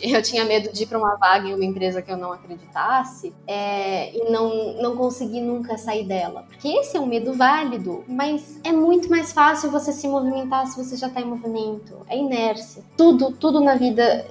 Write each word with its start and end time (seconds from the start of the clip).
eu 0.00 0.22
tinha 0.22 0.44
medo 0.44 0.72
de 0.72 0.82
ir 0.84 0.86
para 0.86 0.98
uma 0.98 1.16
vaga 1.16 1.48
em 1.48 1.54
uma 1.54 1.64
empresa 1.64 2.00
que 2.00 2.10
eu 2.10 2.16
não 2.16 2.32
acreditasse 2.32 3.32
é, 3.46 4.14
e 4.16 4.30
não, 4.30 4.80
não 4.80 4.96
conseguir 4.96 5.40
nunca 5.40 5.76
sair 5.76 6.06
dela. 6.06 6.44
Porque 6.48 6.68
esse 6.68 6.96
é 6.96 7.00
um 7.00 7.06
medo 7.06 7.32
válido, 7.34 8.04
mas 8.08 8.58
é 8.64 8.72
muito 8.72 9.08
mais 9.10 9.32
fácil 9.32 9.70
você 9.70 9.92
se 9.92 10.08
movimentar 10.08 10.66
se 10.66 10.82
você 10.82 10.96
já 10.96 11.08
está 11.08 11.20
em 11.20 11.26
movimento. 11.26 12.04
É 12.08 12.16
inércia. 12.16 12.82
Tudo, 12.96 13.32
tudo 13.32 13.60
na 13.60 13.74
vida, 13.74 14.26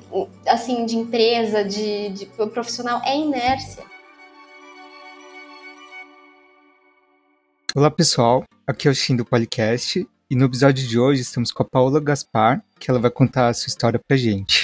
assim, 0.48 0.86
de 0.86 0.98
empresa, 0.98 1.64
de, 1.64 2.10
de 2.10 2.26
profissional, 2.26 3.02
é 3.06 3.18
inércia. 3.18 3.84
Olá 7.76 7.92
pessoal, 7.92 8.44
aqui 8.66 8.88
é 8.88 8.92
o 8.92 8.96
Shin 8.96 9.16
do 9.16 9.24
Podcast 9.24 10.08
e 10.30 10.36
no 10.36 10.46
episódio 10.46 10.88
de 10.88 11.00
hoje 11.00 11.22
estamos 11.22 11.52
com 11.52 11.62
a 11.62 11.66
Paola 11.66 12.00
Gaspar, 12.00 12.64
que 12.80 12.90
ela 12.90 13.00
vai 13.00 13.12
contar 13.12 13.48
a 13.48 13.54
sua 13.54 13.68
história 13.68 14.00
pra 14.00 14.18
gente. 14.18 14.59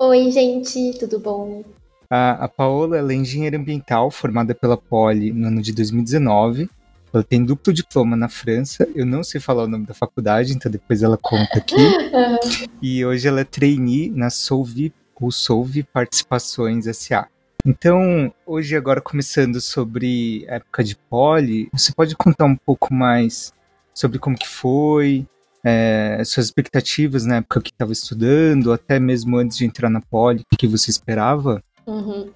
Oi, 0.00 0.28
gente, 0.32 0.98
tudo 0.98 1.20
bom? 1.20 1.64
A, 2.10 2.44
a 2.44 2.48
Paola 2.48 2.98
é 2.98 3.14
engenheira 3.14 3.56
ambiental 3.56 4.10
formada 4.10 4.52
pela 4.52 4.76
Poli 4.76 5.32
no 5.32 5.46
ano 5.46 5.62
de 5.62 5.72
2019. 5.72 6.68
Ela 7.12 7.22
tem 7.22 7.44
duplo 7.44 7.72
diploma 7.72 8.16
na 8.16 8.28
França. 8.28 8.88
Eu 8.92 9.06
não 9.06 9.22
sei 9.22 9.40
falar 9.40 9.62
o 9.62 9.68
nome 9.68 9.86
da 9.86 9.94
faculdade, 9.94 10.52
então 10.52 10.70
depois 10.70 11.04
ela 11.04 11.16
conta 11.16 11.58
aqui. 11.58 11.76
E 12.82 13.04
hoje 13.04 13.26
ela 13.26 13.40
é 13.40 13.44
trainee 13.44 14.10
na 14.10 14.28
Solvi, 14.28 14.92
ou 15.14 15.30
Solvi 15.30 15.82
Participações 15.84 16.84
SA. 16.96 17.28
Então, 17.64 18.30
hoje 18.44 18.76
agora 18.76 19.00
começando 19.00 19.58
sobre 19.60 20.44
a 20.48 20.56
época 20.56 20.84
de 20.84 20.96
Poli, 20.96 21.70
você 21.72 21.94
pode 21.94 22.14
contar 22.14 22.44
um 22.44 22.56
pouco 22.56 22.92
mais 22.92 23.54
sobre 23.94 24.18
como 24.18 24.36
que 24.36 24.46
foi, 24.46 25.26
é, 25.64 26.22
suas 26.24 26.46
expectativas 26.46 27.24
na 27.24 27.36
época 27.36 27.62
que 27.62 27.70
estava 27.70 27.90
estudando, 27.90 28.72
até 28.72 29.00
mesmo 29.00 29.38
antes 29.38 29.56
de 29.56 29.64
entrar 29.64 29.88
na 29.88 30.00
Poli, 30.00 30.44
o 30.52 30.56
que 30.56 30.66
você 30.66 30.90
esperava? 30.90 31.62
Uhum. 31.86 32.30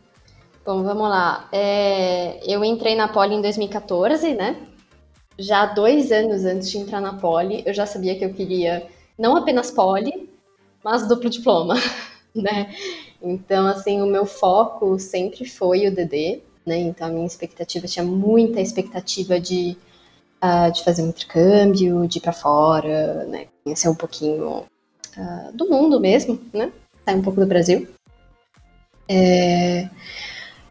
Bom, 0.64 0.82
vamos 0.82 1.08
lá. 1.08 1.48
É, 1.52 2.40
eu 2.50 2.64
entrei 2.64 2.94
na 2.94 3.08
Poli 3.08 3.34
em 3.34 3.42
2014, 3.42 4.34
né? 4.34 4.56
Já 5.38 5.66
dois 5.66 6.10
anos 6.10 6.44
antes 6.44 6.70
de 6.70 6.78
entrar 6.78 7.00
na 7.00 7.14
Poli, 7.14 7.62
eu 7.66 7.74
já 7.74 7.86
sabia 7.86 8.18
que 8.18 8.24
eu 8.24 8.32
queria 8.32 8.86
não 9.18 9.36
apenas 9.36 9.70
Poli, 9.70 10.28
mas 10.82 11.06
duplo 11.06 11.28
diploma, 11.28 11.74
né? 12.34 12.74
Então, 13.20 13.66
assim, 13.66 14.00
o 14.00 14.06
meu 14.06 14.24
foco 14.24 14.98
sempre 14.98 15.44
foi 15.44 15.86
o 15.86 15.94
DD, 15.94 16.40
né? 16.64 16.78
Então, 16.78 17.08
a 17.08 17.10
minha 17.10 17.26
expectativa, 17.26 17.86
tinha 17.86 18.04
muita 18.04 18.60
expectativa 18.60 19.40
de 19.40 19.76
uh, 20.42 20.72
de 20.72 20.82
fazer 20.84 21.02
um 21.02 21.08
intercâmbio, 21.08 22.06
de 22.06 22.18
ir 22.18 22.20
para 22.20 22.32
fora, 22.32 23.24
né? 23.26 23.46
Conhecer 23.64 23.88
um 23.88 23.94
pouquinho 23.94 24.64
uh, 25.16 25.52
do 25.52 25.68
mundo 25.68 26.00
mesmo, 26.00 26.40
né? 26.52 26.72
Sair 27.04 27.16
um 27.16 27.22
pouco 27.22 27.40
do 27.40 27.46
Brasil. 27.46 27.88
É, 29.08 29.88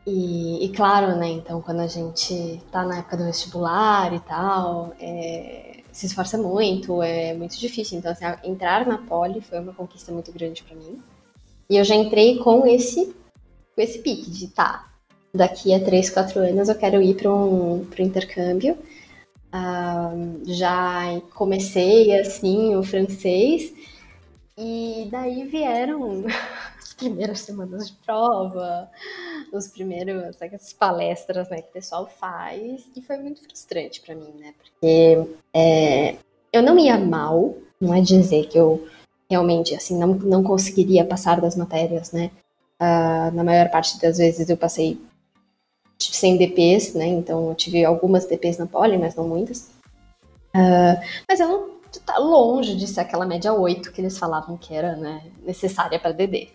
e, 0.06 0.66
e, 0.66 0.70
claro, 0.70 1.16
né? 1.18 1.28
Então, 1.30 1.62
quando 1.62 1.80
a 1.82 1.88
gente 1.88 2.62
tá 2.72 2.84
na 2.86 3.00
época 3.00 3.18
do 3.18 3.26
vestibular 3.26 4.14
e 4.14 4.20
tal, 4.20 4.94
é, 5.02 5.82
se 5.92 6.06
esforça 6.06 6.38
muito, 6.38 7.02
é 7.02 7.34
muito 7.34 7.60
difícil. 7.60 7.98
Então, 7.98 8.12
assim, 8.12 8.26
entrar 8.44 8.86
na 8.88 9.00
Poli 9.00 9.42
foi 9.42 9.60
uma 9.60 9.74
conquista 9.74 10.12
muito 10.12 10.32
grande 10.32 10.64
para 10.64 10.76
mim. 10.76 11.02
E 11.70 11.76
eu 11.76 11.84
já 11.84 11.96
entrei 11.96 12.38
com 12.38 12.66
esse, 12.66 13.14
com 13.76 13.82
esse 13.82 14.00
pique 14.00 14.30
de 14.30 14.48
tá, 14.48 14.88
daqui 15.34 15.74
a 15.74 15.80
3, 15.84 16.10
4 16.10 16.40
anos 16.40 16.70
eu 16.70 16.76
quero 16.76 17.02
ir 17.02 17.16
para 17.16 17.34
um 17.34 17.86
pro 17.90 18.02
intercâmbio 18.02 18.78
Já 20.46 21.22
comecei 21.34 22.20
assim 22.20 22.76
o 22.76 22.84
francês 22.84 23.74
e 24.58 25.08
daí 25.12 25.46
vieram 25.46 26.26
as 26.82 26.94
primeiras 26.94 27.42
semanas 27.42 27.88
de 27.88 27.94
prova, 28.06 28.90
os 29.52 29.68
primeiros 29.68 30.42
as 30.42 30.74
palestras 30.74 31.50
né, 31.50 31.62
que 31.62 31.70
o 31.70 31.74
pessoal 31.74 32.10
faz 32.20 32.86
e 32.96 33.02
foi 33.02 33.18
muito 33.18 33.42
frustrante 33.44 34.02
para 34.02 34.16
mim, 34.16 34.34
né? 34.40 34.54
Porque 34.58 35.28
é, 35.54 36.16
eu 36.52 36.64
não 36.64 36.80
ia 36.80 36.98
mal, 36.98 37.56
não 37.80 37.94
é 37.94 38.02
dizer 38.02 38.48
que 38.48 38.58
eu 38.58 38.88
realmente 39.30 39.76
assim 39.76 39.98
não, 39.98 40.14
não 40.16 40.44
conseguiria 40.44 41.06
passar 41.06 41.40
das 41.40 41.56
matérias, 41.56 42.12
né? 42.12 42.32
Uh, 42.80 43.34
na 43.34 43.44
maior 43.44 43.70
parte 43.70 44.00
das 44.00 44.18
vezes 44.18 44.50
eu 44.50 44.58
passei 44.58 45.00
sem 46.00 46.38
DPs, 46.38 46.94
né? 46.94 47.08
Então 47.08 47.50
eu 47.50 47.56
tive 47.56 47.84
algumas 47.84 48.26
DPs 48.26 48.58
na 48.58 48.66
Poli, 48.66 48.98
mas 48.98 49.16
não 49.16 49.28
muitas. 49.28 49.70
Uh, 50.56 51.00
mas 51.28 51.40
eu 51.40 51.48
não 51.48 51.78
tá 52.06 52.18
longe 52.18 52.76
de 52.76 52.88
ser 52.88 53.02
aquela 53.02 53.26
média 53.26 53.54
8 53.54 53.92
que 53.92 54.02
eles 54.02 54.18
falavam 54.18 54.58
que 54.58 54.74
era 54.74 54.96
né, 54.96 55.24
necessária 55.44 56.00
para 56.00 56.12
DD. 56.12 56.50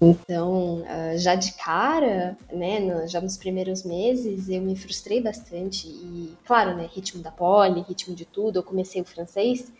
Então, 0.00 0.80
uh, 0.80 1.16
já 1.16 1.36
de 1.36 1.52
cara, 1.52 2.36
né, 2.52 2.80
no, 2.80 3.06
já 3.06 3.20
nos 3.20 3.36
primeiros 3.36 3.84
meses, 3.84 4.48
eu 4.48 4.60
me 4.60 4.74
frustrei 4.74 5.22
bastante. 5.22 5.86
E, 5.86 6.36
claro, 6.44 6.74
né, 6.74 6.88
ritmo 6.92 7.22
da 7.22 7.30
poli, 7.30 7.82
ritmo 7.82 8.12
de 8.14 8.24
tudo, 8.24 8.58
eu 8.58 8.62
comecei 8.64 9.00
o 9.00 9.04
francês. 9.04 9.72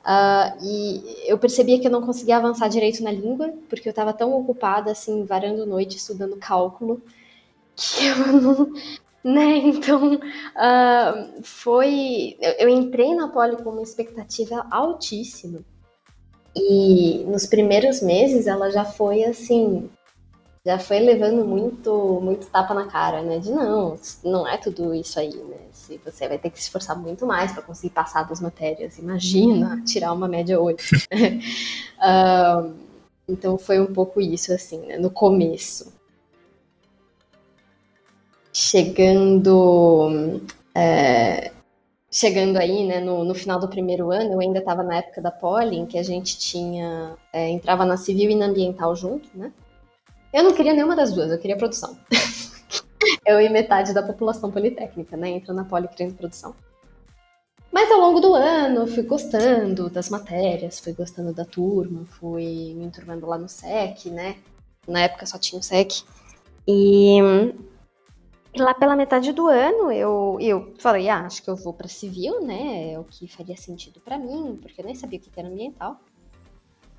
Uh, 0.00 0.64
e 0.64 1.24
eu 1.26 1.38
percebia 1.38 1.78
que 1.78 1.86
eu 1.86 1.90
não 1.90 2.04
conseguia 2.04 2.38
avançar 2.38 2.68
direito 2.68 3.00
na 3.02 3.12
língua, 3.12 3.54
porque 3.68 3.88
eu 3.88 3.90
estava 3.90 4.12
tão 4.12 4.34
ocupada, 4.34 4.90
assim, 4.90 5.24
varando 5.24 5.64
noite, 5.64 5.98
estudando 5.98 6.36
cálculo, 6.36 7.00
que 7.80 8.06
eu 8.06 8.16
não, 8.16 8.72
né, 9.24 9.56
então 9.58 10.14
uh, 10.14 11.42
foi. 11.42 12.36
Eu, 12.40 12.52
eu 12.52 12.68
entrei 12.68 13.14
na 13.14 13.28
Poli 13.28 13.56
com 13.62 13.70
uma 13.70 13.82
expectativa 13.82 14.66
altíssima. 14.70 15.60
E 16.54 17.24
nos 17.28 17.46
primeiros 17.46 18.02
meses 18.02 18.46
ela 18.48 18.70
já 18.70 18.84
foi 18.84 19.24
assim, 19.24 19.88
já 20.66 20.80
foi 20.80 20.98
levando 20.98 21.44
muito, 21.44 22.20
muito 22.20 22.48
tapa 22.48 22.74
na 22.74 22.86
cara, 22.86 23.22
né? 23.22 23.38
De 23.38 23.50
não, 23.50 23.96
não 24.24 24.48
é 24.48 24.56
tudo 24.56 24.92
isso 24.92 25.20
aí, 25.20 25.36
né? 25.36 25.58
Se 25.70 25.98
você 25.98 26.28
vai 26.28 26.38
ter 26.38 26.50
que 26.50 26.58
se 26.58 26.64
esforçar 26.64 26.98
muito 26.98 27.24
mais 27.24 27.52
para 27.52 27.62
conseguir 27.62 27.90
passar 27.94 28.24
das 28.24 28.40
matérias. 28.40 28.98
Imagina 28.98 29.80
tirar 29.84 30.12
uma 30.12 30.26
média 30.26 30.60
8. 30.60 30.82
uh, 30.82 32.74
então 33.28 33.56
foi 33.56 33.80
um 33.80 33.92
pouco 33.92 34.20
isso, 34.20 34.52
assim, 34.52 34.80
né? 34.86 34.98
No 34.98 35.10
começo 35.10 35.99
chegando 38.60 40.42
é, 40.74 41.50
chegando 42.10 42.58
aí, 42.58 42.86
né, 42.86 43.00
no, 43.00 43.24
no, 43.24 43.34
final 43.34 43.58
do 43.58 43.68
primeiro 43.68 44.10
ano, 44.10 44.34
eu 44.34 44.40
ainda 44.40 44.58
estava 44.58 44.82
na 44.82 44.96
época 44.96 45.22
da 45.22 45.30
Poli, 45.30 45.78
em 45.78 45.86
que 45.86 45.96
a 45.96 46.02
gente 46.02 46.38
tinha 46.38 47.16
é, 47.32 47.48
entrava 47.48 47.86
na 47.86 47.96
civil 47.96 48.30
e 48.30 48.34
na 48.34 48.46
ambiental 48.46 48.94
junto, 48.94 49.30
né? 49.34 49.50
Eu 50.30 50.44
não 50.44 50.52
queria 50.52 50.74
nenhuma 50.74 50.94
das 50.94 51.12
duas, 51.12 51.30
eu 51.30 51.38
queria 51.38 51.56
produção. 51.56 51.96
eu 53.24 53.40
e 53.40 53.48
metade 53.48 53.94
da 53.94 54.02
população 54.02 54.50
politécnica, 54.50 55.16
né, 55.16 55.30
entra 55.30 55.54
na 55.54 55.64
Poli 55.64 55.88
querendo 55.88 56.16
produção. 56.16 56.54
Mas 57.72 57.90
ao 57.90 57.98
longo 57.98 58.20
do 58.20 58.34
ano, 58.34 58.86
fui 58.86 59.04
gostando 59.04 59.88
das 59.88 60.10
matérias, 60.10 60.80
fui 60.80 60.92
gostando 60.92 61.32
da 61.32 61.46
turma, 61.46 62.04
fui 62.04 62.74
me 62.76 62.84
enturmando 62.84 63.26
lá 63.26 63.38
no 63.38 63.48
SEC, 63.48 64.10
né? 64.10 64.36
Na 64.86 65.00
época 65.00 65.24
só 65.24 65.38
tinha 65.38 65.58
o 65.58 65.62
SEC. 65.62 66.02
E 66.68 67.18
lá 68.56 68.74
pela 68.74 68.96
metade 68.96 69.32
do 69.32 69.46
ano, 69.46 69.92
eu, 69.92 70.36
eu 70.40 70.74
falei, 70.78 71.08
ah, 71.08 71.26
acho 71.26 71.42
que 71.42 71.50
eu 71.50 71.56
vou 71.56 71.72
para 71.72 71.88
civil, 71.88 72.40
né? 72.44 72.92
É 72.92 72.98
o 72.98 73.04
que 73.04 73.28
faria 73.28 73.56
sentido 73.56 74.00
para 74.00 74.18
mim, 74.18 74.58
porque 74.60 74.80
eu 74.80 74.84
nem 74.84 74.94
sabia 74.94 75.18
o 75.18 75.22
que 75.22 75.30
era 75.38 75.48
ambiental. 75.48 76.00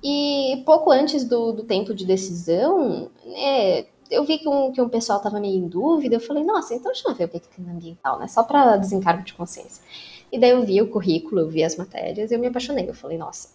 E 0.02 0.62
pouco 0.66 0.90
antes 0.90 1.24
do, 1.24 1.52
do 1.52 1.62
tempo 1.62 1.94
de 1.94 2.04
decisão, 2.04 3.10
né, 3.24 3.86
eu 4.10 4.24
vi 4.24 4.38
que 4.38 4.48
um, 4.48 4.72
que 4.72 4.80
um 4.80 4.88
pessoal 4.88 5.20
tava 5.20 5.40
meio 5.40 5.56
em 5.56 5.68
dúvida. 5.68 6.16
Eu 6.16 6.20
falei, 6.20 6.44
nossa, 6.44 6.74
então 6.74 6.92
deixa 6.92 7.08
eu 7.08 7.14
ver 7.14 7.24
o 7.24 7.28
que, 7.28 7.40
tem 7.40 7.70
ambiental, 7.70 8.18
né? 8.18 8.26
Só 8.28 8.42
para 8.42 8.76
desencargo 8.76 9.22
de 9.22 9.34
consciência. 9.34 9.82
E 10.30 10.38
daí 10.38 10.50
eu 10.50 10.62
vi 10.62 10.82
o 10.82 10.90
currículo, 10.90 11.42
eu 11.42 11.48
vi 11.48 11.62
as 11.62 11.76
matérias 11.76 12.30
e 12.30 12.34
eu 12.34 12.38
me 12.38 12.46
apaixonei. 12.46 12.88
Eu 12.88 12.94
falei, 12.94 13.16
nossa, 13.16 13.50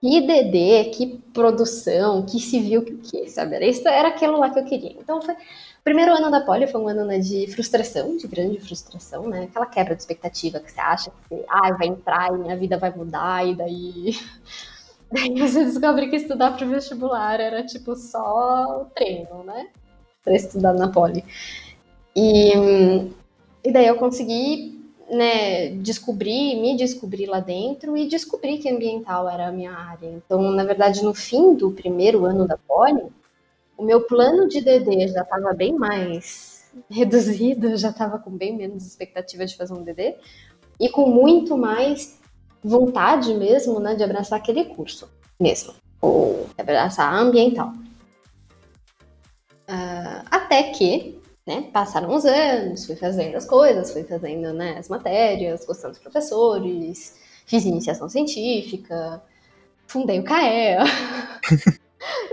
que 0.00 0.20
DD, 0.20 0.90
que 0.90 1.06
produção, 1.32 2.24
que 2.24 2.38
civil, 2.38 2.84
que 2.84 2.92
o 2.92 2.98
que, 2.98 3.28
sabe? 3.28 3.56
Era, 3.56 3.66
isso, 3.66 3.86
era 3.88 4.08
aquilo 4.08 4.38
lá 4.38 4.50
que 4.50 4.58
eu 4.58 4.64
queria. 4.64 4.92
Então 4.92 5.20
foi 5.20 5.34
primeiro 5.88 6.12
ano 6.12 6.30
da 6.30 6.42
poli 6.42 6.66
foi 6.66 6.78
um 6.82 6.88
ano 6.88 7.06
né, 7.06 7.18
de 7.18 7.46
frustração, 7.46 8.14
de 8.14 8.28
grande 8.28 8.60
frustração, 8.60 9.26
né? 9.26 9.44
Aquela 9.44 9.64
quebra 9.64 9.94
de 9.96 10.02
expectativa 10.02 10.60
que 10.60 10.70
você 10.70 10.80
acha 10.80 11.10
que 11.26 11.42
ah, 11.48 11.72
vai 11.72 11.86
entrar 11.88 12.28
e 12.28 12.36
minha 12.36 12.54
vida 12.58 12.76
vai 12.76 12.94
mudar, 12.94 13.46
e 13.46 13.54
daí. 13.54 14.14
Daí 15.10 15.40
você 15.40 15.64
descobre 15.64 16.08
que 16.08 16.16
estudar 16.16 16.54
para 16.54 16.66
o 16.66 16.68
vestibular 16.68 17.40
era 17.40 17.64
tipo 17.64 17.96
só 17.96 18.82
o 18.82 18.84
treino, 18.94 19.42
né? 19.42 19.68
Para 20.22 20.36
estudar 20.36 20.74
na 20.74 20.88
poli. 20.88 21.24
E, 22.14 22.52
e 23.64 23.72
daí 23.72 23.86
eu 23.86 23.96
consegui 23.96 24.78
né, 25.10 25.70
descobrir, 25.76 26.60
me 26.60 26.76
descobrir 26.76 27.24
lá 27.24 27.40
dentro 27.40 27.96
e 27.96 28.06
descobrir 28.06 28.58
que 28.58 28.68
ambiental 28.68 29.26
era 29.30 29.48
a 29.48 29.52
minha 29.52 29.72
área. 29.72 30.10
Então, 30.10 30.42
na 30.50 30.64
verdade, 30.64 31.02
no 31.02 31.14
fim 31.14 31.54
do 31.54 31.70
primeiro 31.70 32.26
ano 32.26 32.46
da 32.46 32.58
poli, 32.58 33.04
o 33.78 33.84
meu 33.84 34.02
plano 34.02 34.48
de 34.48 34.60
DD 34.60 35.08
já 35.08 35.22
estava 35.22 35.54
bem 35.54 35.72
mais 35.72 36.68
reduzido, 36.90 37.76
já 37.76 37.90
estava 37.90 38.18
com 38.18 38.30
bem 38.30 38.54
menos 38.54 38.84
expectativa 38.84 39.46
de 39.46 39.56
fazer 39.56 39.72
um 39.72 39.84
DD 39.84 40.16
e 40.78 40.88
com 40.88 41.08
muito 41.08 41.56
mais 41.56 42.18
vontade 42.62 43.32
mesmo, 43.34 43.78
né, 43.78 43.94
de 43.94 44.02
abraçar 44.02 44.38
aquele 44.38 44.64
curso 44.64 45.08
mesmo. 45.38 45.74
ou 46.00 46.46
essa 46.56 47.08
ambiental. 47.08 47.72
Uh, 49.68 50.24
até 50.30 50.64
que, 50.72 51.20
né, 51.46 51.70
passaram 51.72 52.14
os 52.14 52.24
anos, 52.24 52.84
fui 52.84 52.96
fazendo 52.96 53.36
as 53.36 53.44
coisas, 53.44 53.92
fui 53.92 54.02
fazendo 54.02 54.52
né, 54.52 54.76
as 54.78 54.88
matérias, 54.88 55.64
gostando 55.64 55.92
dos 55.92 56.02
professores, 56.02 57.16
fiz 57.46 57.64
iniciação 57.64 58.08
científica, 58.08 59.22
fundei 59.86 60.18
o 60.18 60.24
CAEA. 60.24 60.84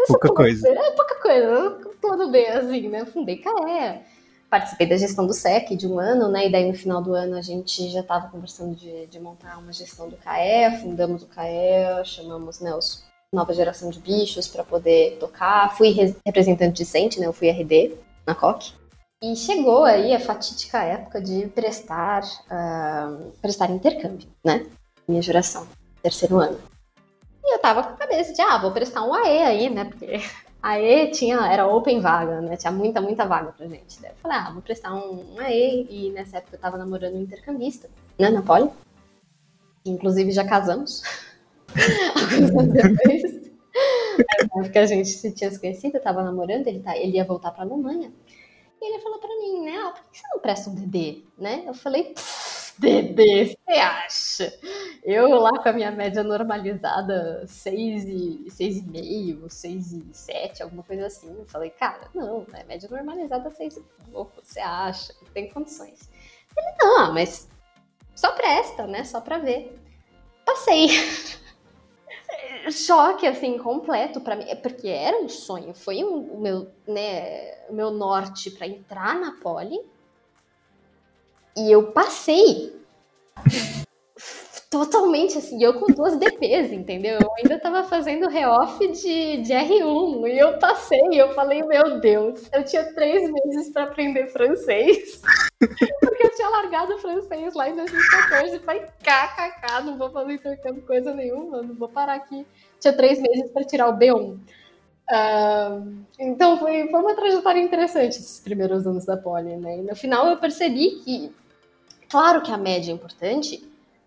pouca 0.07 0.33
coisa. 0.33 0.67
É 0.67 0.91
pouca 0.91 1.15
coisa, 1.15 1.77
tudo 2.01 2.29
bem 2.29 2.47
assim, 2.47 2.87
né? 2.87 3.05
Fundei 3.05 3.37
CAEA. 3.37 4.01
Participei 4.49 4.87
da 4.87 4.97
gestão 4.97 5.25
do 5.25 5.33
SEC 5.33 5.75
de 5.75 5.87
um 5.87 5.99
ano, 5.99 6.29
né? 6.29 6.47
E 6.47 6.51
daí 6.51 6.67
no 6.67 6.77
final 6.77 7.01
do 7.01 7.13
ano 7.13 7.35
a 7.35 7.41
gente 7.41 7.89
já 7.89 8.01
estava 8.01 8.27
conversando 8.29 8.75
de, 8.75 9.07
de, 9.07 9.19
montar 9.19 9.57
uma 9.57 9.73
gestão 9.73 10.07
do 10.07 10.15
CAEA, 10.17 10.79
fundamos 10.79 11.23
o 11.23 11.27
CAEA, 11.27 12.03
chamamos 12.05 12.59
né, 12.59 12.73
os 12.73 13.03
nova 13.33 13.53
geração 13.53 13.89
de 13.89 13.99
bichos 13.99 14.47
para 14.47 14.63
poder 14.63 15.17
tocar. 15.19 15.75
Fui 15.75 15.89
representante 16.25 16.77
discente, 16.77 17.19
né? 17.19 17.25
Eu 17.25 17.33
fui 17.33 17.49
RD 17.49 17.95
na 18.25 18.33
COC. 18.33 18.73
E 19.21 19.35
chegou 19.35 19.83
aí 19.83 20.13
a 20.13 20.19
fatídica 20.19 20.83
época 20.83 21.21
de 21.21 21.47
prestar, 21.47 22.23
uh, 22.23 23.31
prestar 23.41 23.71
intercâmbio, 23.71 24.27
né? 24.43 24.65
Minha 25.07 25.21
geração, 25.21 25.67
terceiro 26.01 26.37
ano. 26.37 26.74
E 27.45 27.53
eu 27.53 27.59
tava 27.59 27.83
com 27.83 27.93
a 27.93 27.97
cabeça 27.97 28.33
de, 28.33 28.41
ah, 28.41 28.57
vou 28.57 28.71
prestar 28.71 29.03
um 29.03 29.13
AE 29.13 29.43
aí, 29.43 29.69
né? 29.69 29.85
Porque 29.85 30.19
AE 30.63 31.11
tinha, 31.11 31.37
era 31.47 31.67
open 31.67 32.01
vaga, 32.01 32.41
né? 32.41 32.57
Tinha 32.57 32.71
muita, 32.71 32.99
muita 32.99 33.25
vaga 33.25 33.51
pra 33.51 33.67
gente. 33.67 34.01
Daí 34.01 34.11
eu 34.11 34.15
falei, 34.15 34.37
ah, 34.37 34.51
vou 34.51 34.63
prestar 34.63 34.95
um, 34.95 35.39
AE. 35.39 35.87
E 35.89 36.11
nessa 36.11 36.37
época 36.37 36.55
eu 36.55 36.59
tava 36.59 36.77
namorando 36.77 37.15
um 37.15 37.21
intercambista, 37.21 37.87
né? 38.17 38.29
Na 38.31 38.41
Poli. 38.41 38.69
Inclusive 39.85 40.31
já 40.31 40.43
casamos. 40.43 41.03
Alguns 42.15 42.49
anos 42.49 42.73
depois. 42.73 43.45
Época 44.57 44.79
a 44.79 44.85
gente 44.85 45.09
se 45.09 45.31
tinha 45.33 45.51
se 45.51 45.59
conhecido, 45.59 45.97
eu 45.97 46.01
tava 46.01 46.23
namorando, 46.23 46.65
ele, 46.67 46.79
tá, 46.79 46.97
ele 46.97 47.17
ia 47.17 47.25
voltar 47.25 47.51
pra 47.51 47.63
Alemanha. 47.63 48.11
E 48.81 48.93
ele 48.93 49.01
falou 49.01 49.19
pra 49.19 49.29
mim, 49.29 49.65
né? 49.65 49.77
Ah, 49.77 49.91
por 49.91 50.03
que 50.11 50.17
você 50.17 50.27
não 50.33 50.39
presta 50.39 50.69
um 50.69 50.75
DD? 50.75 51.23
Né? 51.37 51.63
Eu 51.67 51.73
falei, 51.73 52.13
DD, 52.77 53.47
você 53.47 53.79
acha? 53.79 54.59
Eu 55.03 55.29
lá 55.29 55.51
com 55.61 55.69
a 55.69 55.73
minha 55.73 55.91
média 55.91 56.23
normalizada, 56.23 57.43
6,5, 57.45 59.49
6 59.49 59.93
e 59.93 60.05
7, 60.11 60.63
alguma 60.63 60.83
coisa 60.83 61.07
assim. 61.07 61.45
Falei, 61.45 61.69
cara, 61.69 62.09
não, 62.13 62.45
né? 62.47 62.63
Média 62.67 62.89
normalizada 62.89 63.49
6 63.49 63.77
e 63.77 63.81
pouco, 64.11 64.41
você 64.43 64.59
acha? 64.59 65.13
Tem 65.33 65.49
condições. 65.49 66.09
Ele, 66.57 66.75
não, 66.79 67.13
mas 67.13 67.49
só 68.13 68.33
presta, 68.33 68.87
né? 68.87 69.03
Só 69.03 69.21
pra 69.21 69.37
ver. 69.37 69.77
Passei. 70.45 70.87
choque 72.71 73.27
assim 73.27 73.57
completo 73.57 74.21
para 74.21 74.35
mim, 74.35 74.45
porque 74.61 74.87
era 74.87 75.21
um 75.21 75.29
sonho, 75.29 75.73
foi 75.73 76.03
um, 76.03 76.33
o 76.33 76.39
meu, 76.39 76.67
né, 76.87 77.55
meu 77.69 77.91
norte 77.91 78.51
para 78.51 78.67
entrar 78.67 79.15
na 79.15 79.33
Poli. 79.33 79.79
E 81.57 81.71
eu 81.71 81.91
passei 81.91 82.73
totalmente 84.69 85.37
assim, 85.37 85.63
eu 85.63 85.79
com 85.79 85.85
duas 85.85 86.17
DPs, 86.17 86.73
entendeu? 86.73 87.17
Eu 87.21 87.31
ainda 87.37 87.57
tava 87.57 87.83
fazendo 87.85 88.27
re-off 88.27 88.85
de, 88.87 89.37
de 89.37 89.53
R1 89.53 90.27
e 90.27 90.37
eu 90.37 90.59
passei, 90.59 90.99
eu 91.13 91.33
falei, 91.33 91.63
meu 91.63 91.99
Deus, 92.01 92.49
eu 92.51 92.61
tinha 92.65 92.83
três 92.93 93.31
meses 93.31 93.71
para 93.71 93.83
aprender 93.83 94.27
francês. 94.27 95.21
Porque 96.01 96.25
eu 96.25 96.35
tinha 96.35 96.49
largado 96.49 96.93
o 96.93 96.99
francês 96.99 97.53
lá 97.53 97.69
em 97.69 97.75
2014 97.75 98.55
e 98.57 98.59
falei, 98.59 98.81
kkk, 99.01 99.85
não 99.85 99.97
vou 99.97 100.11
fazer 100.11 100.33
intercâmbio 100.33 100.81
coisa 100.81 101.13
nenhuma, 101.13 101.61
não 101.61 101.75
vou 101.75 101.87
parar 101.87 102.15
aqui. 102.15 102.45
Tinha 102.77 102.93
três 102.93 103.17
meses 103.17 103.49
para 103.51 103.63
tirar 103.63 103.87
o 103.87 103.97
B1. 103.97 104.37
Uh, 105.07 106.03
então 106.19 106.57
foi, 106.57 106.89
foi 106.89 106.99
uma 106.99 107.15
trajetória 107.15 107.61
interessante 107.61 108.17
esses 108.17 108.39
primeiros 108.39 108.85
anos 108.85 109.05
da 109.05 109.15
Poli, 109.15 109.55
né? 109.55 109.77
E 109.77 109.81
no 109.83 109.95
final 109.95 110.27
eu 110.27 110.37
percebi 110.37 110.99
que, 111.03 111.31
claro 112.09 112.41
que 112.41 112.51
a 112.51 112.57
média 112.57 112.91
é 112.91 112.95
importante, 112.95 113.57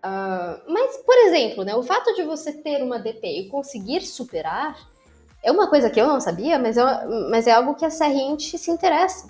uh, 0.05 0.73
mas, 0.73 0.97
por 0.99 1.17
exemplo, 1.17 1.65
né, 1.65 1.75
o 1.75 1.83
fato 1.83 2.15
de 2.15 2.23
você 2.23 2.53
ter 2.53 2.83
uma 2.83 2.99
DP 2.99 3.27
e 3.27 3.49
conseguir 3.49 4.03
superar 4.03 4.77
é 5.43 5.53
uma 5.53 5.69
coisa 5.69 5.89
que 5.89 6.01
eu 6.01 6.07
não 6.07 6.21
sabia, 6.21 6.59
mas 6.59 6.77
é, 6.77 7.07
mas 7.31 7.47
é 7.47 7.53
algo 7.53 7.75
que 7.75 7.85
a 7.85 7.91
Serrente 7.91 8.59
se 8.59 8.71
interessa, 8.71 9.29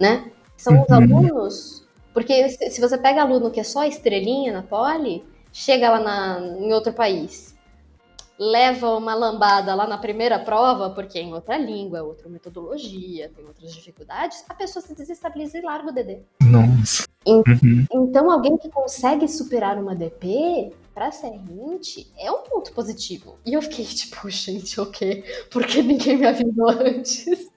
né? 0.00 0.30
São 0.56 0.82
os 0.82 0.88
uhum. 0.88 0.96
alunos, 0.96 1.86
porque 2.12 2.48
se 2.48 2.80
você 2.80 2.98
pega 2.98 3.22
aluno 3.22 3.50
que 3.50 3.60
é 3.60 3.64
só 3.64 3.84
estrelinha 3.84 4.52
na 4.52 4.62
Poli, 4.62 5.24
chega 5.52 5.90
lá 5.90 6.00
na, 6.00 6.40
em 6.40 6.72
outro 6.72 6.92
país 6.92 7.53
leva 8.38 8.96
uma 8.96 9.14
lambada 9.14 9.74
lá 9.74 9.86
na 9.86 9.98
primeira 9.98 10.38
prova, 10.38 10.90
porque 10.90 11.18
é 11.18 11.22
em 11.22 11.32
outra 11.32 11.56
língua, 11.56 11.98
é 11.98 12.02
outra 12.02 12.28
metodologia, 12.28 13.30
tem 13.34 13.44
outras 13.46 13.74
dificuldades, 13.74 14.44
a 14.48 14.54
pessoa 14.54 14.84
se 14.84 14.94
desestabiliza 14.94 15.58
e 15.58 15.62
larga 15.62 15.90
o 15.90 15.92
DD. 15.92 16.18
Nossa. 16.42 17.06
Uhum. 17.26 17.86
Então, 17.92 18.30
alguém 18.30 18.56
que 18.58 18.68
consegue 18.68 19.26
superar 19.28 19.78
uma 19.78 19.94
DP, 19.94 20.72
pra 20.94 21.10
ser 21.10 21.32
20, 21.38 22.12
é 22.18 22.30
um 22.30 22.42
ponto 22.42 22.72
positivo. 22.72 23.36
E 23.44 23.52
eu 23.52 23.60
fiquei 23.60 23.84
tipo, 23.84 24.28
gente, 24.30 24.80
o 24.80 24.86
quê? 24.86 25.24
Por 25.50 25.66
que 25.66 25.82
ninguém 25.82 26.16
me 26.16 26.26
avisou 26.26 26.70
antes? 26.70 27.48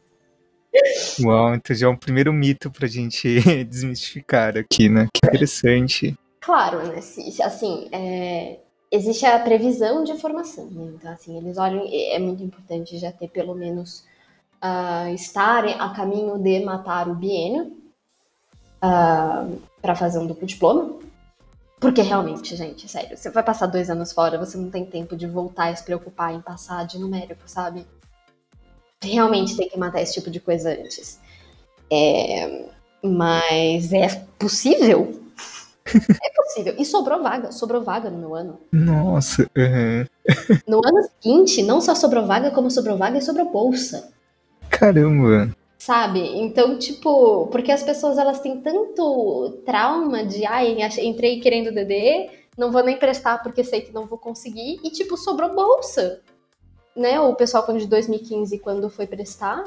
Uau, 1.24 1.56
então 1.56 1.76
já 1.76 1.88
é 1.88 1.90
um 1.90 1.96
primeiro 1.96 2.34
mito 2.34 2.70
pra 2.70 2.88
gente 2.88 3.40
desmistificar 3.66 4.58
aqui, 4.58 4.90
né? 4.90 5.08
Que 5.14 5.28
interessante. 5.28 6.18
Claro, 6.42 6.86
né? 6.88 6.98
Assim, 6.98 7.90
é, 7.92 8.60
existe 8.92 9.26
a 9.26 9.40
previsão 9.40 10.04
de 10.04 10.18
formação, 10.18 10.66
né? 10.66 10.92
Então, 10.96 11.12
assim, 11.12 11.38
eles 11.38 11.58
olham, 11.58 11.86
é 11.90 12.20
muito 12.20 12.44
importante 12.44 12.98
já 12.98 13.12
ter 13.12 13.28
pelo 13.28 13.54
menos 13.54 14.06
uh, 14.64 15.14
estar 15.14 15.66
a 15.66 15.90
caminho 15.90 16.38
de 16.38 16.60
matar 16.64 17.08
o 17.08 17.16
biênio 17.16 17.66
uh, 17.66 17.74
ah, 18.82 19.48
para 19.82 19.96
fazer 19.96 20.20
um 20.20 20.28
duplo 20.28 20.48
diploma. 20.48 20.98
Porque 21.80 22.02
realmente, 22.02 22.56
gente, 22.56 22.90
sério, 22.90 23.16
você 23.16 23.30
vai 23.30 23.44
passar 23.44 23.68
dois 23.68 23.90
anos 23.90 24.12
fora, 24.12 24.40
você 24.40 24.58
não 24.58 24.72
tem 24.72 24.84
tempo 24.84 25.16
de 25.16 25.28
voltar 25.28 25.72
e 25.72 25.76
se 25.76 25.84
preocupar 25.84 26.34
em 26.34 26.42
passar 26.42 26.88
de 26.88 26.98
numérico, 26.98 27.42
sabe? 27.46 27.86
Realmente 29.04 29.56
tem 29.56 29.70
que 29.70 29.78
matar 29.78 30.02
esse 30.02 30.14
tipo 30.14 30.32
de 30.32 30.40
coisa 30.40 30.72
antes. 30.72 31.20
É, 31.92 32.66
mas 33.04 33.94
é 33.94 34.08
possível 34.40 35.27
é 35.96 36.34
possível. 36.36 36.76
E 36.78 36.86
sobrou 36.86 37.22
vaga, 37.22 37.52
sobrou 37.52 37.82
vaga 37.82 38.10
no 38.10 38.18
meu 38.18 38.36
ano. 38.36 38.60
Nossa. 38.72 39.50
Uhum. 39.56 40.06
No 40.68 40.82
ano 40.86 41.02
seguinte, 41.04 41.64
não 41.64 41.80
só 41.80 41.96
sobrou 41.96 42.26
vaga, 42.26 42.52
como 42.52 42.70
sobrou 42.70 42.98
vaga 42.98 43.18
e 43.18 43.22
sobrou 43.22 43.50
bolsa. 43.50 44.12
Caramba. 44.70 45.56
Sabe? 45.78 46.20
Então, 46.40 46.78
tipo, 46.78 47.48
porque 47.48 47.72
as 47.72 47.84
pessoas 47.84 48.18
elas 48.18 48.40
têm 48.40 48.60
tanto 48.62 49.62
trauma 49.66 50.26
de, 50.26 50.46
ai, 50.46 50.78
entrei 51.02 51.40
querendo 51.40 51.74
DD, 51.74 52.30
não 52.58 52.72
vou 52.72 52.84
nem 52.84 52.98
prestar 52.98 53.42
porque 53.44 53.64
sei 53.64 53.82
que 53.82 53.94
não 53.94 54.06
vou 54.06 54.18
conseguir, 54.18 54.80
e 54.84 54.90
tipo, 54.90 55.16
sobrou 55.16 55.54
bolsa. 55.54 56.22
Né? 56.96 57.20
O 57.20 57.36
pessoal 57.36 57.64
quando 57.64 57.80
de 57.80 57.88
2015, 57.88 58.58
quando 58.60 58.90
foi 58.90 59.06
prestar, 59.06 59.64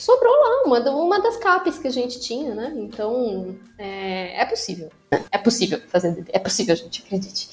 sobrou 0.00 0.32
lá 0.32 0.62
uma, 0.64 0.90
uma 0.90 1.20
das 1.20 1.36
capes 1.36 1.78
que 1.78 1.86
a 1.86 1.92
gente 1.92 2.18
tinha, 2.20 2.54
né? 2.54 2.72
Então, 2.76 3.56
é, 3.78 4.40
é 4.40 4.46
possível. 4.46 4.90
É 5.30 5.38
possível 5.38 5.80
fazer 5.88 6.24
É 6.32 6.38
possível, 6.38 6.74
gente, 6.74 7.02
acredite. 7.02 7.50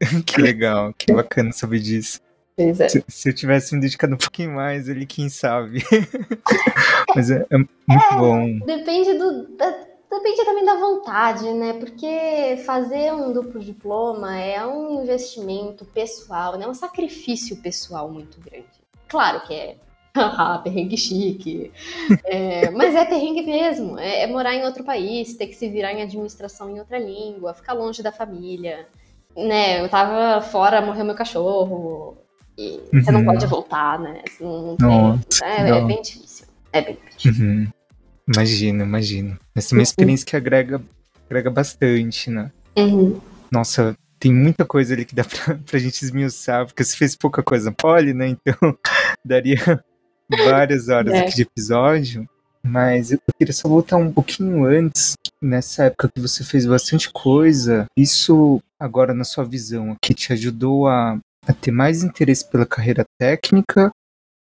que 0.26 0.40
legal, 0.40 0.92
que 0.94 1.12
bacana 1.12 1.52
saber 1.52 1.78
disso. 1.78 2.20
Pois 2.56 2.80
é. 2.80 2.88
Se, 2.88 3.04
se, 3.06 3.28
eu 3.28 3.34
tivesse 3.34 3.74
me 3.74 3.80
dedicado 3.80 4.14
um 4.14 4.18
pouquinho 4.18 4.52
mais, 4.52 4.88
ele 4.88 5.06
quem 5.06 5.28
sabe. 5.28 5.84
Mas 7.14 7.30
é, 7.30 7.46
é 7.48 7.56
muito 7.56 8.12
é, 8.12 8.16
bom. 8.16 8.58
Depende 8.66 9.14
do. 9.16 9.56
Da, 9.56 9.70
depende 10.10 10.44
também 10.44 10.64
da 10.64 10.74
vontade, 10.74 11.52
né? 11.52 11.74
Porque 11.74 12.60
fazer 12.66 13.12
um 13.12 13.32
duplo 13.32 13.60
diploma 13.60 14.36
é 14.36 14.66
um 14.66 15.02
investimento 15.02 15.84
pessoal, 15.84 16.58
né? 16.58 16.64
É 16.64 16.68
um 16.68 16.74
sacrifício 16.74 17.56
pessoal 17.58 18.10
muito 18.10 18.40
grande. 18.40 18.66
Claro 19.06 19.46
que 19.46 19.54
é 19.54 19.76
perrengue 20.64 20.96
chique. 20.96 21.72
É, 22.24 22.70
mas 22.70 22.94
é 22.94 23.04
perrengue 23.04 23.42
mesmo. 23.42 23.98
É, 23.98 24.22
é, 24.22 24.26
morar 24.26 24.54
em 24.54 24.64
outro 24.64 24.84
país, 24.84 25.34
ter 25.34 25.46
que 25.46 25.54
se 25.54 25.68
virar 25.68 25.92
em 25.92 26.02
administração 26.02 26.70
em 26.70 26.78
outra 26.78 26.98
língua, 26.98 27.54
ficar 27.54 27.72
longe 27.72 28.02
da 28.02 28.12
família. 28.12 28.86
Né, 29.36 29.80
eu 29.80 29.88
tava 29.88 30.40
fora, 30.40 30.80
morreu 30.80 31.04
meu 31.04 31.14
cachorro. 31.14 32.16
E 32.56 32.80
uhum. 32.92 33.02
você 33.02 33.12
não 33.12 33.20
uhum. 33.20 33.26
pode 33.26 33.46
voltar, 33.46 34.00
né? 34.00 34.22
Não, 34.40 34.76
não 34.76 35.18
tem, 35.18 35.48
é, 35.48 35.68
é, 35.68 35.84
bem 35.84 36.02
difícil. 36.02 36.46
É 36.72 36.82
bem 36.82 36.98
difícil. 37.16 37.44
Uhum. 37.44 37.68
Imagino, 38.34 38.82
imagino. 38.82 39.38
Essa 39.54 39.72
é 39.72 39.76
uma 39.76 39.78
uhum. 39.78 39.82
experiência 39.82 40.26
que 40.26 40.36
agrega, 40.36 40.82
agrega 41.26 41.50
bastante, 41.50 42.30
né? 42.30 42.50
Uhum. 42.76 43.20
Nossa, 43.50 43.96
tem 44.18 44.34
muita 44.34 44.64
coisa 44.64 44.92
ali 44.92 45.04
que 45.04 45.14
dá 45.14 45.24
pra, 45.24 45.58
pra 45.64 45.78
gente 45.78 46.02
esmiuçar, 46.02 46.66
porque 46.66 46.82
você 46.82 46.96
fez 46.96 47.16
pouca 47.16 47.42
coisa 47.42 47.72
poli, 47.72 48.12
né? 48.12 48.28
Então 48.28 48.54
daria 49.24 49.82
várias 50.28 50.88
horas 50.88 51.12
é. 51.12 51.20
aqui 51.20 51.36
de 51.36 51.42
episódio, 51.42 52.28
mas 52.62 53.12
eu 53.12 53.18
queria 53.38 53.52
só 53.52 53.68
voltar 53.68 53.96
um 53.96 54.12
pouquinho 54.12 54.64
antes, 54.64 55.14
nessa 55.40 55.84
época 55.84 56.10
que 56.14 56.20
você 56.20 56.44
fez 56.44 56.66
bastante 56.66 57.10
coisa. 57.10 57.86
Isso, 57.96 58.60
agora 58.78 59.14
na 59.14 59.24
sua 59.24 59.44
visão, 59.44 59.96
que 60.02 60.14
te 60.14 60.32
ajudou 60.32 60.86
a 60.86 61.18
a 61.48 61.54
ter 61.54 61.70
mais 61.70 62.02
interesse 62.02 62.46
pela 62.46 62.66
carreira 62.66 63.06
técnica 63.18 63.90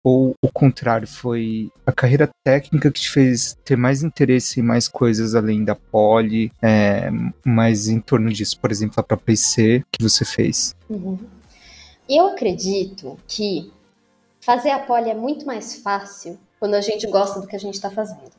ou 0.03 0.35
o 0.41 0.51
contrário, 0.51 1.07
foi 1.07 1.69
a 1.85 1.91
carreira 1.91 2.29
técnica 2.45 2.91
que 2.91 3.01
te 3.01 3.09
fez 3.09 3.57
ter 3.65 3.75
mais 3.75 4.03
interesse 4.03 4.59
em 4.59 4.63
mais 4.63 4.87
coisas 4.87 5.35
além 5.35 5.65
da 5.65 5.75
poli, 5.75 6.51
é, 6.61 7.09
mais 7.45 7.87
em 7.87 7.99
torno 7.99 8.31
disso, 8.31 8.59
por 8.59 8.71
exemplo, 8.71 8.99
a 8.99 9.03
própria 9.03 9.33
IC 9.33 9.83
que 9.91 10.01
você 10.01 10.23
fez? 10.23 10.75
Uhum. 10.89 11.17
Eu 12.09 12.27
acredito 12.27 13.17
que 13.27 13.69
fazer 14.47 14.69
a 14.69 14.79
poli 14.79 15.09
é 15.09 15.13
muito 15.13 15.45
mais 15.45 15.75
fácil 15.81 16.39
quando 16.57 16.75
a 16.75 16.79
gente 16.79 17.05
gosta 17.07 17.41
do 17.41 17.47
que 17.47 17.55
a 17.57 17.59
gente 17.59 17.73
está 17.73 17.91
fazendo. 17.91 18.31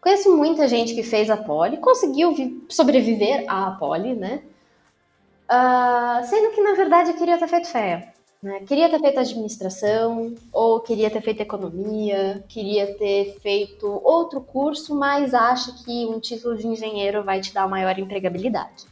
Conheço 0.00 0.36
muita 0.36 0.66
gente 0.66 0.96
que 0.96 1.04
fez 1.04 1.30
a 1.30 1.36
poli, 1.36 1.76
conseguiu 1.76 2.34
sobreviver 2.68 3.44
à 3.46 3.70
poli, 3.70 4.16
né? 4.16 4.42
Uh, 5.48 6.26
sendo 6.26 6.50
que 6.52 6.60
na 6.60 6.74
verdade 6.74 7.12
queria 7.12 7.38
ter 7.38 7.46
feito 7.46 7.68
fé. 7.68 8.12
Né? 8.42 8.60
Queria 8.66 8.88
ter 8.88 8.98
feito 8.98 9.20
administração, 9.20 10.34
ou 10.52 10.80
queria 10.80 11.08
ter 11.08 11.20
feito 11.20 11.40
economia, 11.40 12.44
queria 12.48 12.92
ter 12.94 13.38
feito 13.40 13.86
outro 14.02 14.40
curso, 14.40 14.92
mas 14.96 15.34
acha 15.34 15.72
que 15.84 16.04
um 16.06 16.18
título 16.18 16.56
de 16.56 16.66
engenheiro 16.66 17.22
vai 17.22 17.40
te 17.40 17.54
dar 17.54 17.68
maior 17.68 17.96
empregabilidade. 17.96 18.86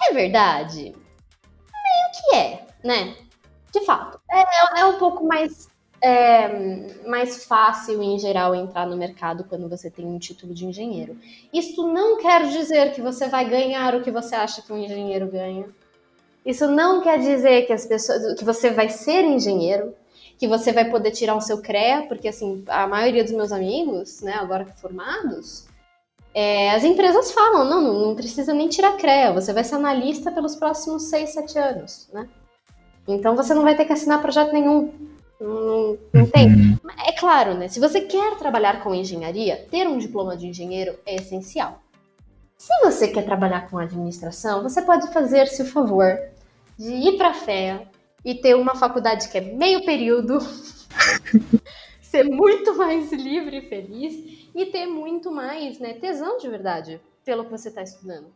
É 0.00 0.14
verdade? 0.14 0.94
Meio 0.94 2.10
que 2.14 2.36
é, 2.36 2.66
né? 2.82 3.16
De 3.72 3.80
fato. 3.84 4.20
É, 4.30 4.80
é 4.80 4.84
um 4.86 4.98
pouco 4.98 5.24
mais, 5.24 5.68
é, 6.00 7.06
mais 7.06 7.44
fácil, 7.44 8.02
em 8.02 8.18
geral, 8.18 8.54
entrar 8.54 8.86
no 8.86 8.96
mercado 8.96 9.44
quando 9.44 9.68
você 9.68 9.90
tem 9.90 10.04
um 10.04 10.18
título 10.18 10.52
de 10.52 10.66
engenheiro. 10.66 11.16
Isso 11.52 11.86
não 11.86 12.18
quer 12.18 12.46
dizer 12.48 12.92
que 12.92 13.00
você 13.00 13.28
vai 13.28 13.48
ganhar 13.48 13.94
o 13.94 14.02
que 14.02 14.10
você 14.10 14.34
acha 14.34 14.62
que 14.62 14.72
um 14.72 14.78
engenheiro 14.78 15.26
ganha 15.26 15.66
isso 16.44 16.66
não 16.68 17.00
quer 17.00 17.18
dizer 17.18 17.66
que 17.66 17.72
as 17.72 17.86
pessoas, 17.86 18.38
que 18.38 18.44
você 18.44 18.70
vai 18.70 18.88
ser 18.88 19.24
engenheiro, 19.24 19.94
que 20.36 20.48
você 20.48 20.72
vai 20.72 20.90
poder 20.90 21.12
tirar 21.12 21.36
o 21.36 21.40
seu 21.40 21.62
CREA, 21.62 22.06
porque 22.08 22.28
assim, 22.28 22.64
a 22.66 22.86
maioria 22.86 23.22
dos 23.22 23.32
meus 23.32 23.52
amigos, 23.52 24.20
né, 24.22 24.34
agora 24.34 24.66
formados, 24.66 25.66
é, 26.34 26.70
as 26.70 26.82
empresas 26.82 27.30
falam, 27.30 27.64
não, 27.64 28.06
não 28.06 28.16
precisa 28.16 28.52
nem 28.52 28.68
tirar 28.68 28.96
CREA, 28.96 29.32
você 29.32 29.52
vai 29.52 29.62
ser 29.62 29.76
analista 29.76 30.32
pelos 30.32 30.56
próximos 30.56 31.04
6, 31.04 31.30
7 31.30 31.58
anos, 31.58 32.08
né? 32.12 32.28
Então 33.06 33.36
você 33.36 33.52
não 33.54 33.62
vai 33.62 33.76
ter 33.76 33.84
que 33.84 33.92
assinar 33.92 34.20
projeto 34.20 34.52
nenhum. 34.52 34.92
Não, 35.40 35.98
não 36.12 36.26
tem. 36.26 36.46
Uhum. 36.46 36.78
É 37.06 37.12
claro, 37.12 37.54
né? 37.54 37.68
Se 37.68 37.80
você 37.80 38.00
quer 38.02 38.36
trabalhar 38.38 38.82
com 38.82 38.94
engenharia, 38.94 39.66
ter 39.70 39.88
um 39.88 39.98
diploma 39.98 40.36
de 40.36 40.46
engenheiro 40.46 40.94
é 41.04 41.16
essencial. 41.16 41.82
Se 42.56 42.72
você 42.84 43.08
quer 43.08 43.24
trabalhar 43.24 43.68
com 43.68 43.76
administração, 43.76 44.62
você 44.62 44.80
pode 44.82 45.12
fazer-se 45.12 45.62
o 45.62 45.66
favor 45.66 46.16
de 46.78 46.92
ir 46.92 47.16
para 47.16 47.30
a 47.30 47.34
FEA 47.34 47.88
e 48.24 48.36
ter 48.36 48.54
uma 48.54 48.76
faculdade 48.76 49.28
que 49.28 49.38
é 49.38 49.40
meio 49.40 49.84
período, 49.84 50.38
ser 52.00 52.22
muito 52.22 52.76
mais 52.76 53.12
livre 53.12 53.58
e 53.58 53.68
feliz 53.68 54.48
e 54.54 54.66
ter 54.66 54.86
muito 54.86 55.30
mais 55.32 55.80
né, 55.80 55.94
tesão 55.94 56.38
de 56.38 56.48
verdade 56.48 57.00
pelo 57.24 57.44
que 57.44 57.50
você 57.50 57.68
está 57.68 57.82
estudando. 57.82 58.26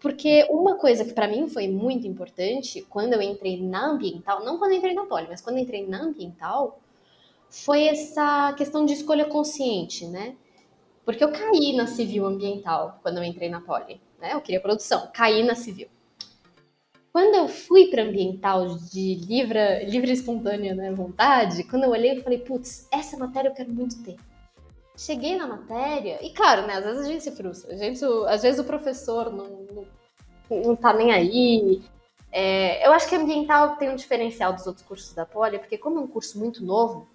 Porque 0.00 0.46
uma 0.50 0.76
coisa 0.76 1.04
que 1.04 1.12
para 1.12 1.26
mim 1.26 1.48
foi 1.48 1.68
muito 1.68 2.06
importante 2.06 2.86
quando 2.88 3.14
eu 3.14 3.22
entrei 3.22 3.60
na 3.60 3.90
ambiental, 3.90 4.44
não 4.44 4.58
quando 4.58 4.72
eu 4.72 4.78
entrei 4.78 4.94
na 4.94 5.06
poli, 5.06 5.26
mas 5.28 5.40
quando 5.40 5.56
eu 5.56 5.62
entrei 5.62 5.86
na 5.86 6.02
ambiental, 6.02 6.78
foi 7.50 7.84
essa 7.84 8.52
questão 8.56 8.84
de 8.84 8.92
escolha 8.92 9.24
consciente, 9.24 10.06
né? 10.06 10.36
Porque 11.04 11.24
eu 11.24 11.32
caí 11.32 11.74
na 11.74 11.86
civil 11.86 12.26
ambiental 12.26 12.98
quando 13.02 13.16
eu 13.16 13.24
entrei 13.24 13.48
na 13.48 13.62
Poli, 13.62 13.98
né? 14.20 14.34
Eu 14.34 14.42
queria 14.42 14.60
produção, 14.60 15.08
caí 15.12 15.42
na 15.42 15.54
civil. 15.54 15.88
Quando 17.10 17.34
eu 17.34 17.48
fui 17.48 17.86
para 17.86 18.02
ambiental 18.02 18.76
de 18.76 19.14
livre, 19.14 19.86
livre 19.86 20.12
espontânea 20.12 20.74
né, 20.74 20.92
vontade, 20.92 21.64
quando 21.64 21.84
eu 21.84 21.90
olhei, 21.90 22.18
eu 22.18 22.22
falei, 22.22 22.38
putz, 22.38 22.86
essa 22.92 23.16
matéria 23.16 23.48
eu 23.48 23.54
quero 23.54 23.72
muito 23.72 24.02
ter. 24.04 24.16
Cheguei 24.98 25.36
na 25.36 25.46
matéria, 25.46 26.18
e 26.20 26.30
claro, 26.30 26.66
né, 26.66 26.74
às 26.74 26.84
vezes 26.84 27.06
a 27.06 27.08
gente 27.08 27.22
se 27.22 27.30
frustra, 27.30 27.72
a 27.72 27.76
gente, 27.76 28.04
às 28.26 28.42
vezes 28.42 28.58
o 28.58 28.64
professor 28.64 29.32
não, 29.32 29.46
não, 30.50 30.62
não 30.62 30.74
tá 30.74 30.92
nem 30.92 31.12
aí. 31.12 31.80
É, 32.32 32.84
eu 32.84 32.92
acho 32.92 33.08
que 33.08 33.14
ambiental 33.14 33.76
tem 33.76 33.90
um 33.90 33.94
diferencial 33.94 34.52
dos 34.52 34.66
outros 34.66 34.84
cursos 34.84 35.14
da 35.14 35.24
Poli, 35.24 35.60
porque 35.60 35.78
como 35.78 36.00
é 36.00 36.02
um 36.02 36.08
curso 36.08 36.36
muito 36.36 36.64
novo, 36.64 37.08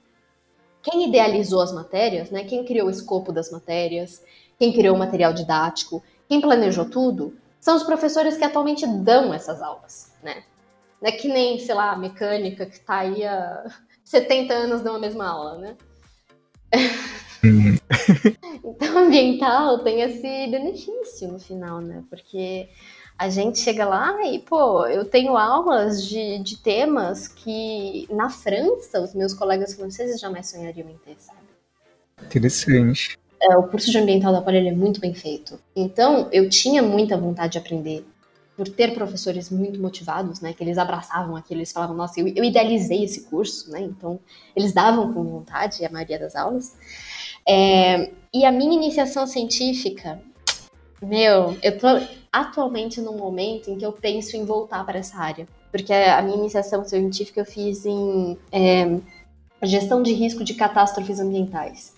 quem 0.81 1.09
idealizou 1.09 1.61
as 1.61 1.73
matérias, 1.73 2.31
né? 2.31 2.45
Quem 2.45 2.63
criou 2.63 2.87
o 2.87 2.89
escopo 2.89 3.33
das 3.33 3.51
matérias, 3.51 4.23
quem 4.57 4.71
criou 4.71 4.95
o 4.95 4.99
material 4.99 5.33
didático, 5.33 6.01
quem 6.29 6.39
planejou 6.39 6.89
tudo, 6.89 7.37
são 7.59 7.75
os 7.75 7.83
professores 7.83 8.37
que 8.37 8.45
atualmente 8.45 8.87
dão 8.87 9.33
essas 9.33 9.61
aulas, 9.61 10.13
né? 10.23 10.45
Não 11.01 11.09
é 11.09 11.11
que 11.11 11.27
nem, 11.27 11.59
sei 11.59 11.75
lá, 11.75 11.97
mecânica 11.97 12.65
que 12.65 12.75
está 12.75 12.99
aí 12.99 13.25
há 13.25 13.65
70 14.05 14.53
anos 14.53 14.81
dando 14.81 14.95
a 14.95 15.01
mesma 15.01 15.27
aula, 15.27 15.57
né? 15.57 15.77
Então, 18.65 18.97
ambiental 18.97 19.83
tem 19.83 20.01
esse 20.01 20.21
benefício 20.21 21.31
no 21.31 21.37
final, 21.37 21.81
né? 21.81 22.03
Porque 22.09 22.69
a 23.17 23.29
gente 23.29 23.59
chega 23.59 23.85
lá 23.85 24.25
e, 24.25 24.39
pô, 24.39 24.87
eu 24.87 25.05
tenho 25.05 25.37
aulas 25.37 26.07
de, 26.07 26.39
de 26.39 26.57
temas 26.57 27.27
que 27.27 28.07
na 28.09 28.29
França 28.29 29.01
os 29.01 29.13
meus 29.13 29.33
colegas 29.33 29.73
franceses 29.73 30.19
jamais 30.19 30.49
sonhariam 30.49 30.89
em 30.89 30.97
ter, 30.97 31.15
sabe? 31.19 31.39
Interessante. 32.23 33.17
É, 33.41 33.57
o 33.57 33.63
curso 33.63 33.91
de 33.91 33.97
ambiental 33.97 34.31
da 34.31 34.41
Poli 34.41 34.67
é 34.67 34.71
muito 34.71 34.99
bem 34.99 35.13
feito. 35.13 35.59
Então, 35.75 36.29
eu 36.31 36.49
tinha 36.49 36.81
muita 36.81 37.17
vontade 37.17 37.53
de 37.53 37.57
aprender 37.59 38.05
por 38.55 38.69
ter 38.69 38.93
professores 38.93 39.49
muito 39.49 39.79
motivados, 39.81 40.39
né, 40.39 40.53
que 40.53 40.63
eles 40.63 40.77
abraçavam 40.77 41.35
aquilo, 41.35 41.59
eles 41.59 41.71
falavam, 41.71 41.95
nossa, 41.95 42.19
eu, 42.19 42.27
eu 42.27 42.43
idealizei 42.43 43.03
esse 43.03 43.23
curso, 43.23 43.71
né, 43.71 43.81
então 43.81 44.19
eles 44.55 44.71
davam 44.71 45.11
com 45.11 45.23
vontade 45.23 45.83
a 45.83 45.89
maioria 45.89 46.19
das 46.19 46.35
aulas. 46.35 46.75
É, 47.47 48.11
e 48.33 48.45
a 48.45 48.51
minha 48.51 48.73
iniciação 48.73 49.27
científica, 49.27 50.19
meu, 51.01 51.57
eu 51.61 51.77
tô 51.77 51.87
atualmente 52.31 52.99
num 52.99 53.17
momento 53.17 53.69
em 53.69 53.77
que 53.77 53.85
eu 53.85 53.91
penso 53.91 54.35
em 54.35 54.45
voltar 54.45 54.83
para 54.85 54.99
essa 54.99 55.17
área. 55.17 55.47
Porque 55.71 55.93
a 55.93 56.21
minha 56.21 56.37
iniciação 56.37 56.83
científica 56.83 57.41
eu 57.41 57.45
fiz 57.45 57.85
em 57.85 58.37
é, 58.51 58.99
gestão 59.63 60.01
de 60.01 60.13
risco 60.13 60.43
de 60.43 60.53
catástrofes 60.53 61.19
ambientais. 61.19 61.93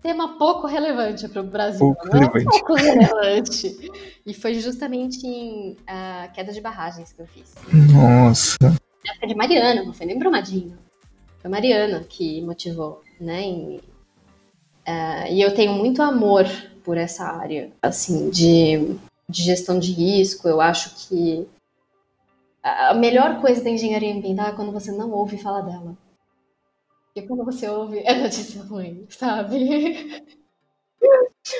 Tema 0.00 0.38
pouco 0.38 0.66
relevante 0.66 1.28
para 1.28 1.40
o 1.40 1.44
Brasil, 1.44 1.80
pouco 1.80 2.06
não 2.06 2.20
relevante. 2.20 2.44
pouco 2.44 2.74
relevante. 2.78 3.90
E 4.24 4.32
foi 4.32 4.54
justamente 4.54 5.26
em 5.26 5.72
uh, 5.72 6.32
queda 6.32 6.52
de 6.52 6.60
barragens 6.60 7.12
que 7.12 7.20
eu 7.20 7.26
fiz. 7.26 7.54
Nossa! 7.92 8.56
Na 8.62 9.12
época 9.12 9.26
de 9.26 9.34
Mariana, 9.34 9.82
não 9.82 9.92
foi 9.92 10.06
nem 10.06 10.18
Brumadinho. 10.18 10.78
Foi 11.40 11.50
Mariana 11.50 12.04
que 12.08 12.40
motivou, 12.42 13.02
né? 13.20 13.42
E, 13.42 13.80
uh, 14.88 15.30
e 15.30 15.40
eu 15.40 15.54
tenho 15.54 15.72
muito 15.74 16.02
amor 16.02 16.46
por 16.82 16.96
essa 16.96 17.24
área, 17.24 17.70
assim, 17.82 18.30
de, 18.30 18.96
de 19.28 19.42
gestão 19.42 19.78
de 19.78 19.92
risco. 19.92 20.48
Eu 20.48 20.60
acho 20.60 21.08
que 21.08 21.46
a 22.62 22.94
melhor 22.94 23.40
coisa 23.40 23.62
da 23.62 23.70
engenharia 23.70 24.14
ambiental 24.14 24.48
é 24.48 24.52
quando 24.52 24.72
você 24.72 24.90
não 24.90 25.10
ouve 25.10 25.36
falar 25.36 25.60
dela. 25.60 25.96
Porque 27.06 27.26
quando 27.26 27.44
você 27.44 27.68
ouve, 27.68 27.98
é 27.98 28.14
notícia 28.14 28.62
ruim, 28.62 29.06
sabe? 29.10 30.24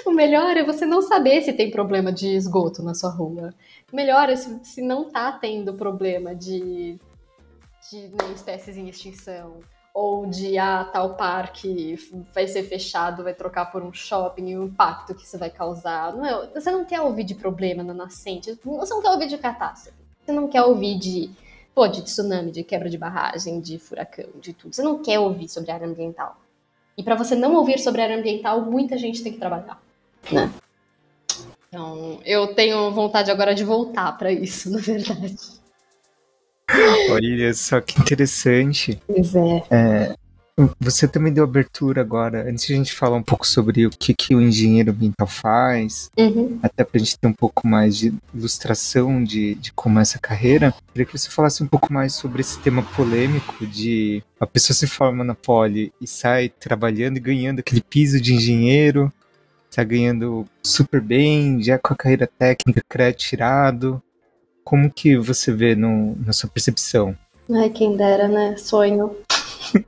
O 0.04 0.10
melhor 0.10 0.54
é 0.54 0.62
você 0.62 0.84
não 0.84 1.00
saber 1.00 1.40
se 1.40 1.52
tem 1.52 1.70
problema 1.70 2.12
de 2.12 2.28
esgoto 2.28 2.82
na 2.82 2.94
sua 2.94 3.08
rua. 3.08 3.54
O 3.90 3.96
melhor 3.96 4.28
é 4.28 4.36
se, 4.36 4.62
se 4.62 4.82
não 4.82 5.10
tá 5.10 5.32
tendo 5.32 5.72
problema 5.74 6.34
de, 6.34 6.98
de 7.90 8.08
né, 8.08 8.32
espécies 8.34 8.76
em 8.76 8.88
extinção 8.88 9.60
ou 9.98 10.26
de 10.26 10.56
ah, 10.56 10.84
tal 10.84 11.14
parque 11.14 11.98
vai 12.32 12.46
ser 12.46 12.62
fechado, 12.62 13.24
vai 13.24 13.34
trocar 13.34 13.66
por 13.66 13.82
um 13.82 13.92
shopping 13.92 14.50
e 14.50 14.56
o 14.56 14.66
impacto 14.66 15.12
que 15.12 15.24
isso 15.24 15.36
vai 15.36 15.50
causar. 15.50 16.14
Não 16.14 16.24
é, 16.24 16.46
você 16.54 16.70
não 16.70 16.84
quer 16.84 17.00
ouvir 17.00 17.24
de 17.24 17.34
problema 17.34 17.82
na 17.82 17.92
nascente, 17.92 18.56
você 18.64 18.94
não 18.94 19.02
quer 19.02 19.10
ouvir 19.10 19.26
de 19.26 19.36
catástrofe, 19.36 19.98
você 20.24 20.30
não 20.30 20.46
quer 20.46 20.62
ouvir 20.62 20.96
de, 21.00 21.28
pô, 21.74 21.88
de 21.88 22.02
tsunami, 22.02 22.52
de 22.52 22.62
quebra 22.62 22.88
de 22.88 22.96
barragem, 22.96 23.60
de 23.60 23.76
furacão, 23.76 24.28
de 24.40 24.52
tudo. 24.52 24.72
Você 24.72 24.82
não 24.82 25.02
quer 25.02 25.18
ouvir 25.18 25.48
sobre 25.48 25.72
área 25.72 25.88
ambiental. 25.88 26.36
E 26.96 27.02
para 27.02 27.16
você 27.16 27.34
não 27.34 27.56
ouvir 27.56 27.80
sobre 27.80 28.00
área 28.00 28.16
ambiental, 28.16 28.60
muita 28.60 28.96
gente 28.96 29.20
tem 29.20 29.32
que 29.32 29.38
trabalhar, 29.38 29.82
né? 30.30 30.48
Então, 31.68 32.20
eu 32.24 32.54
tenho 32.54 32.92
vontade 32.92 33.32
agora 33.32 33.52
de 33.52 33.64
voltar 33.64 34.16
para 34.16 34.30
isso, 34.30 34.70
na 34.70 34.78
verdade. 34.78 35.57
Olha 37.10 37.54
só 37.54 37.80
que 37.80 38.00
interessante. 38.00 39.00
Pois 39.06 39.34
é. 39.34 39.62
é. 39.70 40.14
Você 40.80 41.06
também 41.06 41.32
deu 41.32 41.44
abertura 41.44 42.00
agora, 42.00 42.50
antes 42.50 42.66
de 42.66 42.72
a 42.72 42.76
gente 42.76 42.92
falar 42.92 43.16
um 43.16 43.22
pouco 43.22 43.46
sobre 43.46 43.86
o 43.86 43.90
que, 43.90 44.12
que 44.12 44.34
o 44.34 44.40
engenheiro 44.40 44.90
ambiental 44.90 45.28
faz, 45.28 46.10
uhum. 46.18 46.58
até 46.60 46.82
para 46.82 46.96
a 46.96 46.98
gente 46.98 47.16
ter 47.16 47.28
um 47.28 47.32
pouco 47.32 47.64
mais 47.64 47.96
de 47.96 48.12
ilustração 48.34 49.22
de, 49.22 49.54
de 49.54 49.72
como 49.72 50.00
é 50.00 50.02
essa 50.02 50.18
carreira, 50.18 50.74
queria 50.92 51.06
que 51.06 51.16
você 51.16 51.30
falasse 51.30 51.62
um 51.62 51.66
pouco 51.68 51.92
mais 51.92 52.12
sobre 52.14 52.40
esse 52.40 52.58
tema 52.58 52.82
polêmico 52.82 53.64
de 53.64 54.20
a 54.40 54.46
pessoa 54.48 54.74
se 54.74 54.88
forma 54.88 55.22
na 55.22 55.34
poli 55.34 55.92
e 56.00 56.08
sai 56.08 56.48
trabalhando 56.48 57.18
e 57.18 57.20
ganhando 57.20 57.60
aquele 57.60 57.80
piso 57.80 58.20
de 58.20 58.34
engenheiro, 58.34 59.12
está 59.70 59.84
ganhando 59.84 60.44
super 60.60 61.00
bem, 61.00 61.62
já 61.62 61.78
com 61.78 61.94
a 61.94 61.96
carreira 61.96 62.26
técnica, 62.26 62.82
crédito 62.88 63.20
tirado, 63.20 64.02
como 64.68 64.90
que 64.92 65.16
você 65.16 65.50
vê 65.50 65.74
no, 65.74 66.14
na 66.16 66.30
sua 66.34 66.50
percepção? 66.50 67.16
Ai, 67.50 67.70
quem 67.70 67.96
dera, 67.96 68.28
né? 68.28 68.54
Sonho. 68.58 69.16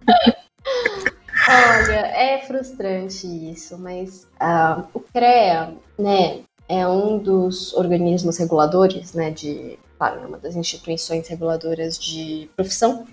Olha, 1.46 2.06
é 2.16 2.42
frustrante 2.46 3.26
isso, 3.26 3.76
mas 3.76 4.26
uh, 4.40 4.88
o 4.94 5.00
CREA, 5.00 5.75
né, 5.99 6.40
é 6.66 6.88
um 6.88 7.18
dos 7.18 7.75
organismos 7.75 8.38
reguladores, 8.38 9.12
né, 9.12 9.30
de, 9.30 9.78
claro, 9.99 10.22
é 10.22 10.26
uma 10.26 10.38
das 10.38 10.56
instituições 10.56 11.28
reguladoras 11.28 11.99
de 11.99 12.49
profissão. 12.56 13.04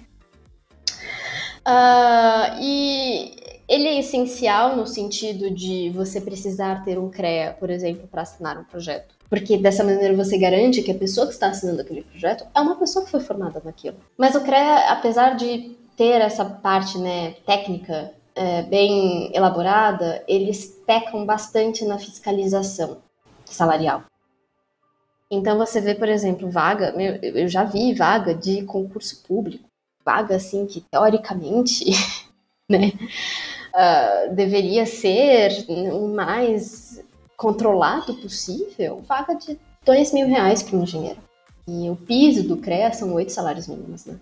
Uh, 1.67 2.61
e 2.61 3.35
ele 3.67 3.87
é 3.89 3.99
essencial 3.99 4.77
no 4.77 4.87
sentido 4.87 5.51
de 5.51 5.89
você 5.89 6.21
precisar 6.21 6.85
ter 6.85 6.97
um 6.97 7.09
CREA, 7.09 7.57
por 7.59 7.69
exemplo, 7.69 8.07
para 8.07 8.21
assinar 8.21 8.57
um 8.57 8.63
projeto. 8.63 9.16
Porque 9.29 9.57
dessa 9.57 9.83
maneira 9.83 10.15
você 10.15 10.37
garante 10.37 10.81
que 10.81 10.91
a 10.91 10.97
pessoa 10.97 11.27
que 11.27 11.33
está 11.33 11.47
assinando 11.47 11.81
aquele 11.81 12.03
projeto 12.03 12.45
é 12.55 12.61
uma 12.61 12.75
pessoa 12.75 13.03
que 13.03 13.11
foi 13.11 13.19
formada 13.19 13.61
naquilo. 13.63 13.97
Mas 14.17 14.35
o 14.35 14.41
CREA, 14.41 14.91
apesar 14.91 15.35
de 15.35 15.75
ter 15.97 16.21
essa 16.21 16.45
parte 16.45 16.97
né, 16.97 17.31
técnica 17.45 18.13
é, 18.35 18.61
bem 18.61 19.35
elaborada, 19.35 20.23
eles 20.27 20.79
pecam 20.85 21.25
bastante 21.25 21.83
na 21.83 21.97
fiscalização 21.97 22.99
salarial. 23.43 24.03
Então 25.29 25.57
você 25.57 25.81
vê, 25.81 25.93
por 25.93 26.07
exemplo, 26.07 26.49
vaga, 26.49 26.93
eu 27.21 27.47
já 27.49 27.63
vi 27.63 27.93
vaga 27.93 28.33
de 28.33 28.63
concurso 28.63 29.23
público, 29.23 29.67
vaga 30.05 30.35
assim 30.35 30.65
que 30.65 30.81
teoricamente, 30.89 31.85
né, 32.69 32.93
uh, 33.73 34.33
deveria 34.33 34.85
ser 34.85 35.65
mais 36.13 37.03
controlado 37.37 38.15
possível, 38.15 39.01
vaga 39.07 39.35
de 39.35 39.57
dois 39.85 40.11
mil 40.11 40.27
reais 40.27 40.63
para 40.63 40.75
um 40.75 40.83
engenheiro. 40.83 41.19
E 41.67 41.89
o 41.89 41.95
piso 41.95 42.47
do 42.47 42.57
CREA 42.57 42.91
são 42.91 43.13
oito 43.13 43.31
salários 43.31 43.67
mínimos, 43.67 44.05
né? 44.05 44.15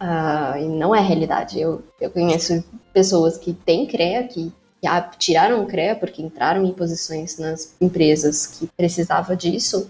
Uh, 0.00 0.58
e 0.58 0.68
não 0.68 0.94
é 0.94 1.00
realidade. 1.00 1.58
Eu, 1.58 1.82
eu 2.00 2.10
conheço 2.10 2.62
pessoas 2.92 3.38
que 3.38 3.52
têm 3.52 3.86
CREA, 3.86 4.24
que, 4.24 4.52
que 4.80 4.88
tiraram 5.18 5.62
o 5.62 5.66
CREA 5.66 5.94
porque 5.94 6.20
entraram 6.20 6.64
em 6.64 6.72
posições 6.72 7.38
nas 7.38 7.74
empresas 7.80 8.46
que 8.46 8.66
precisava 8.76 9.34
disso, 9.34 9.88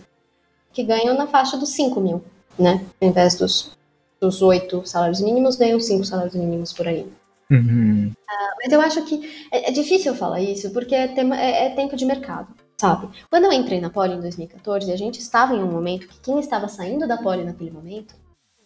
que 0.73 0.85
ganham 0.85 1.17
na 1.17 1.27
faixa 1.27 1.57
dos 1.57 1.71
5 1.71 1.99
mil, 2.01 2.23
né? 2.59 2.85
Ao 3.01 3.09
invés 3.09 3.35
dos, 3.37 3.73
dos 4.21 4.41
8 4.41 4.87
salários 4.87 5.21
mínimos, 5.21 5.57
ganham 5.57 5.81
5 5.81 6.05
salários 6.05 6.35
mínimos 6.35 6.73
por 6.73 6.87
aí. 6.87 7.11
Uhum. 7.53 8.11
Uh, 8.11 8.55
mas 8.63 8.73
eu 8.73 8.81
acho 8.81 9.05
que 9.05 9.47
é, 9.53 9.69
é, 9.69 9.73
difícil 9.73 10.15
falar 10.15 10.41
isso 10.41 10.71
porque 10.71 10.95
é, 10.95 11.07
tema, 11.09 11.39
é, 11.39 11.67
é, 11.67 11.71
tempo 11.75 11.95
de 11.95 12.07
mercado, 12.07 12.49
sabe? 12.81 13.11
Quando 13.31 13.45
eu 13.45 13.53
entrei 13.53 13.79
na 13.79 13.91
Poli 13.91 14.15
em 14.15 14.21
2014, 14.21 14.91
a 14.91 14.97
gente 14.97 15.21
estava 15.21 15.55
em 15.55 15.63
um 15.63 15.71
momento 15.71 16.09
que 16.09 16.19
quem 16.21 16.41
estava 16.41 16.67
saindo 16.67 17.07
da 17.07 17.19
Poli 17.19 17.45
naquele 17.45 17.71
momento 17.71 18.15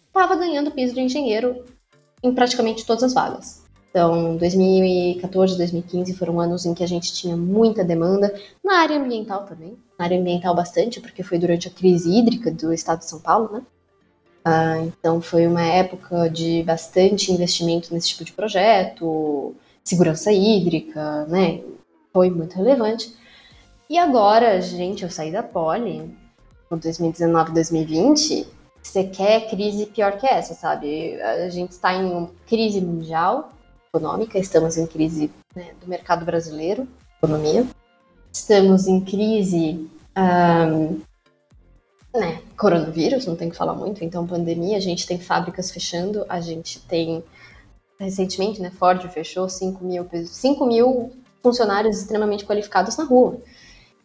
estava 0.06 0.36
ganhando 0.36 0.70
piso 0.70 0.94
de 0.94 1.00
engenheiro 1.00 1.64
em 2.22 2.32
praticamente 2.32 2.86
todas 2.86 3.02
as 3.02 3.12
vagas. 3.12 3.66
Então, 3.90 4.36
2014, 4.36 5.56
2015 5.56 6.14
foram 6.14 6.38
anos 6.38 6.64
em 6.64 6.74
que 6.74 6.84
a 6.84 6.86
gente 6.86 7.12
tinha 7.12 7.36
muita 7.36 7.82
demanda 7.82 8.32
na 8.62 8.80
área 8.80 8.98
ambiental 8.98 9.44
também. 9.46 9.76
Na 9.98 10.04
área 10.04 10.20
ambiental 10.20 10.54
bastante, 10.54 11.00
porque 11.00 11.22
foi 11.22 11.38
durante 11.38 11.66
a 11.66 11.70
crise 11.70 12.10
hídrica 12.10 12.50
do 12.50 12.72
estado 12.72 12.98
de 13.00 13.08
São 13.08 13.20
Paulo, 13.20 13.50
né? 13.52 13.62
Ah, 14.48 14.78
então 14.78 15.20
foi 15.20 15.44
uma 15.44 15.64
época 15.64 16.30
de 16.30 16.62
bastante 16.62 17.32
investimento 17.32 17.92
nesse 17.92 18.10
tipo 18.10 18.24
de 18.24 18.32
projeto, 18.32 19.56
segurança 19.82 20.30
hídrica, 20.30 21.24
né? 21.24 21.64
Foi 22.12 22.30
muito 22.30 22.54
relevante. 22.54 23.12
E 23.90 23.98
agora, 23.98 24.60
gente, 24.60 25.02
eu 25.02 25.10
saí 25.10 25.32
da 25.32 25.42
Poli, 25.42 26.16
por 26.68 26.78
2019, 26.78 27.54
2020, 27.54 28.46
você 28.80 29.02
quer 29.02 29.50
crise 29.50 29.86
pior 29.86 30.16
que 30.16 30.28
essa, 30.28 30.54
sabe? 30.54 31.20
A 31.20 31.48
gente 31.48 31.72
está 31.72 31.92
em 31.94 32.30
crise 32.46 32.80
mundial 32.80 33.52
econômica, 33.88 34.38
estamos 34.38 34.76
em 34.76 34.86
crise 34.86 35.28
né, 35.56 35.72
do 35.80 35.88
mercado 35.88 36.24
brasileiro, 36.24 36.86
economia, 37.18 37.66
estamos 38.32 38.86
em 38.86 39.00
crise 39.00 39.90
um, 40.16 41.00
né, 42.16 42.42
coronavírus, 42.56 43.26
não 43.26 43.36
tem 43.36 43.50
que 43.50 43.56
falar 43.56 43.74
muito, 43.74 44.04
então 44.04 44.26
pandemia, 44.26 44.76
a 44.76 44.80
gente 44.80 45.06
tem 45.06 45.18
fábricas 45.18 45.70
fechando, 45.70 46.24
a 46.28 46.40
gente 46.40 46.80
tem, 46.80 47.22
recentemente, 47.98 48.60
né, 48.60 48.70
Ford 48.70 49.02
fechou 49.08 49.48
5 49.48 49.84
mil, 49.84 50.08
5 50.24 50.66
mil 50.66 51.12
funcionários 51.42 51.98
extremamente 51.98 52.44
qualificados 52.44 52.96
na 52.96 53.04
rua. 53.04 53.40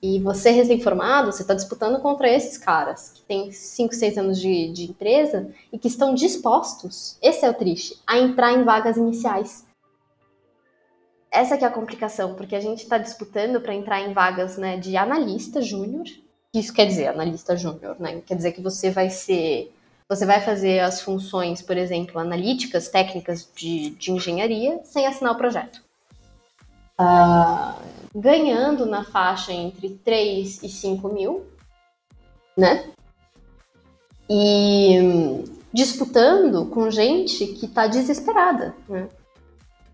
E 0.02 0.20
você 0.20 0.50
recém-formado, 0.50 1.32
você 1.32 1.44
está 1.44 1.54
disputando 1.54 2.02
contra 2.02 2.28
esses 2.28 2.58
caras 2.58 3.10
que 3.10 3.22
têm 3.22 3.52
5, 3.52 3.94
6 3.94 4.18
anos 4.18 4.40
de, 4.40 4.72
de 4.74 4.86
empresa 4.86 5.52
e 5.72 5.78
que 5.78 5.88
estão 5.88 6.16
dispostos, 6.16 7.18
esse 7.22 7.46
é 7.46 7.50
o 7.50 7.54
triste, 7.54 8.02
a 8.08 8.18
entrar 8.18 8.52
em 8.52 8.64
vagas 8.64 8.98
iniciais. 8.98 9.64
Essa 11.32 11.56
que 11.56 11.64
é 11.64 11.68
a 11.68 11.72
complicação, 11.72 12.34
porque 12.34 12.56
a 12.56 12.60
gente 12.60 12.84
está 12.84 12.98
disputando 12.98 13.62
para 13.62 13.76
entrar 13.76 14.02
em 14.02 14.12
vagas 14.12 14.58
né, 14.58 14.78
de 14.78 14.98
analista 14.98 15.62
júnior, 15.62 16.06
isso 16.54 16.74
quer 16.74 16.86
dizer, 16.86 17.08
analista 17.08 17.56
júnior, 17.56 17.96
né? 18.00 18.22
Quer 18.26 18.36
dizer 18.36 18.52
que 18.52 18.62
você 18.62 18.92
vai 18.92 19.10
ser. 19.10 19.74
Você 20.10 20.26
vai 20.26 20.42
fazer 20.42 20.80
as 20.80 21.02
funções, 21.02 21.62
por 21.62 21.78
exemplo, 21.78 22.20
analíticas, 22.20 22.90
técnicas 22.90 23.50
de, 23.56 23.92
de 23.92 24.12
engenharia, 24.12 24.82
sem 24.84 25.08
assinar 25.08 25.34
o 25.34 25.38
projeto. 25.38 25.82
Uh, 27.00 27.82
ganhando 28.14 28.86
na 28.86 29.06
faixa 29.06 29.54
entre 29.54 29.90
3 30.04 30.64
e 30.64 30.70
5 30.70 31.08
mil, 31.08 31.46
né? 32.58 32.92
E 34.30 35.46
disputando 35.74 36.66
com 36.66 36.92
gente 36.92 37.48
que 37.48 37.66
está 37.66 37.88
desesperada, 37.88 38.76
né? 38.90 39.08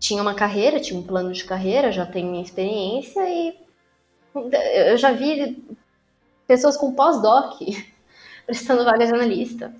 Tinha 0.00 0.20
uma 0.20 0.34
carreira, 0.34 0.80
tinha 0.80 0.98
um 0.98 1.02
plano 1.02 1.32
de 1.32 1.44
carreira, 1.44 1.92
já 1.92 2.04
tem 2.04 2.24
minha 2.24 2.42
experiência 2.42 3.20
e 3.28 3.56
eu 4.90 4.96
já 4.96 5.12
vi 5.12 5.64
pessoas 6.48 6.76
com 6.76 6.92
pós-doc 6.92 7.60
prestando 8.46 8.84
vaga 8.84 9.06
de 9.06 9.12
analista. 9.12 9.72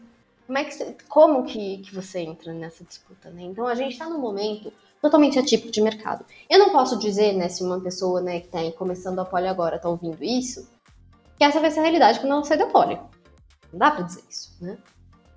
Como, 0.47 0.59
é 0.59 0.65
que, 0.65 0.97
como 1.09 1.45
que, 1.45 1.79
que 1.79 1.95
você 1.95 2.21
entra 2.21 2.53
nessa 2.53 2.85
disputa? 2.85 3.31
Né? 3.31 3.43
Então, 3.43 3.67
a 3.67 3.75
gente 3.75 3.93
está 3.93 4.09
num 4.09 4.21
momento 4.21 4.73
totalmente 5.01 5.39
atípico 5.39 5.73
de 5.73 5.81
mercado. 5.81 6.25
Eu 6.49 6.59
não 6.59 6.71
posso 6.71 6.99
dizer, 6.99 7.33
né, 7.33 7.49
se 7.49 7.63
uma 7.63 7.81
pessoa 7.81 8.21
né, 8.21 8.41
que 8.41 8.47
está 8.47 8.59
começando 8.77 9.19
a 9.19 9.25
poli 9.25 9.47
agora 9.47 9.77
está 9.77 9.89
ouvindo 9.89 10.23
isso, 10.23 10.69
que 11.37 11.45
essa 11.45 11.61
vai 11.61 11.71
ser 11.71 11.81
a 11.81 11.83
realidade 11.83 12.21
quando 12.21 12.33
ela 12.33 12.45
sair 12.45 12.59
da 12.59 12.67
poli. 12.67 12.97
Não 13.73 13.79
dá 13.79 13.91
para 13.91 14.03
dizer 14.05 14.25
isso, 14.29 14.57
né? 14.61 14.77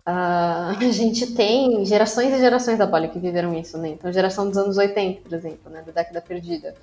Uh, 0.07 0.73
a 0.81 0.91
gente 0.91 1.33
tem 1.35 1.85
gerações 1.85 2.33
e 2.33 2.39
gerações 2.39 2.79
da 2.79 2.87
poli 2.87 3.09
que 3.09 3.19
viveram 3.19 3.53
isso, 3.53 3.77
né? 3.77 3.89
Então, 3.89 4.11
geração 4.11 4.47
dos 4.47 4.57
anos 4.57 4.77
80, 4.77 5.21
por 5.21 5.33
exemplo, 5.33 5.71
né, 5.71 5.83
da 5.83 5.91
década 5.91 6.21
perdida, 6.21 6.73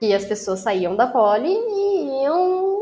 que 0.00 0.14
as 0.14 0.24
pessoas 0.24 0.60
saíam 0.60 0.96
da 0.96 1.06
poli 1.06 1.52
e 1.52 2.22
iam 2.22 2.75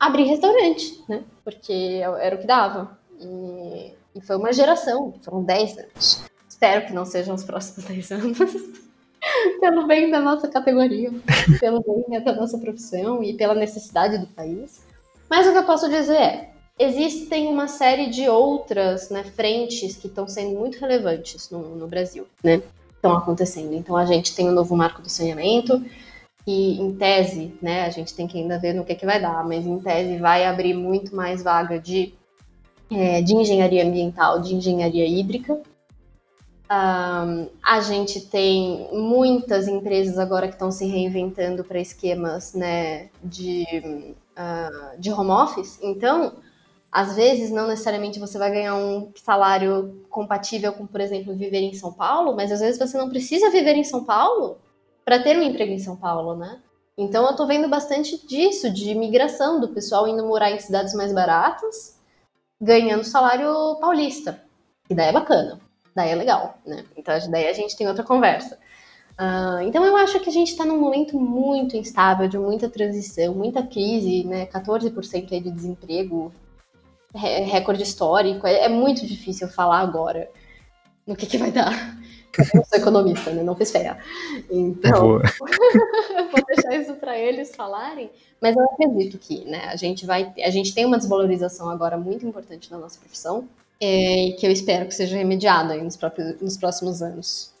abrir 0.00 0.24
restaurante, 0.24 1.04
né? 1.06 1.22
Porque 1.44 2.00
era 2.20 2.34
o 2.34 2.38
que 2.38 2.46
dava. 2.46 2.98
E, 3.20 3.92
e 4.14 4.20
foi 4.22 4.36
uma 4.36 4.52
geração, 4.52 5.12
foram 5.22 5.44
10 5.44 5.78
anos. 5.78 6.24
Espero 6.48 6.86
que 6.86 6.94
não 6.94 7.04
sejam 7.04 7.34
os 7.34 7.44
próximos 7.44 7.84
10 7.88 8.12
anos. 8.12 8.38
pelo 9.60 9.86
bem 9.86 10.10
da 10.10 10.18
nossa 10.18 10.48
categoria, 10.48 11.12
pelo 11.60 11.82
bem 11.82 12.22
da 12.22 12.34
nossa 12.34 12.56
profissão 12.56 13.22
e 13.22 13.34
pela 13.34 13.54
necessidade 13.54 14.16
do 14.16 14.26
país. 14.28 14.80
Mas 15.28 15.46
o 15.46 15.52
que 15.52 15.58
eu 15.58 15.64
posso 15.64 15.88
dizer 15.88 16.16
é, 16.16 16.50
existem 16.78 17.46
uma 17.46 17.68
série 17.68 18.08
de 18.08 18.28
outras 18.28 19.10
né, 19.10 19.22
frentes 19.22 19.96
que 19.96 20.06
estão 20.06 20.26
sendo 20.26 20.58
muito 20.58 20.80
relevantes 20.80 21.50
no, 21.50 21.76
no 21.76 21.86
Brasil, 21.86 22.26
né? 22.42 22.62
Estão 22.94 23.16
acontecendo. 23.16 23.74
Então 23.74 23.96
a 23.96 24.04
gente 24.04 24.34
tem 24.34 24.48
o 24.48 24.52
novo 24.52 24.76
marco 24.76 25.00
do 25.00 25.08
saneamento, 25.08 25.82
que 26.50 26.80
em 26.80 26.92
tese, 26.96 27.54
né, 27.62 27.84
a 27.84 27.90
gente 27.90 28.12
tem 28.12 28.26
que 28.26 28.36
ainda 28.36 28.58
ver 28.58 28.74
no 28.74 28.84
que, 28.84 28.96
que 28.96 29.06
vai 29.06 29.20
dar, 29.20 29.46
mas 29.46 29.64
em 29.64 29.78
tese 29.78 30.18
vai 30.18 30.44
abrir 30.44 30.74
muito 30.74 31.14
mais 31.14 31.44
vaga 31.44 31.78
de, 31.78 32.12
é, 32.90 33.22
de 33.22 33.36
engenharia 33.36 33.86
ambiental, 33.86 34.40
de 34.40 34.56
engenharia 34.56 35.06
hídrica. 35.06 35.60
Um, 36.72 37.48
a 37.62 37.80
gente 37.80 38.26
tem 38.26 38.88
muitas 38.92 39.68
empresas 39.68 40.18
agora 40.18 40.48
que 40.48 40.54
estão 40.54 40.72
se 40.72 40.86
reinventando 40.86 41.62
para 41.62 41.80
esquemas 41.80 42.52
né, 42.52 43.10
de, 43.22 43.64
uh, 44.36 44.98
de 45.00 45.12
home 45.12 45.30
office. 45.30 45.78
Então, 45.80 46.34
às 46.90 47.14
vezes, 47.14 47.52
não 47.52 47.68
necessariamente 47.68 48.18
você 48.18 48.38
vai 48.38 48.50
ganhar 48.50 48.74
um 48.74 49.12
salário 49.14 50.02
compatível 50.10 50.72
com, 50.72 50.84
por 50.84 51.00
exemplo, 51.00 51.36
viver 51.36 51.60
em 51.60 51.74
São 51.74 51.92
Paulo, 51.92 52.34
mas 52.34 52.50
às 52.50 52.58
vezes 52.58 52.78
você 52.78 52.98
não 52.98 53.08
precisa 53.08 53.50
viver 53.50 53.76
em 53.76 53.84
São 53.84 54.02
Paulo 54.04 54.58
para 55.10 55.18
ter 55.18 55.36
um 55.36 55.42
emprego 55.42 55.72
em 55.72 55.78
São 55.80 55.96
Paulo, 55.96 56.36
né? 56.36 56.60
Então 56.96 57.26
eu 57.26 57.34
tô 57.34 57.44
vendo 57.44 57.68
bastante 57.68 58.24
disso, 58.28 58.72
de 58.72 58.94
migração 58.94 59.58
do 59.58 59.66
pessoal 59.66 60.06
indo 60.06 60.24
morar 60.24 60.52
em 60.52 60.60
cidades 60.60 60.94
mais 60.94 61.12
baratas, 61.12 61.98
ganhando 62.60 63.02
salário 63.02 63.76
paulista. 63.80 64.40
E 64.88 64.94
daí 64.94 65.08
é 65.08 65.12
bacana, 65.12 65.58
daí 65.96 66.10
é 66.10 66.14
legal, 66.14 66.56
né? 66.64 66.84
Então 66.96 67.12
daí 67.28 67.48
a 67.48 67.52
gente 67.52 67.76
tem 67.76 67.88
outra 67.88 68.04
conversa. 68.04 68.56
Uh, 69.18 69.62
então 69.62 69.84
eu 69.84 69.96
acho 69.96 70.20
que 70.20 70.30
a 70.30 70.32
gente 70.32 70.52
está 70.52 70.64
num 70.64 70.78
momento 70.78 71.18
muito 71.18 71.76
instável, 71.76 72.28
de 72.28 72.38
muita 72.38 72.68
transição, 72.68 73.34
muita 73.34 73.64
crise, 73.64 74.22
né? 74.22 74.46
14% 74.46 75.32
aí 75.32 75.40
de 75.40 75.50
desemprego 75.50 76.32
recorde 77.12 77.82
histórico. 77.82 78.46
É, 78.46 78.66
é, 78.66 78.68
muito 78.68 79.04
difícil 79.04 79.48
falar 79.48 79.80
agora 79.80 80.30
no 81.04 81.16
que, 81.16 81.26
que 81.26 81.36
vai 81.36 81.50
dar. 81.50 81.98
Eu 82.38 82.46
não 82.54 82.64
sou 82.64 82.78
economista, 82.78 83.30
né? 83.32 83.42
Não 83.42 83.56
fiz 83.56 83.70
fé. 83.70 83.98
Então, 84.50 85.20
vou 86.32 86.44
deixar 86.46 86.74
isso 86.76 86.94
para 86.94 87.18
eles 87.18 87.54
falarem. 87.54 88.10
Mas 88.40 88.56
eu 88.56 88.64
acredito 88.64 89.18
que, 89.18 89.44
né, 89.44 89.66
a 89.66 89.76
gente 89.76 90.06
vai, 90.06 90.32
a 90.42 90.50
gente 90.50 90.74
tem 90.74 90.86
uma 90.86 90.96
desvalorização 90.96 91.68
agora 91.68 91.98
muito 91.98 92.26
importante 92.26 92.70
na 92.70 92.78
nossa 92.78 92.98
profissão 92.98 93.48
é, 93.80 94.36
que 94.38 94.46
eu 94.46 94.50
espero 94.50 94.86
que 94.86 94.94
seja 94.94 95.16
remediada 95.16 95.74
nos, 95.82 95.96
próprios, 95.96 96.40
nos 96.40 96.56
próximos 96.56 97.02
anos. 97.02 97.52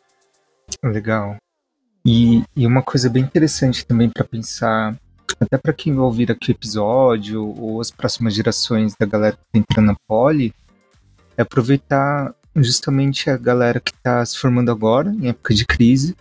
Legal. 0.84 1.36
E, 2.04 2.42
e 2.54 2.66
uma 2.66 2.82
coisa 2.82 3.08
bem 3.08 3.22
interessante 3.22 3.84
também 3.86 4.08
para 4.08 4.24
pensar, 4.24 4.96
até 5.40 5.56
para 5.56 5.72
quem 5.72 5.94
vai 5.94 6.04
ouvir 6.04 6.30
aqui 6.30 6.50
o 6.50 6.52
episódio 6.52 7.54
ou 7.58 7.80
as 7.80 7.90
próximas 7.90 8.34
gerações 8.34 8.94
da 8.98 9.06
galera 9.06 9.36
que 9.36 9.42
está 9.42 9.58
entrando 9.58 9.86
na 9.86 9.96
Poli, 10.06 10.54
é 11.36 11.42
aproveitar 11.42 12.34
justamente 12.56 13.30
a 13.30 13.36
galera 13.36 13.80
que 13.80 13.92
está 13.92 14.24
se 14.24 14.38
formando 14.38 14.70
agora, 14.70 15.10
em 15.10 15.28
época 15.28 15.54
de 15.54 15.66
crise, 15.66 16.16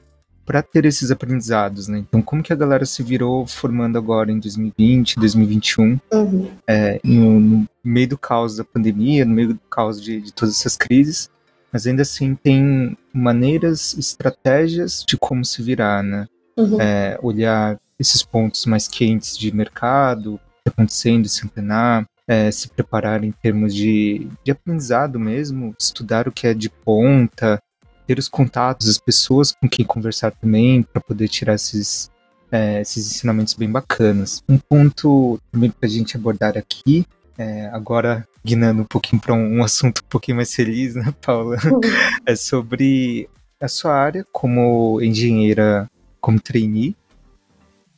para 0.46 0.64
ter 0.64 0.84
esses 0.86 1.12
aprendizados, 1.12 1.88
né? 1.88 2.00
Então, 2.00 2.24
como 2.24 2.42
que 2.42 2.52
a 2.52 2.56
galera 2.56 2.84
se 2.84 3.04
virou 3.04 3.46
formando 3.46 4.00
agora 4.00 4.32
em 4.32 4.40
2020, 4.40 5.16
2021, 5.20 6.00
uhum. 6.12 6.52
é, 6.68 7.00
no, 7.04 7.40
no, 7.40 7.68
meio 7.84 8.10
do 8.10 8.18
caos 8.18 8.56
da 8.56 8.64
pandemia, 8.64 9.26
no 9.26 9.34
meio 9.36 9.50
do 9.50 9.60
caos 9.70 10.02
de, 10.02 10.20
de 10.20 10.34
todas 10.34 10.56
essas 10.56 10.76
crises, 10.76 11.30
mas 11.72 11.86
ainda 11.86 12.02
assim 12.02 12.34
tem 12.34 12.98
maneiras, 13.14 13.96
estratégias 13.96 15.06
de 15.08 15.18
como 15.18 15.46
se 15.46 15.62
virar, 15.62 16.02
né? 16.02 16.28
Uhum. 16.58 16.82
É, 16.82 17.20
olhar 17.22 17.80
esses 18.00 18.24
pontos 18.24 18.66
mais 18.66 18.88
quentes 18.88 19.38
de 19.38 19.56
mercado, 19.56 20.34
o 20.34 20.38
que 20.40 20.44
está 20.60 20.72
acontecendo, 20.72 21.30
se 21.30 21.46
antenar, 21.46 22.08
é, 22.30 22.52
se 22.52 22.70
preparar 22.70 23.24
em 23.24 23.32
termos 23.32 23.74
de, 23.74 24.28
de 24.46 24.52
aprendizado 24.52 25.20
mesmo, 25.20 25.76
estudar 25.80 26.28
o 26.28 26.32
que 26.32 26.46
é 26.46 26.54
de 26.54 26.70
ponta, 26.70 27.60
ter 28.06 28.20
os 28.20 28.30
contatos, 28.30 28.88
as 28.88 29.00
pessoas 29.00 29.52
com 29.52 29.68
quem 29.68 29.84
conversar 29.84 30.30
também, 30.34 30.84
para 30.84 31.02
poder 31.02 31.28
tirar 31.28 31.56
esses, 31.56 32.12
é, 32.52 32.82
esses 32.82 33.08
ensinamentos 33.08 33.56
bem 33.56 33.68
bacanas. 33.68 34.44
Um 34.48 34.60
ponto 34.60 35.40
também 35.52 35.72
para 35.72 35.88
a 35.88 35.92
gente 35.92 36.16
abordar 36.16 36.56
aqui, 36.56 37.04
é, 37.36 37.66
agora 37.74 38.28
guinando 38.46 38.84
um 38.84 38.86
pouquinho 38.86 39.20
para 39.20 39.34
um, 39.34 39.58
um, 39.58 39.64
assunto 39.64 40.04
um 40.06 40.08
pouquinho 40.10 40.38
mais 40.38 40.54
feliz, 40.54 40.94
né, 40.94 41.12
Paula? 41.26 41.58
É 42.28 42.36
sobre 42.36 43.28
a 43.60 43.68
sua 43.68 43.96
área 43.96 44.24
como 44.32 45.02
engenheira, 45.02 45.90
como 46.22 46.40
trainee, 46.40 46.96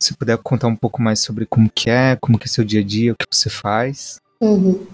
se 0.03 0.15
puder 0.15 0.37
contar 0.37 0.67
um 0.67 0.75
pouco 0.75 1.01
mais 1.01 1.19
sobre 1.19 1.45
como 1.45 1.69
que 1.69 1.89
é, 1.89 2.15
como 2.15 2.37
que 2.37 2.45
é 2.45 2.47
seu 2.47 2.63
dia 2.63 2.81
a 2.81 2.83
dia, 2.83 3.13
o 3.13 3.15
que 3.15 3.25
você 3.29 3.49
faz. 3.49 4.19
Uhum. 4.41 4.85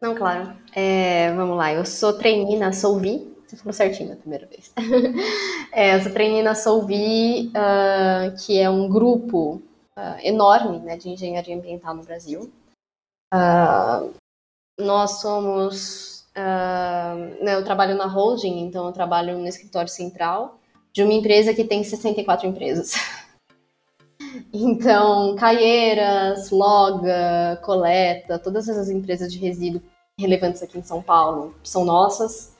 Não, 0.00 0.14
claro. 0.14 0.56
É, 0.74 1.32
vamos 1.34 1.56
lá, 1.56 1.72
eu 1.72 1.84
sou 1.84 2.12
trainee 2.12 2.56
na 2.56 2.72
Solvi. 2.72 3.36
Você 3.46 3.56
falou 3.56 3.72
certinho 3.72 4.10
na 4.10 4.16
primeira 4.16 4.46
vez. 4.46 4.70
é, 5.72 5.96
eu 5.96 6.02
sou 6.02 6.12
trainee 6.12 6.42
na 6.42 6.54
Solvi, 6.54 7.48
uh, 7.48 8.36
que 8.44 8.58
é 8.58 8.68
um 8.68 8.88
grupo 8.88 9.62
uh, 9.96 10.18
enorme 10.22 10.78
né, 10.80 10.96
de 10.96 11.08
engenharia 11.08 11.56
ambiental 11.56 11.94
no 11.94 12.04
Brasil. 12.04 12.52
Uh, 13.32 14.12
nós 14.78 15.20
somos. 15.20 16.18
Né, 17.42 17.56
eu 17.56 17.64
trabalho 17.64 17.96
na 17.96 18.06
holding, 18.06 18.60
então 18.60 18.86
eu 18.86 18.92
trabalho 18.92 19.36
no 19.38 19.48
escritório 19.48 19.90
central 19.90 20.60
de 20.92 21.02
uma 21.02 21.12
empresa 21.12 21.52
que 21.52 21.64
tem 21.64 21.82
64 21.82 22.46
empresas. 22.46 22.92
Então, 24.52 25.36
Caieiras, 25.36 26.50
Loga, 26.50 27.60
Coleta, 27.62 28.38
todas 28.38 28.68
essas 28.68 28.88
empresas 28.90 29.32
de 29.32 29.38
resíduo 29.38 29.82
relevantes 30.18 30.62
aqui 30.62 30.78
em 30.78 30.82
São 30.82 31.02
Paulo 31.02 31.54
são 31.62 31.84
nossas. 31.84 32.56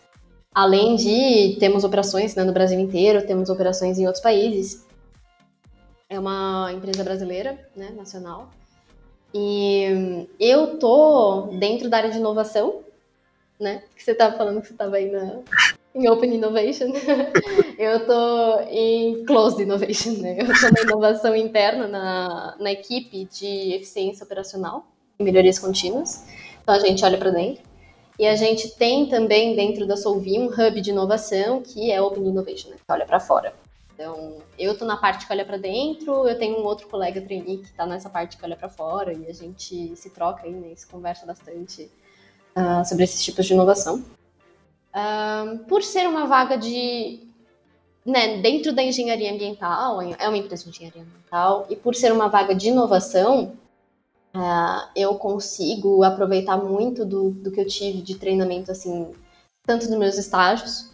Além 0.55 0.97
de 0.97 1.57
temos 1.59 1.85
operações 1.85 2.35
né, 2.35 2.45
no 2.45 2.53
Brasil 2.53 2.79
inteiro, 2.79 3.27
temos 3.27 3.51
operações 3.51 3.99
em 3.99 4.07
outros 4.07 4.23
países. 4.23 4.87
É 6.09 6.19
uma 6.19 6.73
empresa 6.73 7.05
brasileira, 7.05 7.59
né, 7.77 7.91
nacional. 7.91 8.49
E 9.35 10.27
eu 10.41 10.79
tô 10.79 11.49
dentro 11.59 11.91
da 11.91 11.99
área 11.99 12.11
de 12.11 12.17
inovação, 12.17 12.81
né? 13.61 13.83
Que 13.95 14.03
você 14.03 14.13
estava 14.13 14.37
falando 14.37 14.61
que 14.63 14.69
você 14.69 14.73
estava 14.73 14.97
aí 14.97 15.11
na, 15.11 15.41
em 15.95 16.09
Open 16.09 16.35
Innovation. 16.35 16.93
eu 17.79 18.05
tô 18.05 18.61
em 18.69 19.25
Closed 19.25 19.63
Innovation, 19.63 20.21
né? 20.21 20.37
Eu 20.41 20.47
tô 20.47 20.53
na 20.53 20.83
inovação 20.83 21.37
interna 21.37 21.87
na, 21.87 22.57
na 22.59 22.73
equipe 22.73 23.25
de 23.27 23.73
eficiência 23.75 24.25
operacional 24.25 24.85
e 25.19 25.23
melhorias 25.23 25.59
contínuas. 25.61 26.25
Então 26.61 26.75
a 26.75 26.81
gente 26.81 27.05
olha 27.05 27.17
para 27.17 27.31
dentro. 27.31 27.63
E 28.19 28.27
a 28.27 28.35
gente 28.35 28.71
tem 28.77 29.07
também 29.07 29.55
dentro 29.55 29.87
da 29.87 29.97
Solvi 29.97 30.41
um 30.41 30.47
hub 30.47 30.81
de 30.81 30.91
inovação 30.91 31.63
que 31.63 31.93
é 31.93 32.03
Open 32.03 32.27
Innovation, 32.27 32.71
né? 32.71 32.77
Que 32.77 32.93
olha 32.93 33.07
para 33.07 33.21
fora. 33.21 33.55
Então, 33.95 34.39
eu 34.59 34.77
tô 34.77 34.85
na 34.85 34.97
parte 34.97 35.27
que 35.27 35.33
olha 35.33 35.45
para 35.45 35.57
dentro, 35.57 36.29
eu 36.29 36.37
tenho 36.37 36.59
um 36.59 36.65
outro 36.65 36.89
colega 36.89 37.21
trainee 37.21 37.59
que 37.59 37.73
tá 37.73 37.87
nessa 37.87 38.11
parte 38.11 38.37
que 38.37 38.45
olha 38.45 38.57
para 38.57 38.69
fora 38.69 39.13
e 39.13 39.27
a 39.29 39.33
gente 39.33 39.95
se 39.97 40.11
troca 40.11 40.45
aí, 40.45 40.53
né? 40.53 40.75
Se 40.75 40.87
conversa 40.87 41.27
bastante 41.27 41.91
uh, 42.57 42.85
sobre 42.85 43.05
esses 43.05 43.25
tipos 43.25 43.47
de 43.47 43.55
inovação. 43.55 44.05
Uh, 44.95 45.59
por 45.69 45.83
ser 45.83 46.09
uma 46.09 46.27
vaga 46.27 46.57
de. 46.57 47.28
Né, 48.09 48.39
dentro 48.39 48.73
da 48.73 48.83
engenharia 48.83 49.31
ambiental, 49.31 50.01
é 50.01 50.27
uma 50.27 50.39
empresa 50.39 50.65
de 50.65 50.71
engenharia 50.71 51.03
ambiental, 51.03 51.67
e 51.69 51.77
por 51.77 51.95
ser 51.95 52.11
uma 52.11 52.27
vaga 52.27 52.55
de 52.55 52.69
inovação, 52.69 53.53
uh, 54.35 54.89
eu 54.97 55.15
consigo 55.17 56.03
aproveitar 56.03 56.57
muito 56.57 57.05
do, 57.05 57.29
do 57.29 57.51
que 57.51 57.61
eu 57.61 57.67
tive 57.67 58.01
de 58.01 58.15
treinamento, 58.15 58.73
assim, 58.73 59.13
tanto 59.67 59.91
nos 59.91 59.99
meus 59.99 60.17
estágios, 60.17 60.91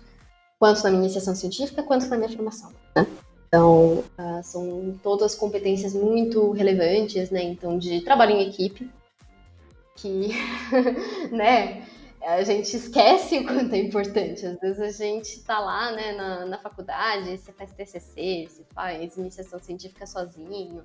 quanto 0.59 0.83
na 0.83 0.91
minha 0.91 1.05
iniciação 1.05 1.37
científica, 1.37 1.85
quanto 1.85 2.09
na 2.09 2.17
minha 2.17 2.31
formação. 2.31 2.73
Né? 2.97 3.07
Então, 3.47 4.03
uh, 4.19 4.43
são 4.43 4.99
todas 5.01 5.37
competências 5.37 5.95
muito 5.95 6.51
relevantes, 6.51 7.31
né? 7.31 7.45
Então, 7.45 7.79
de 7.79 8.01
trabalho 8.01 8.33
em 8.33 8.49
equipe, 8.49 8.91
que, 9.95 10.31
né, 11.31 11.87
a 12.25 12.43
gente 12.43 12.77
esquece 12.77 13.39
o 13.41 13.47
quanto 13.47 13.75
é 13.75 13.79
importante. 13.79 14.47
Às 14.47 14.59
vezes 14.59 14.81
a 14.81 14.89
gente 14.89 15.41
tá 15.45 15.59
lá, 15.59 15.93
né, 15.93 16.13
na, 16.13 16.47
na 16.47 16.59
faculdade, 16.59 17.37
você 17.37 17.53
faz 17.53 17.73
TCC, 17.73 18.47
você 18.49 18.65
faz 18.75 19.17
iniciação 19.17 19.59
científica 19.59 20.07
sozinho, 20.07 20.83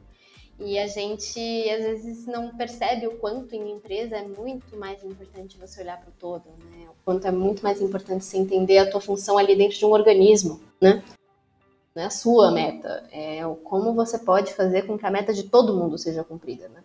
e 0.60 0.78
a 0.78 0.88
gente 0.88 1.40
às 1.70 1.84
vezes 1.84 2.26
não 2.28 2.56
percebe 2.56 3.08
o 3.08 3.18
quanto 3.18 3.56
em 3.56 3.72
empresa 3.72 4.18
é 4.18 4.28
muito 4.28 4.76
mais 4.76 5.02
importante 5.04 5.58
você 5.58 5.82
olhar 5.82 5.98
para 5.98 6.10
o 6.10 6.14
todo, 6.20 6.50
né? 6.70 6.88
O 6.90 7.04
quanto 7.06 7.26
é 7.26 7.32
muito 7.32 7.64
mais 7.64 7.82
importante 7.82 8.26
você 8.26 8.38
entender 8.38 8.78
a 8.78 8.90
tua 8.90 9.00
função 9.00 9.38
ali 9.38 9.56
dentro 9.56 9.78
de 9.78 9.86
um 9.86 9.92
organismo, 9.92 10.60
né? 10.82 11.02
Não 11.96 12.04
é 12.04 12.06
a 12.06 12.10
sua 12.10 12.52
meta, 12.52 13.08
é 13.12 13.40
como 13.64 13.94
você 13.94 14.20
pode 14.20 14.54
fazer 14.54 14.86
com 14.86 14.98
que 14.98 15.06
a 15.06 15.12
meta 15.12 15.34
de 15.34 15.44
todo 15.44 15.76
mundo 15.76 15.98
seja 15.98 16.26
cumprida, 16.26 16.68
né? 16.68 16.84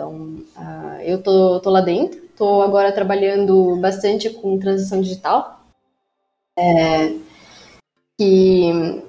Então, 0.00 0.14
uh, 0.56 1.02
eu 1.02 1.22
tô, 1.22 1.60
tô 1.60 1.68
lá 1.68 1.82
dentro, 1.82 2.18
tô 2.34 2.62
agora 2.62 2.90
trabalhando 2.90 3.76
bastante 3.76 4.30
com 4.30 4.58
transição 4.58 5.02
digital, 5.02 5.60
é, 6.58 7.16
que 8.18 9.02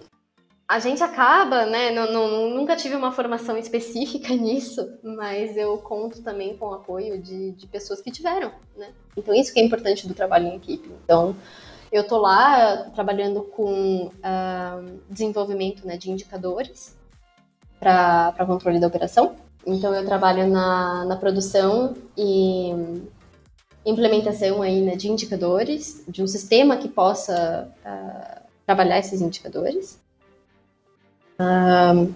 a 0.68 0.80
gente 0.80 1.02
acaba, 1.02 1.66
né? 1.66 1.92
Não, 1.92 2.12
não, 2.12 2.50
nunca 2.50 2.76
tive 2.76 2.94
uma 2.94 3.14
formação 3.14 3.58
específica 3.58 4.36
nisso, 4.36 4.86
mas 5.02 5.56
eu 5.56 5.78
conto 5.78 6.22
também 6.22 6.58
com 6.58 6.66
o 6.66 6.74
apoio 6.74 7.22
de, 7.22 7.54
de 7.54 7.68
pessoas 7.68 8.02
que 8.02 8.12
tiveram, 8.12 8.52
né? 8.76 8.90
Então, 9.16 9.34
isso 9.34 9.54
que 9.54 9.62
é 9.62 9.64
importante 9.64 10.06
do 10.06 10.14
trabalho 10.14 10.48
em 10.48 10.58
equipe. 10.58 10.92
Então, 11.06 11.34
eu 11.90 12.06
tô 12.06 12.18
lá 12.18 12.90
trabalhando 12.94 13.44
com 13.44 14.08
uh, 14.08 15.00
desenvolvimento 15.10 15.88
né, 15.88 15.96
de 15.96 16.12
indicadores 16.12 16.98
para 17.80 18.46
controle 18.46 18.78
da 18.78 18.88
operação. 18.88 19.38
Então 19.66 19.94
eu 19.94 20.06
trabalho 20.06 20.48
na, 20.48 21.06
na 21.06 21.16
produção 21.16 21.96
e 22.18 22.72
implementação 23.86 24.62
aí, 24.62 24.82
né, 24.82 24.96
de 24.96 25.10
indicadores, 25.10 26.04
de 26.08 26.22
um 26.22 26.28
sistema 26.28 26.78
que 26.78 26.88
possa 26.88 27.72
uh, 27.86 28.42
trabalhar 28.66 29.00
esses 29.00 29.22
indicadores. 29.22 30.00
Um, 31.40 32.14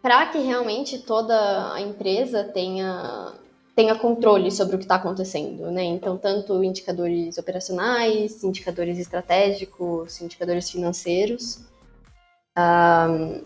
para 0.00 0.26
que 0.26 0.38
realmente 0.38 0.98
toda 0.98 1.72
a 1.72 1.80
empresa 1.80 2.42
tenha, 2.42 3.34
tenha 3.76 3.94
controle 3.94 4.50
sobre 4.50 4.74
o 4.74 4.78
que 4.78 4.84
está 4.84 4.96
acontecendo, 4.96 5.70
né? 5.70 5.84
Então, 5.84 6.16
tanto 6.16 6.64
indicadores 6.64 7.38
operacionais, 7.38 8.42
indicadores 8.42 8.98
estratégicos, 8.98 10.20
indicadores 10.20 10.68
financeiros, 10.70 11.60
um, 12.58 13.42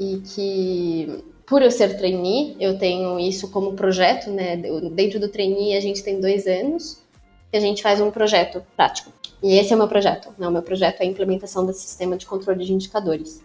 e 0.00 0.18
que 0.20 1.24
por 1.50 1.62
eu 1.62 1.70
ser 1.72 1.98
trainee, 1.98 2.56
eu 2.60 2.78
tenho 2.78 3.18
isso 3.18 3.50
como 3.50 3.74
projeto, 3.74 4.30
né? 4.30 4.56
Dentro 4.56 5.18
do 5.18 5.28
trainee 5.28 5.76
a 5.76 5.80
gente 5.80 6.00
tem 6.00 6.20
dois 6.20 6.46
anos 6.46 7.02
que 7.50 7.56
a 7.56 7.60
gente 7.60 7.82
faz 7.82 8.00
um 8.00 8.08
projeto 8.08 8.64
prático. 8.76 9.12
E 9.42 9.58
esse 9.58 9.72
é 9.72 9.74
o 9.74 9.78
meu 9.78 9.88
projeto. 9.88 10.32
Né? 10.38 10.46
O 10.46 10.52
meu 10.52 10.62
projeto 10.62 11.00
é 11.00 11.02
a 11.02 11.06
implementação 11.06 11.66
desse 11.66 11.80
sistema 11.80 12.16
de 12.16 12.24
controle 12.24 12.64
de 12.64 12.72
indicadores. 12.72 13.42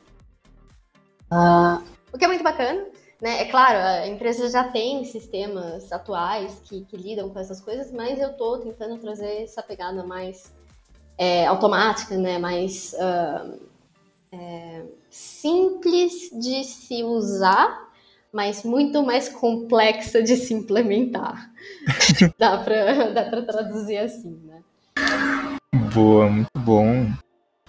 Uh, 1.31 1.83
o 2.13 2.17
que 2.19 2.25
é 2.25 2.27
muito 2.27 2.43
bacana, 2.43 2.85
né, 3.19 3.41
é 3.41 3.45
claro, 3.45 3.79
a 3.79 4.07
empresa 4.07 4.47
já 4.51 4.65
tem 4.65 5.03
sistemas 5.05 5.91
atuais 5.91 6.61
que, 6.65 6.85
que 6.85 6.95
lidam 6.95 7.27
com 7.31 7.39
essas 7.39 7.59
coisas, 7.59 7.91
mas 7.91 8.19
eu 8.19 8.29
estou 8.29 8.59
tentando 8.59 8.99
trazer 8.99 9.41
essa 9.41 9.63
pegada 9.63 10.03
mais 10.03 10.53
é, 11.17 11.47
automática, 11.47 12.15
né, 12.15 12.37
mais 12.37 12.93
uh, 12.93 13.59
é, 14.31 14.83
simples 15.09 16.29
de 16.33 16.63
se 16.63 17.03
usar, 17.03 17.85
mas 18.35 18.63
muito 18.63 19.01
mais 19.01 19.29
complexa 19.29 20.21
de 20.21 20.35
se 20.35 20.53
implementar. 20.53 21.49
dá 22.37 22.57
para 22.57 23.09
dá 23.11 23.41
traduzir 23.43 23.97
assim, 23.97 24.37
né? 24.45 24.61
Boa, 25.93 26.29
muito 26.29 26.49
bom. 26.57 27.09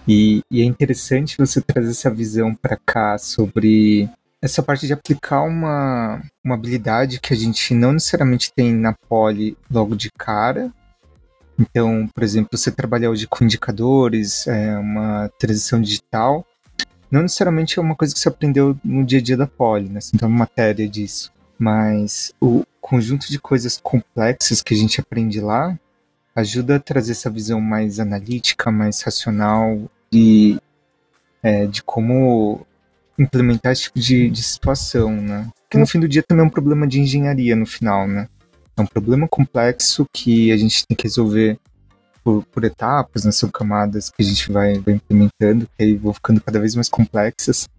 E, 0.05 0.41
e 0.51 0.61
é 0.61 0.65
interessante 0.65 1.37
você 1.37 1.61
trazer 1.61 1.91
essa 1.91 2.11
visão 2.11 2.53
para 2.53 2.75
cá 2.75 3.17
sobre 3.17 4.09
essa 4.41 4.61
parte 4.61 4.85
de 4.85 4.91
aplicar 4.91 5.43
uma, 5.43 6.21
uma 6.43 6.55
habilidade 6.55 7.21
que 7.21 7.33
a 7.33 7.37
gente 7.37 7.73
não 7.73 7.93
necessariamente 7.93 8.51
tem 8.53 8.73
na 8.73 8.93
poli 9.07 9.57
logo 9.71 9.95
de 9.95 10.11
cara. 10.11 10.69
Então, 11.57 12.09
por 12.13 12.23
exemplo, 12.23 12.57
você 12.57 12.69
trabalhar 12.71 13.09
hoje 13.09 13.25
com 13.25 13.45
indicadores, 13.45 14.45
é, 14.47 14.77
uma 14.77 15.29
transição 15.39 15.81
digital, 15.81 16.45
não 17.09 17.21
necessariamente 17.21 17.79
é 17.79 17.81
uma 17.81 17.95
coisa 17.95 18.13
que 18.13 18.19
você 18.19 18.27
aprendeu 18.27 18.77
no 18.83 19.05
dia 19.05 19.19
a 19.19 19.21
dia 19.21 19.37
da 19.37 19.47
poli, 19.47 19.89
né? 19.89 20.01
Você 20.01 20.17
tem 20.17 20.27
uma 20.27 20.39
matéria 20.39 20.87
disso. 20.87 21.31
Mas 21.57 22.33
o 22.39 22.63
conjunto 22.81 23.29
de 23.29 23.39
coisas 23.39 23.79
complexas 23.81 24.61
que 24.61 24.73
a 24.73 24.77
gente 24.77 24.99
aprende 24.99 25.41
lá 25.41 25.77
ajuda 26.35 26.75
a 26.75 26.79
trazer 26.79 27.13
essa 27.13 27.29
visão 27.29 27.59
mais 27.59 27.99
analítica, 27.99 28.71
mais 28.71 29.01
racional 29.01 29.89
de, 30.11 30.59
é, 31.41 31.65
de 31.65 31.81
como 31.81 32.65
implementar 33.17 33.71
esse 33.71 33.83
tipo 33.83 33.99
de, 33.99 34.29
de 34.29 34.43
situação, 34.43 35.11
né? 35.11 35.49
Que 35.69 35.77
no 35.77 35.87
fim 35.87 35.99
do 35.99 36.07
dia 36.07 36.23
também 36.23 36.43
é 36.43 36.47
um 36.47 36.51
problema 36.51 36.85
de 36.87 36.99
engenharia 36.99 37.55
no 37.55 37.65
final, 37.65 38.07
né? 38.07 38.27
É 38.77 38.81
um 38.81 38.85
problema 38.85 39.27
complexo 39.27 40.05
que 40.13 40.51
a 40.51 40.57
gente 40.57 40.85
tem 40.85 40.95
que 40.95 41.03
resolver 41.03 41.57
por, 42.27 42.43
por 42.47 42.65
etapas, 42.65 43.23
né? 43.23 43.31
São 43.31 43.47
camadas 43.47 44.09
que 44.09 44.21
a 44.21 44.25
gente 44.25 44.51
vai, 44.51 44.77
vai 44.79 44.95
implementando, 44.95 45.65
que 45.65 45.81
aí 45.81 45.95
vão 45.95 46.11
ficando 46.11 46.41
cada 46.41 46.59
vez 46.59 46.75
mais 46.75 46.89
complexas, 46.89 47.69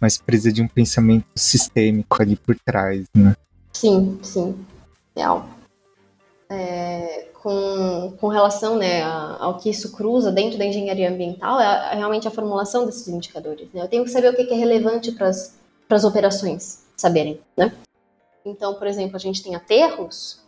mas 0.00 0.16
precisa 0.16 0.52
de 0.52 0.62
um 0.62 0.68
pensamento 0.68 1.26
sistêmico 1.34 2.22
ali 2.22 2.36
por 2.36 2.56
trás, 2.64 3.04
né? 3.12 3.34
Sim, 3.72 4.16
sim. 4.22 4.64
Real. 5.16 5.48
É, 6.48 7.30
com, 7.42 8.14
com 8.20 8.28
relação 8.28 8.78
né, 8.78 9.02
ao 9.02 9.58
que 9.58 9.70
isso 9.70 9.90
cruza 9.90 10.30
dentro 10.30 10.56
da 10.56 10.64
engenharia 10.64 11.10
ambiental, 11.10 11.60
é, 11.60 11.94
é 11.94 11.96
realmente 11.96 12.28
a 12.28 12.30
formulação 12.30 12.86
desses 12.86 13.08
indicadores. 13.08 13.66
Né? 13.74 13.82
Eu 13.82 13.88
tenho 13.88 14.04
que 14.04 14.10
saber 14.10 14.28
o 14.28 14.36
que 14.36 14.42
é 14.42 14.56
relevante 14.56 15.10
para 15.10 15.26
as 15.26 16.04
operações 16.04 16.84
saberem. 16.96 17.40
Né? 17.56 17.72
Então, 18.44 18.74
por 18.74 18.86
exemplo, 18.86 19.16
a 19.16 19.20
gente 19.20 19.42
tem 19.42 19.56
aterros, 19.56 20.45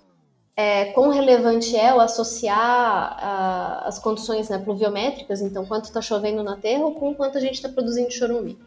é, 0.59 0.87
quão 0.87 1.11
relevante 1.11 1.77
é 1.77 1.95
o 1.95 2.01
associar 2.01 2.59
a, 2.59 3.87
as 3.87 4.01
condições 4.01 4.49
né, 4.49 4.59
pluviométricas, 4.59 5.41
então 5.41 5.65
quanto 5.65 5.85
está 5.85 6.03
chovendo 6.03 6.43
no 6.43 6.51
aterro, 6.51 6.97
com 6.97 7.15
quanto 7.15 7.39
a 7.39 7.41
gente 7.41 7.55
está 7.55 7.69
produzindo 7.69 8.11
chorume. 8.11 8.59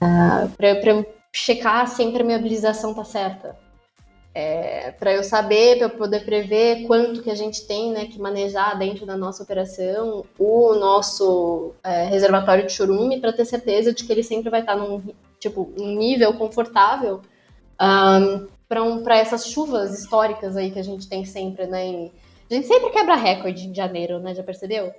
Ah, 0.00 0.46
para 0.56 0.68
eu 0.68 1.04
checar 1.32 1.88
se 1.88 2.00
a 2.00 2.04
impermeabilização 2.04 2.90
está 2.90 3.02
certa. 3.02 3.56
É, 4.32 4.92
para 4.92 5.12
eu 5.12 5.24
saber, 5.24 5.78
para 5.78 5.86
eu 5.86 5.90
poder 5.90 6.24
prever 6.24 6.86
quanto 6.86 7.24
que 7.24 7.30
a 7.30 7.34
gente 7.34 7.66
tem 7.66 7.90
né, 7.90 8.06
que 8.06 8.20
manejar 8.20 8.78
dentro 8.78 9.04
da 9.04 9.16
nossa 9.16 9.42
operação 9.42 10.24
o 10.38 10.74
nosso 10.76 11.72
é, 11.82 12.04
reservatório 12.04 12.64
de 12.64 12.72
chorume 12.72 13.20
para 13.20 13.32
ter 13.32 13.44
certeza 13.44 13.92
de 13.92 14.04
que 14.04 14.12
ele 14.12 14.22
sempre 14.22 14.48
vai 14.48 14.60
estar 14.60 14.76
tá 14.76 14.78
num 14.78 15.02
tipo 15.40 15.72
um 15.76 15.96
nível 15.96 16.34
confortável 16.34 17.20
um, 17.80 18.46
para 18.70 19.18
essas 19.18 19.48
chuvas 19.48 19.98
históricas 19.98 20.56
aí 20.56 20.70
que 20.70 20.78
a 20.78 20.84
gente 20.84 21.08
tem 21.08 21.24
sempre, 21.24 21.66
né? 21.66 22.08
a 22.48 22.54
gente 22.54 22.68
sempre 22.68 22.90
quebra 22.90 23.16
recorde 23.16 23.66
em 23.66 23.74
janeiro, 23.74 24.20
né? 24.20 24.32
Já 24.32 24.44
percebeu? 24.44 24.94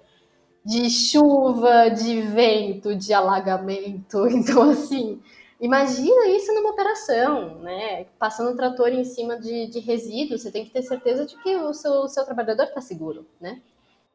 De 0.64 0.90
chuva, 0.90 1.90
de 1.90 2.22
vento, 2.22 2.94
de 2.94 3.14
alagamento. 3.14 4.28
Então, 4.30 4.70
assim, 4.70 5.22
imagina 5.60 6.28
isso 6.28 6.54
numa 6.54 6.72
operação, 6.72 7.60
né? 7.60 8.08
Passando 8.20 8.52
um 8.52 8.58
trator 8.58 8.90
em 8.90 9.06
cima 9.06 9.40
de, 9.40 9.68
de 9.68 9.80
resíduos, 9.80 10.42
você 10.42 10.52
tem 10.52 10.66
que 10.66 10.72
ter 10.72 10.84
certeza 10.84 11.26
de 11.26 11.42
que 11.42 11.56
o 11.56 11.74
seu, 11.74 12.10
seu 12.10 12.26
trabalhador 12.26 12.66
está 12.66 12.82
seguro, 12.82 13.26
né? 13.40 13.62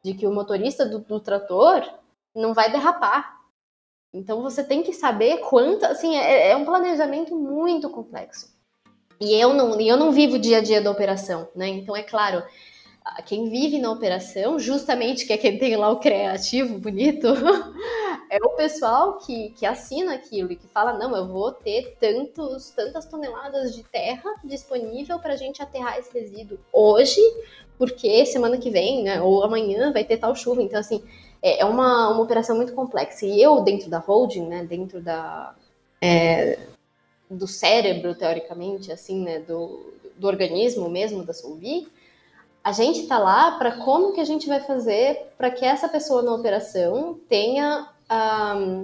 De 0.03 0.13
que 0.13 0.27
o 0.27 0.31
motorista 0.31 0.85
do, 0.85 0.99
do 0.99 1.19
trator 1.19 1.83
não 2.35 2.53
vai 2.53 2.71
derrapar. 2.71 3.39
Então 4.13 4.43
você 4.43 4.63
tem 4.63 4.83
que 4.83 4.93
saber 4.93 5.39
quanto, 5.39 5.83
assim, 5.85 6.15
é, 6.15 6.51
é 6.51 6.55
um 6.55 6.63
planejamento 6.63 7.35
muito 7.35 7.89
complexo. 7.89 8.56
E 9.19 9.33
eu 9.33 9.53
não, 9.53 9.79
eu 9.79 9.97
não 9.97 10.11
vivo 10.11 10.35
o 10.35 10.39
dia 10.39 10.59
a 10.59 10.61
dia 10.61 10.81
da 10.81 10.91
operação, 10.91 11.47
né? 11.55 11.67
Então, 11.67 11.95
é 11.95 12.03
claro, 12.03 12.43
quem 13.25 13.49
vive 13.49 13.79
na 13.79 13.91
operação, 13.91 14.59
justamente 14.59 15.25
que 15.25 15.33
é 15.33 15.37
quem 15.37 15.57
tem 15.57 15.75
lá 15.75 15.89
o 15.89 15.99
criativo 15.99 16.77
bonito, 16.77 17.27
é 18.29 18.37
o 18.43 18.49
pessoal 18.49 19.17
que, 19.19 19.49
que 19.51 19.65
assina 19.65 20.13
aquilo 20.13 20.51
e 20.51 20.55
que 20.55 20.67
fala: 20.67 20.93
não, 20.93 21.15
eu 21.15 21.27
vou 21.27 21.51
ter 21.51 21.97
tantos, 21.99 22.69
tantas 22.71 23.05
toneladas 23.05 23.75
de 23.75 23.83
terra 23.83 24.29
disponível 24.43 25.19
para 25.19 25.33
a 25.33 25.37
gente 25.37 25.61
aterrar 25.61 25.97
esse 25.97 26.13
resíduo 26.13 26.59
hoje, 26.71 27.21
porque 27.77 28.25
semana 28.25 28.57
que 28.57 28.69
vem, 28.69 29.03
né, 29.03 29.21
ou 29.21 29.43
amanhã 29.43 29.91
vai 29.91 30.03
ter 30.03 30.17
tal 30.17 30.35
chuva. 30.35 30.61
Então, 30.61 30.79
assim, 30.79 31.03
é, 31.41 31.61
é 31.61 31.65
uma, 31.65 32.09
uma 32.09 32.21
operação 32.21 32.55
muito 32.55 32.73
complexa. 32.73 33.25
E 33.25 33.41
eu, 33.41 33.61
dentro 33.61 33.89
da 33.89 33.99
holding, 33.99 34.47
né, 34.47 34.63
dentro 34.63 35.01
da. 35.01 35.55
É, 36.01 36.59
do 37.29 37.47
cérebro, 37.47 38.15
teoricamente, 38.15 38.91
assim, 38.91 39.21
né, 39.21 39.39
do, 39.39 39.93
do 40.17 40.27
organismo 40.27 40.89
mesmo 40.89 41.23
da 41.23 41.33
Solvi, 41.33 41.87
a 42.63 42.71
gente 42.71 43.01
está 43.01 43.17
lá 43.17 43.51
para 43.57 43.77
como 43.77 44.11
que 44.11 44.19
a 44.19 44.25
gente 44.25 44.47
vai 44.47 44.59
fazer 44.59 45.31
para 45.37 45.49
que 45.49 45.63
essa 45.63 45.87
pessoa 45.87 46.21
na 46.21 46.33
operação 46.33 47.17
tenha 47.29 47.87
um, 48.57 48.83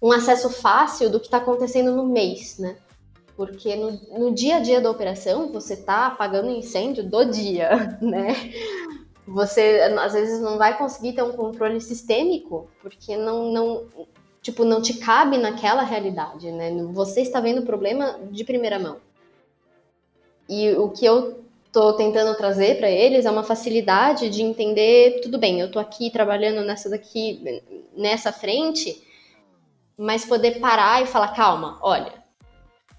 um 0.00 0.12
acesso 0.12 0.48
fácil 0.48 1.10
do 1.10 1.20
que 1.20 1.26
está 1.26 1.36
acontecendo 1.36 1.94
no 1.94 2.06
mês, 2.06 2.58
né? 2.58 2.76
Porque 3.36 3.76
no, 3.76 3.92
no, 4.18 4.34
dia 4.34 4.56
a 4.56 4.60
dia 4.60 4.80
da 4.80 4.90
operação 4.90 5.52
você 5.52 5.74
está 5.74 6.06
apagando 6.06 6.50
incêndio 6.50 7.04
do 7.04 7.24
dia, 7.26 7.98
né? 8.00 8.34
Você 9.26 9.80
às 9.98 10.14
vezes 10.14 10.40
não 10.40 10.58
vai 10.58 10.76
conseguir 10.76 11.12
ter 11.12 11.22
um 11.22 11.32
controle 11.32 11.80
sistêmico 11.80 12.70
porque 12.80 13.16
não, 13.16 13.52
não 13.52 13.86
tipo, 14.42 14.64
não 14.64 14.82
te 14.82 14.94
cabe 14.94 15.38
naquela 15.38 15.82
realidade, 15.82 16.50
né? 16.50 16.70
Você 16.92 17.22
está 17.22 17.40
vendo 17.40 17.60
o 17.60 17.66
problema 17.66 18.18
de 18.30 18.42
primeira 18.44 18.78
mão. 18.78 18.98
E 20.48 20.72
o 20.72 20.90
que 20.90 21.06
eu 21.06 21.42
tô 21.72 21.94
tentando 21.94 22.36
trazer 22.36 22.76
para 22.76 22.90
eles 22.90 23.24
é 23.24 23.30
uma 23.30 23.44
facilidade 23.44 24.28
de 24.28 24.42
entender, 24.42 25.20
tudo 25.22 25.38
bem, 25.38 25.60
eu 25.60 25.70
tô 25.70 25.78
aqui 25.78 26.10
trabalhando 26.10 26.62
nessa 26.66 26.90
daqui, 26.90 27.62
nessa 27.96 28.30
frente, 28.32 29.02
mas 29.96 30.24
poder 30.24 30.58
parar 30.58 31.02
e 31.02 31.06
falar, 31.06 31.28
calma, 31.28 31.78
olha, 31.80 32.12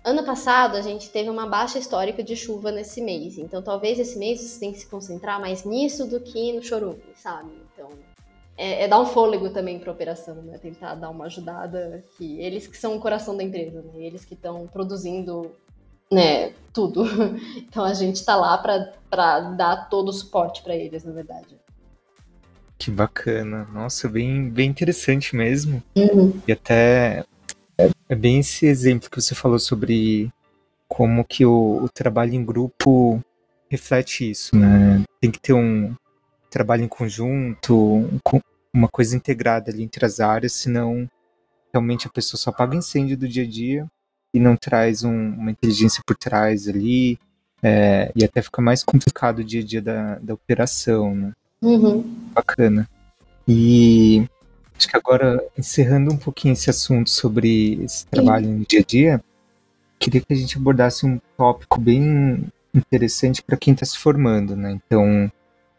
ano 0.04 0.24
passado 0.24 0.76
a 0.76 0.82
gente 0.82 1.10
teve 1.10 1.30
uma 1.30 1.46
baixa 1.46 1.78
histórica 1.78 2.24
de 2.24 2.36
chuva 2.36 2.72
nesse 2.72 3.02
mês, 3.02 3.38
então 3.38 3.62
talvez 3.62 4.00
esse 4.00 4.18
mês 4.18 4.42
você 4.42 4.60
tenha 4.60 4.72
que 4.72 4.80
se 4.80 4.88
concentrar 4.88 5.40
mais 5.40 5.64
nisso 5.64 6.08
do 6.08 6.20
que 6.20 6.54
no 6.54 6.64
chorume, 6.64 7.04
sabe? 7.16 7.52
Então, 7.74 7.90
é, 8.58 8.84
é, 8.84 8.88
dar 8.88 9.00
um 9.00 9.06
fôlego 9.06 9.50
também 9.50 9.80
para 9.80 9.92
a 9.92 9.94
operação, 9.94 10.36
né? 10.36 10.58
Tentar 10.58 10.96
dar 10.96 11.10
uma 11.10 11.26
ajudada 11.26 12.04
que 12.18 12.40
eles 12.40 12.68
que 12.68 12.78
são 12.78 12.96
o 12.96 13.00
coração 13.00 13.36
da 13.36 13.44
empresa, 13.44 13.82
né? 13.82 13.94
Eles 13.96 14.24
que 14.24 14.36
estão 14.36 14.68
produzindo, 14.68 15.52
né? 16.12 16.54
Tudo. 16.72 17.04
Então 17.58 17.84
a 17.84 17.94
gente 17.94 18.18
está 18.18 18.36
lá 18.36 18.58
para 18.58 19.40
dar 19.40 19.90
todo 19.90 20.10
o 20.10 20.14
suporte 20.14 20.62
para 20.62 20.76
eles, 20.76 21.04
na 21.04 21.12
verdade. 21.12 21.58
Que 22.78 22.92
bacana, 22.92 23.68
nossa, 23.74 24.08
bem, 24.08 24.50
bem 24.50 24.70
interessante 24.70 25.36
mesmo. 25.36 25.82
Uhum. 25.96 26.40
E 26.48 26.52
até 26.52 27.26
é, 27.78 28.16
bem 28.16 28.40
esse 28.40 28.68
exemplo 28.68 29.10
que 29.10 29.20
você 29.20 29.34
falou 29.34 29.58
sobre 29.58 30.32
como 30.88 31.24
que 31.24 31.46
o, 31.46 31.84
o 31.84 31.90
trabalho 31.90 32.36
em 32.36 32.46
grupo 32.46 33.20
reflete 33.70 34.30
isso, 34.30 34.56
né? 34.56 35.04
Tem 35.20 35.32
que 35.32 35.40
ter 35.40 35.54
um, 35.54 35.96
trabalho 36.54 36.84
em 36.84 36.88
conjunto, 36.88 38.08
uma 38.72 38.88
coisa 38.88 39.16
integrada 39.16 39.72
ali 39.72 39.84
entre 39.84 40.06
as 40.06 40.20
áreas, 40.20 40.54
senão 40.54 41.10
realmente 41.74 42.06
a 42.06 42.12
pessoa 42.12 42.40
só 42.40 42.52
apaga 42.52 42.76
incêndio 42.76 43.18
do 43.18 43.28
dia 43.28 43.44
a 43.44 43.48
dia 43.48 43.88
e 44.32 44.40
não 44.40 44.56
traz 44.56 45.04
um, 45.04 45.30
uma 45.34 45.50
inteligência 45.50 46.04
por 46.06 46.16
trás 46.16 46.68
ali, 46.68 47.20
é, 47.62 48.12
e 48.16 48.24
até 48.24 48.42
fica 48.42 48.62
mais 48.62 48.84
complicado 48.84 49.40
o 49.40 49.44
dia 49.44 49.62
a 49.62 49.66
dia 49.66 49.82
da, 49.82 50.20
da 50.20 50.34
operação, 50.34 51.16
né? 51.16 51.32
Uhum. 51.62 52.02
Bacana. 52.34 52.88
E 53.48 54.28
acho 54.78 54.88
que 54.88 54.98
agora, 54.98 55.44
encerrando 55.58 56.14
um 56.14 56.18
pouquinho 56.18 56.54
esse 56.54 56.70
assunto 56.70 57.10
sobre 57.10 57.82
esse 57.84 58.06
trabalho 58.08 58.46
Sim. 58.46 58.54
no 58.60 58.66
dia 58.66 58.80
a 58.80 58.84
dia, 58.84 59.24
queria 59.98 60.22
que 60.22 60.34
a 60.34 60.36
gente 60.36 60.58
abordasse 60.58 61.06
um 61.06 61.20
tópico 61.38 61.80
bem 61.80 62.46
interessante 62.74 63.42
para 63.42 63.58
quem 63.58 63.74
está 63.74 63.86
se 63.86 63.98
formando, 63.98 64.56
né? 64.56 64.72
Então, 64.72 65.32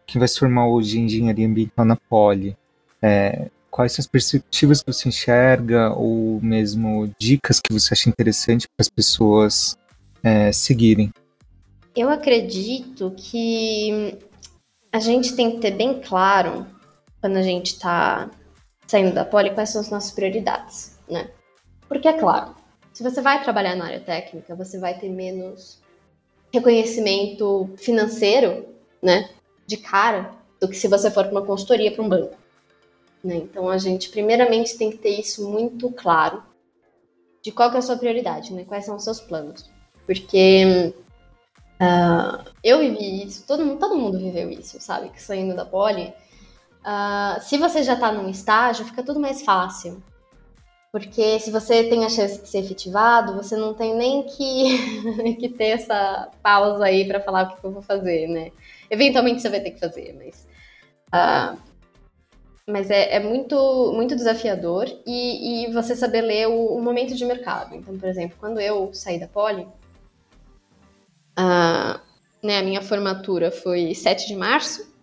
quem 0.07 0.19
vai 0.19 0.29
se 0.29 0.39
formar 0.39 0.69
hoje 0.69 0.99
em 0.99 1.05
engenharia 1.05 1.47
ambiental 1.47 1.85
na 1.85 1.97
Poli, 1.97 2.57
é, 3.03 3.51
quais 3.71 3.93
são 3.93 4.03
as 4.03 4.07
perspectivas 4.07 4.83
que 4.83 4.93
você 4.93 5.09
enxerga 5.09 5.93
ou 5.95 6.41
mesmo 6.41 7.13
dicas 7.19 7.61
que 7.61 7.73
você 7.73 7.93
acha 7.93 8.09
interessante 8.09 8.69
para 8.69 8.83
as 8.83 8.89
pessoas 8.89 9.77
é, 10.23 10.53
seguirem? 10.53 11.13
Eu 11.97 12.09
acredito 12.09 13.13
que 13.17 14.19
a 14.93 14.99
gente 14.99 15.35
tem 15.35 15.53
que 15.53 15.59
ter 15.59 15.73
bem 15.73 16.01
claro, 16.01 16.67
quando 17.21 17.37
a 17.37 17.43
gente 17.43 17.73
está 17.73 18.31
saindo 18.87 19.13
da 19.15 19.25
poli, 19.25 19.51
quais 19.51 19.71
são 19.71 19.81
as 19.81 19.91
nossas 19.91 20.13
prioridades, 20.13 20.99
né? 21.09 21.31
Porque, 21.89 22.09
é 22.09 22.13
claro, 22.13 22.55
se 22.93 23.03
você 23.03 23.21
vai 23.21 23.43
trabalhar 23.43 23.75
na 23.75 23.87
área 23.87 24.01
técnica, 24.01 24.55
você 24.55 24.79
vai 24.79 24.99
ter 24.99 25.09
menos 25.09 25.81
reconhecimento 26.53 27.69
financeiro, 27.77 28.67
né, 29.03 29.29
de 29.67 29.77
cara, 29.77 30.33
do 30.61 30.69
que 30.69 30.77
se 30.77 30.89
você 30.89 31.11
for 31.11 31.25
para 31.25 31.33
uma 31.33 31.47
consultoria 31.47 31.93
para 31.93 32.03
um 32.03 32.09
banco. 32.09 32.37
Né? 33.23 33.37
Então, 33.37 33.69
a 33.69 33.79
gente, 33.79 34.11
primeiramente, 34.11 34.77
tem 34.77 34.91
que 34.91 34.99
ter 34.99 35.19
isso 35.19 35.49
muito 35.49 35.91
claro 35.91 36.43
de 37.43 37.53
qual 37.53 37.71
é 37.73 37.79
a 37.79 37.83
sua 37.83 37.97
prioridade, 37.97 38.53
né? 38.53 38.65
Quais 38.65 38.87
são 38.87 38.97
os 38.97 39.05
seus 39.05 39.21
planos. 39.21 39.71
Porque 40.07 40.95
uh, 41.81 42.51
eu 42.63 42.79
vivi 42.79 43.25
isso, 43.25 43.47
todo 43.47 43.65
mundo, 43.65 43.79
todo 43.79 43.97
mundo 43.97 44.19
viveu 44.19 44.51
isso, 44.51 44.81
sabe? 44.81 45.11
Que 45.11 45.23
saindo 45.23 45.55
da 45.55 45.65
poli, 45.65 46.13
uh, 46.81 47.41
se 47.43 47.59
você 47.59 47.83
já 47.83 47.95
está 47.95 48.11
num 48.11 48.29
estágio, 48.31 48.87
fica 48.87 49.03
tudo 49.03 49.21
mais 49.21 49.43
fácil. 49.43 50.03
Porque 50.91 51.41
se 51.41 51.51
você 51.51 51.85
tem 51.85 52.05
a 52.05 52.09
chance 52.09 52.41
de 52.41 52.49
ser 52.49 52.59
efetivado, 52.59 53.35
você 53.35 53.57
não 53.57 53.75
tem 53.75 53.95
nem 53.95 54.23
que, 54.23 55.35
que 55.37 55.49
ter 55.49 55.71
essa 55.71 56.31
pausa 56.43 56.85
aí 56.85 57.07
para 57.07 57.21
falar 57.21 57.45
o 57.45 57.49
que, 57.49 57.61
que, 57.61 57.67
eu 57.67 57.73
vou 57.73 57.83
fazer, 57.83 58.29
né? 58.29 58.53
Eventualmente 58.95 59.43
você 59.43 59.49
vai 59.49 59.61
ter 59.61 59.73
que 59.73 59.81
fazer, 59.81 60.15
mas. 60.17 60.47
Uh, 61.13 61.59
mas 62.67 62.91
é, 62.91 63.17
é, 63.17 63.21
muito, 63.21 63.93
muito 63.93 64.17
desafiador 64.17 64.87
e, 65.07 65.67
e 65.67 65.73
você 65.73 65.95
saber 65.95 66.23
ler 66.23 66.49
o, 66.49 66.77
o, 66.77 66.81
momento 66.81 67.15
de 67.15 67.25
mercado. 67.25 67.75
Então, 67.75 67.99
por 67.99 68.09
exemplo, 68.09 68.37
quando 68.41 68.59
eu 68.59 68.91
saí 68.95 69.21
da 69.21 69.29
Poli, 69.29 69.69
uh, 71.39 72.01
né, 72.43 72.59
a 72.59 72.63
minha 72.63 72.81
formatura 72.81 73.51
foi 73.51 73.95
7 73.95 74.29
de 74.29 74.37
março. 74.37 74.95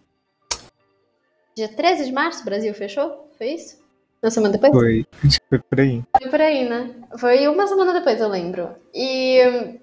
Dia 1.56 1.68
13 1.68 2.06
de 2.06 2.12
março, 2.12 2.42
o 2.42 2.46
Brasil 2.46 2.74
fechou? 2.74 3.30
Foi 3.38 3.50
isso? 3.50 3.80
Uma 4.24 4.32
semana 4.32 4.54
depois? 4.54 4.74
Foi, 4.74 5.06
foi 5.50 5.60
por 5.60 5.80
aí. 5.80 6.04
Foi 6.20 6.30
por 6.32 6.42
aí, 6.42 6.68
né? 6.68 6.96
Foi 7.20 7.48
uma 7.48 7.68
semana 7.68 7.94
depois, 7.94 8.20
eu 8.20 8.28
lembro. 8.28 8.76
E 8.94 9.80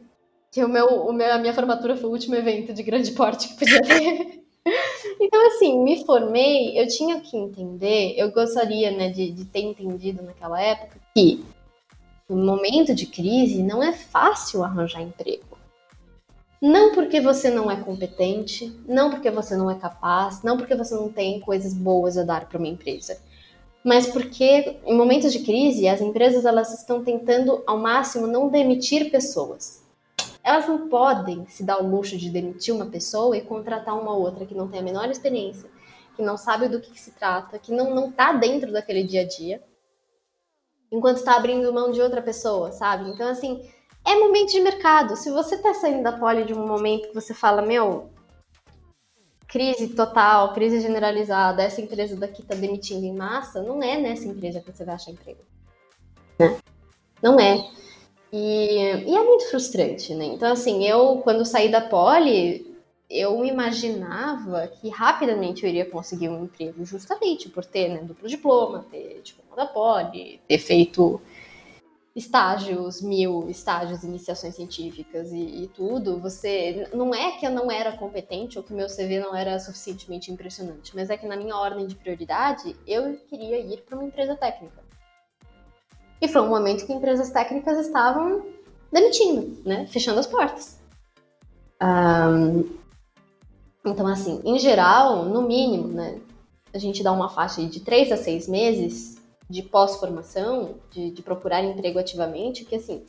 que 0.50 0.64
o 0.64 0.68
meu, 0.68 0.86
o 0.86 1.12
meu, 1.12 1.32
a 1.32 1.38
minha 1.38 1.54
formatura 1.54 1.96
foi 1.96 2.08
o 2.08 2.12
último 2.12 2.34
evento 2.34 2.72
de 2.72 2.82
grande 2.82 3.12
porte 3.12 3.48
que 3.48 3.58
podia 3.58 3.82
ter. 3.82 4.44
então, 5.20 5.46
assim, 5.48 5.82
me 5.82 6.04
formei, 6.04 6.78
eu 6.78 6.86
tinha 6.88 7.20
que 7.20 7.36
entender, 7.36 8.14
eu 8.16 8.30
gostaria 8.32 8.90
né, 8.90 9.10
de, 9.10 9.30
de 9.30 9.44
ter 9.44 9.60
entendido 9.60 10.22
naquela 10.22 10.60
época 10.60 10.98
que 11.14 11.44
no 12.28 12.44
momento 12.44 12.94
de 12.94 13.06
crise 13.06 13.62
não 13.62 13.82
é 13.82 13.92
fácil 13.92 14.62
arranjar 14.62 15.02
emprego. 15.02 15.58
Não 16.60 16.92
porque 16.92 17.20
você 17.20 17.50
não 17.50 17.70
é 17.70 17.76
competente, 17.76 18.76
não 18.86 19.10
porque 19.10 19.30
você 19.30 19.56
não 19.56 19.70
é 19.70 19.76
capaz, 19.76 20.42
não 20.42 20.56
porque 20.56 20.74
você 20.74 20.94
não 20.94 21.08
tem 21.08 21.38
coisas 21.40 21.72
boas 21.72 22.18
a 22.18 22.24
dar 22.24 22.48
para 22.48 22.58
uma 22.58 22.66
empresa 22.66 23.16
mas 23.88 24.06
porque 24.06 24.76
em 24.84 24.94
momentos 24.94 25.32
de 25.32 25.40
crise 25.40 25.88
as 25.88 26.00
empresas 26.00 26.44
elas 26.44 26.74
estão 26.74 27.02
tentando 27.02 27.62
ao 27.66 27.78
máximo 27.78 28.26
não 28.26 28.48
demitir 28.48 29.10
pessoas. 29.10 29.82
Elas 30.48 30.66
não 30.66 30.88
podem 30.88 31.46
se 31.46 31.62
dar 31.62 31.78
o 31.78 31.86
luxo 31.86 32.16
de 32.16 32.30
demitir 32.30 32.74
uma 32.74 32.86
pessoa 32.86 33.36
e 33.36 33.42
contratar 33.42 33.94
uma 33.94 34.16
outra 34.16 34.46
que 34.46 34.54
não 34.54 34.66
tem 34.66 34.80
a 34.80 34.82
menor 34.82 35.10
experiência, 35.10 35.68
que 36.16 36.22
não 36.22 36.38
sabe 36.38 36.68
do 36.68 36.80
que, 36.80 36.90
que 36.90 36.98
se 36.98 37.10
trata, 37.10 37.58
que 37.58 37.70
não 37.70 37.94
não 37.94 38.08
está 38.08 38.32
dentro 38.32 38.72
daquele 38.72 39.04
dia 39.04 39.20
a 39.20 39.28
dia, 39.28 39.62
enquanto 40.90 41.18
está 41.18 41.36
abrindo 41.36 41.70
mão 41.70 41.90
de 41.90 42.00
outra 42.00 42.22
pessoa, 42.22 42.72
sabe? 42.72 43.10
Então 43.10 43.28
assim 43.28 43.70
é 44.06 44.14
momento 44.14 44.50
de 44.50 44.60
mercado. 44.62 45.16
Se 45.16 45.30
você 45.30 45.56
está 45.56 45.74
saindo 45.74 46.02
da 46.02 46.12
poli 46.12 46.46
de 46.46 46.54
um 46.54 46.66
momento 46.66 47.08
que 47.08 47.14
você 47.14 47.34
fala, 47.34 47.60
meu, 47.60 48.08
crise 49.46 49.88
total, 49.88 50.54
crise 50.54 50.80
generalizada, 50.80 51.62
essa 51.62 51.82
empresa 51.82 52.16
daqui 52.16 52.40
está 52.40 52.54
demitindo 52.54 53.04
em 53.04 53.14
massa, 53.14 53.62
não 53.62 53.82
é 53.82 53.98
nessa 53.98 54.24
empresa 54.26 54.62
que 54.62 54.72
você 54.72 54.82
vai 54.82 54.94
achar 54.94 55.10
emprego. 55.10 55.42
Né? 56.38 56.56
Não 57.22 57.38
é. 57.38 57.68
E, 58.32 59.06
e, 59.06 59.16
é 59.16 59.22
muito 59.24 59.48
frustrante, 59.48 60.14
né? 60.14 60.26
Então, 60.26 60.52
assim, 60.52 60.86
eu, 60.86 61.18
quando 61.18 61.44
saí 61.44 61.70
da 61.70 61.80
Poli, 61.80 62.76
eu 63.08 63.44
imaginava 63.44 64.66
que 64.68 64.90
rapidamente 64.90 65.64
eu 65.64 65.70
iria 65.70 65.86
conseguir 65.86 66.28
um 66.28 66.44
emprego, 66.44 66.84
justamente 66.84 67.48
por 67.48 67.64
ter 67.64 67.88
né, 67.88 68.02
duplo 68.02 68.28
diploma, 68.28 68.84
ter 68.90 69.22
diploma 69.22 69.56
da 69.56 69.66
Poli, 69.66 70.40
ter 70.46 70.58
feito 70.58 71.20
estágios, 72.14 73.00
mil 73.00 73.48
estágios, 73.48 74.02
iniciações 74.02 74.56
científicas 74.56 75.32
e, 75.32 75.64
e, 75.64 75.68
tudo, 75.68 76.18
você. 76.18 76.86
Não 76.92 77.14
é 77.14 77.32
que 77.38 77.46
eu 77.46 77.50
não 77.50 77.70
era 77.70 77.96
competente 77.96 78.58
ou 78.58 78.64
que 78.64 78.74
meu 78.74 78.88
CV 78.88 79.20
não 79.20 79.34
era 79.34 79.58
suficientemente 79.58 80.30
impressionante, 80.30 80.94
mas 80.94 81.08
é 81.08 81.16
que 81.16 81.26
na 81.26 81.36
minha 81.36 81.56
ordem 81.56 81.86
de 81.86 81.94
prioridade 81.94 82.76
eu 82.86 83.16
queria 83.28 83.58
ir 83.58 83.80
para 83.82 83.96
uma 83.96 84.04
empresa 84.04 84.36
técnica. 84.36 84.87
E 86.20 86.28
foi 86.28 86.42
um 86.42 86.48
momento 86.48 86.86
que 86.86 86.92
empresas 86.92 87.30
técnicas 87.30 87.78
estavam 87.86 88.44
demitindo, 88.92 89.56
né? 89.64 89.86
Fechando 89.86 90.20
as 90.20 90.26
portas. 90.26 90.78
Um, 91.80 92.68
então, 93.84 94.06
assim, 94.06 94.40
em 94.44 94.58
geral, 94.58 95.24
no 95.24 95.42
mínimo, 95.42 95.88
né? 95.88 96.20
A 96.74 96.78
gente 96.78 97.02
dá 97.02 97.12
uma 97.12 97.28
faixa 97.28 97.62
de 97.64 97.80
três 97.80 98.12
a 98.12 98.16
seis 98.16 98.48
meses 98.48 99.16
de 99.48 99.62
pós-formação, 99.62 100.74
de, 100.90 101.10
de, 101.10 101.22
procurar 101.22 101.64
emprego 101.64 101.98
ativamente, 101.98 102.66
que 102.66 102.76
assim, 102.76 103.02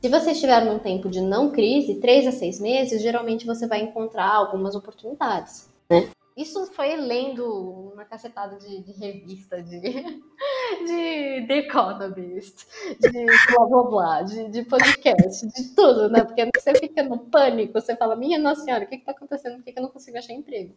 se 0.00 0.08
você 0.08 0.30
estiver 0.30 0.64
num 0.64 0.78
tempo 0.78 1.08
de 1.08 1.20
não 1.20 1.50
crise, 1.50 1.96
três 1.96 2.26
a 2.26 2.32
seis 2.32 2.60
meses, 2.60 3.02
geralmente 3.02 3.44
você 3.44 3.66
vai 3.66 3.82
encontrar 3.82 4.32
algumas 4.32 4.76
oportunidades, 4.76 5.68
né? 5.90 6.08
Isso 6.40 6.64
foi 6.72 6.96
lendo 6.96 7.92
uma 7.92 8.06
cacetada 8.06 8.56
de, 8.56 8.82
de 8.82 8.92
revista, 8.92 9.62
de, 9.62 9.78
de 10.86 11.46
The 11.46 11.58
Economist, 11.58 12.66
de 12.98 13.26
blá 13.52 13.66
blá 13.66 13.82
blá, 13.82 14.22
de, 14.22 14.48
de 14.48 14.64
podcast, 14.64 15.46
de 15.46 15.74
tudo, 15.74 16.08
né? 16.08 16.24
Porque 16.24 16.48
você 16.56 16.74
fica 16.76 17.02
no 17.02 17.18
pânico, 17.18 17.74
você 17.74 17.94
fala, 17.94 18.16
minha 18.16 18.38
nossa 18.38 18.62
senhora, 18.62 18.84
o 18.84 18.86
que 18.86 18.94
está 18.94 19.12
acontecendo? 19.12 19.56
Por 19.56 19.64
que 19.64 19.78
eu 19.78 19.82
não 19.82 19.90
consigo 19.90 20.16
achar 20.16 20.32
emprego? 20.32 20.74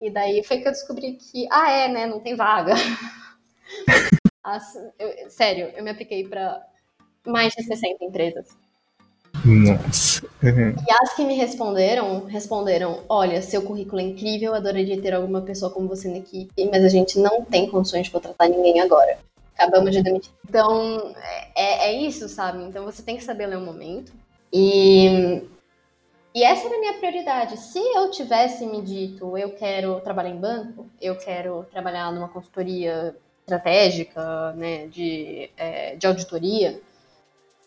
E 0.00 0.10
daí 0.10 0.42
foi 0.42 0.58
que 0.58 0.66
eu 0.66 0.72
descobri 0.72 1.12
que, 1.12 1.46
ah, 1.52 1.70
é, 1.70 1.88
né? 1.88 2.06
Não 2.06 2.18
tem 2.18 2.34
vaga. 2.34 2.74
As, 4.42 4.74
eu, 4.98 5.30
sério, 5.30 5.72
eu 5.76 5.84
me 5.84 5.90
apliquei 5.90 6.26
para 6.28 6.66
mais 7.24 7.52
de 7.54 7.62
60 7.62 8.04
empresas. 8.04 8.56
Nossa. 9.46 10.26
Uhum. 10.42 10.70
E 10.70 10.92
as 11.02 11.14
que 11.14 11.24
me 11.24 11.34
responderam, 11.34 12.24
responderam: 12.24 13.04
olha, 13.08 13.40
seu 13.40 13.62
currículo 13.62 14.00
é 14.00 14.04
incrível, 14.04 14.54
adoraria 14.54 15.00
ter 15.00 15.14
alguma 15.14 15.40
pessoa 15.40 15.70
como 15.70 15.88
você 15.88 16.08
na 16.08 16.18
equipe, 16.18 16.68
mas 16.70 16.84
a 16.84 16.88
gente 16.88 17.18
não 17.18 17.44
tem 17.44 17.70
condições 17.70 18.06
de 18.06 18.10
contratar 18.10 18.48
ninguém 18.48 18.80
agora. 18.80 19.18
Acabamos 19.54 19.92
de 19.92 20.02
demitir. 20.02 20.32
Então, 20.46 21.14
é, 21.54 21.88
é 21.88 21.92
isso, 21.92 22.28
sabe? 22.28 22.62
Então 22.64 22.84
você 22.84 23.02
tem 23.02 23.16
que 23.16 23.24
saber 23.24 23.46
ler 23.46 23.56
o 23.56 23.60
momento. 23.60 24.12
E, 24.52 25.42
e 26.34 26.42
essa 26.42 26.66
era 26.66 26.76
a 26.76 26.80
minha 26.80 26.94
prioridade. 26.94 27.56
Se 27.56 27.78
eu 27.78 28.10
tivesse 28.10 28.66
me 28.66 28.82
dito, 28.82 29.38
eu 29.38 29.52
quero 29.52 30.00
trabalhar 30.00 30.30
em 30.30 30.36
banco, 30.36 30.86
eu 31.00 31.16
quero 31.16 31.64
trabalhar 31.70 32.12
numa 32.12 32.28
consultoria 32.28 33.16
estratégica, 33.46 34.52
né, 34.54 34.88
de, 34.88 35.48
é, 35.56 35.94
de 35.94 36.06
auditoria, 36.06 36.80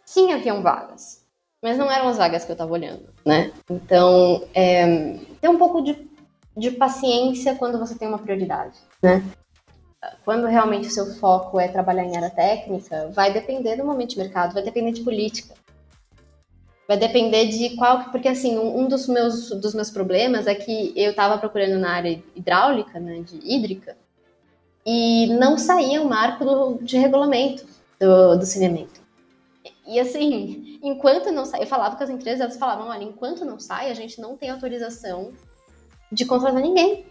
sim 0.06 0.34
haviam 0.34 0.62
vagas, 0.62 1.19
mas 1.62 1.78
não 1.78 1.92
eram 1.92 2.08
as 2.08 2.18
vagas 2.18 2.46
que 2.46 2.52
eu 2.52 2.54
estava 2.54 2.72
olhando, 2.72 3.10
né? 3.26 3.52
Então, 3.70 4.44
é, 4.54 5.18
ter 5.42 5.50
um 5.50 5.58
pouco 5.58 5.82
de, 5.82 6.08
de 6.56 6.72
paciência 6.72 7.56
quando 7.56 7.78
você 7.78 7.96
tem 7.96 8.08
uma 8.08 8.20
prioridade, 8.20 8.78
né? 9.02 9.24
Quando 10.24 10.48
realmente 10.48 10.88
o 10.88 10.92
seu 10.92 11.14
foco 11.16 11.60
é 11.60 11.68
trabalhar 11.68 12.06
em 12.06 12.16
área 12.16 12.30
técnica, 12.30 13.10
vai 13.14 13.34
depender 13.34 13.76
do 13.76 13.84
momento 13.84 14.12
de 14.12 14.18
mercado, 14.18 14.54
vai 14.54 14.64
depender 14.64 14.94
de 14.94 15.02
política. 15.02 15.54
Vai 16.88 16.98
depender 16.98 17.48
de 17.48 17.76
qual. 17.76 18.06
Porque, 18.06 18.28
assim, 18.28 18.58
um, 18.58 18.88
dos, 18.88 19.08
meus, 19.08 19.50
dos 19.50 19.76
meus 19.76 19.92
problemas 19.92 20.48
é 20.48 20.56
que 20.56 20.94
eu 20.96 21.12
estava 21.12 21.38
procurando 21.38 21.78
na 21.78 21.92
área 21.92 22.24
hidráulica, 22.36 23.00
né, 23.00 23.22
de 23.22 23.40
hídrica, 23.44 23.98
e 24.86 25.28
não 25.34 25.58
saía 25.58 26.02
o 26.02 26.10
marco 26.10 26.46
do, 26.46 26.80
de 26.82 26.98
regulamento 26.98 27.66
do, 28.00 28.38
do 28.38 28.46
saneamento. 28.46 28.99
E 29.90 30.00
assim, 30.00 30.80
enquanto 30.84 31.32
não 31.32 31.46
sai, 31.46 31.64
eu 31.64 31.68
falava 31.68 31.96
com 31.96 32.04
as 32.04 32.12
empresas, 32.12 32.42
elas 32.42 32.58
falavam, 32.58 32.90
olha, 32.90 33.04
enquanto 33.04 33.44
não 33.44 33.60
sai, 33.60 33.90
a 33.90 33.94
gente 33.96 34.22
não 34.22 34.38
tem 34.38 34.52
autorização 34.52 35.34
de 36.12 36.26
contratar 36.26 36.62
ninguém. 36.62 37.08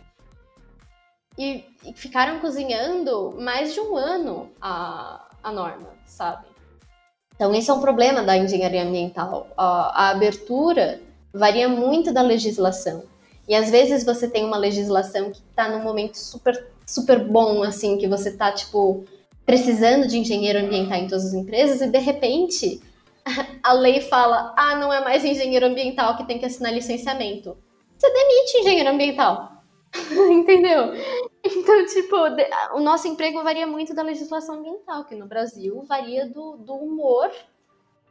E, 1.36 1.64
e 1.84 1.92
ficaram 1.92 2.38
cozinhando 2.38 3.34
mais 3.36 3.74
de 3.74 3.80
um 3.80 3.96
ano 3.96 4.52
a, 4.60 5.28
a 5.42 5.50
norma, 5.50 5.88
sabe? 6.06 6.46
Então, 7.34 7.52
esse 7.52 7.68
é 7.68 7.74
um 7.74 7.80
problema 7.80 8.22
da 8.22 8.36
engenharia 8.36 8.84
ambiental. 8.84 9.48
A, 9.56 10.04
a 10.04 10.10
abertura 10.10 11.00
varia 11.34 11.68
muito 11.68 12.12
da 12.12 12.22
legislação. 12.22 13.02
E 13.48 13.56
às 13.56 13.70
vezes 13.70 14.04
você 14.04 14.28
tem 14.28 14.44
uma 14.44 14.56
legislação 14.56 15.32
que 15.32 15.40
está 15.50 15.68
num 15.68 15.82
momento 15.82 16.14
super, 16.14 16.68
super 16.86 17.24
bom, 17.24 17.64
assim, 17.64 17.98
que 17.98 18.06
você 18.06 18.28
está, 18.28 18.52
tipo, 18.52 19.04
precisando 19.48 20.06
de 20.06 20.18
engenheiro 20.18 20.58
ambiental 20.58 20.98
em 20.98 21.08
todas 21.08 21.24
as 21.24 21.32
empresas, 21.32 21.80
e 21.80 21.86
de 21.86 21.96
repente 21.96 22.82
a 23.64 23.72
lei 23.72 24.02
fala: 24.02 24.54
ah, 24.54 24.76
não 24.76 24.92
é 24.92 25.02
mais 25.02 25.24
engenheiro 25.24 25.64
ambiental 25.64 26.18
que 26.18 26.26
tem 26.26 26.38
que 26.38 26.44
assinar 26.44 26.70
licenciamento. 26.70 27.56
Você 27.96 28.12
demite 28.12 28.58
engenheiro 28.58 28.90
ambiental. 28.90 29.62
Entendeu? 30.30 30.92
Então, 31.42 31.86
tipo, 31.86 32.16
o 32.76 32.80
nosso 32.80 33.08
emprego 33.08 33.42
varia 33.42 33.66
muito 33.66 33.94
da 33.94 34.02
legislação 34.02 34.56
ambiental, 34.56 35.06
que 35.06 35.14
no 35.14 35.26
Brasil 35.26 35.82
varia 35.88 36.26
do, 36.26 36.58
do 36.58 36.74
humor 36.74 37.30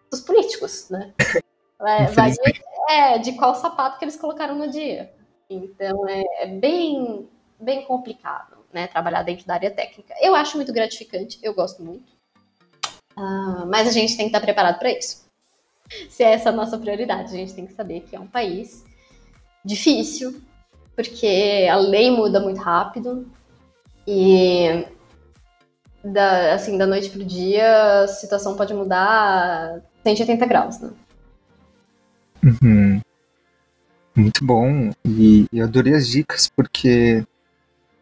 dos 0.09 0.21
políticos, 0.21 0.89
né? 0.89 1.13
Varia 1.79 2.33
é, 2.89 3.19
de 3.19 3.33
qual 3.33 3.53
sapato 3.53 3.99
que 3.99 4.05
eles 4.05 4.15
colocaram 4.15 4.55
no 4.55 4.67
dia. 4.71 5.13
Então, 5.47 6.07
é, 6.07 6.23
é 6.39 6.47
bem, 6.47 7.29
bem 7.59 7.85
complicado, 7.85 8.56
né? 8.73 8.87
Trabalhar 8.87 9.23
dentro 9.23 9.45
da 9.45 9.55
área 9.55 9.71
técnica. 9.71 10.13
Eu 10.21 10.35
acho 10.35 10.57
muito 10.57 10.73
gratificante, 10.73 11.39
eu 11.41 11.53
gosto 11.53 11.83
muito. 11.83 12.11
Uh, 13.17 13.65
mas 13.67 13.87
a 13.87 13.91
gente 13.91 14.15
tem 14.15 14.25
que 14.25 14.29
estar 14.29 14.41
preparado 14.41 14.77
para 14.77 14.91
isso. 14.91 15.25
Se 16.09 16.23
é 16.23 16.33
essa 16.33 16.49
a 16.49 16.51
nossa 16.51 16.77
prioridade, 16.77 17.33
a 17.33 17.37
gente 17.37 17.53
tem 17.53 17.65
que 17.65 17.73
saber 17.73 18.01
que 18.01 18.15
é 18.15 18.19
um 18.19 18.27
país 18.27 18.83
difícil, 19.63 20.41
porque 20.95 21.67
a 21.69 21.77
lei 21.77 22.11
muda 22.11 22.39
muito 22.39 22.61
rápido 22.61 23.29
e 24.05 24.85
da, 26.03 26.53
assim, 26.53 26.77
da 26.77 26.85
noite 26.85 27.09
pro 27.09 27.23
dia 27.23 28.03
a 28.03 28.07
situação 28.07 28.55
pode 28.55 28.73
mudar 28.73 29.81
180 30.03 30.45
graus, 30.45 30.79
né? 30.79 30.91
Uhum. 32.43 33.01
Muito 34.15 34.45
bom. 34.45 34.91
E 35.05 35.45
eu 35.51 35.65
adorei 35.65 35.93
as 35.93 36.07
dicas 36.07 36.49
porque 36.49 37.23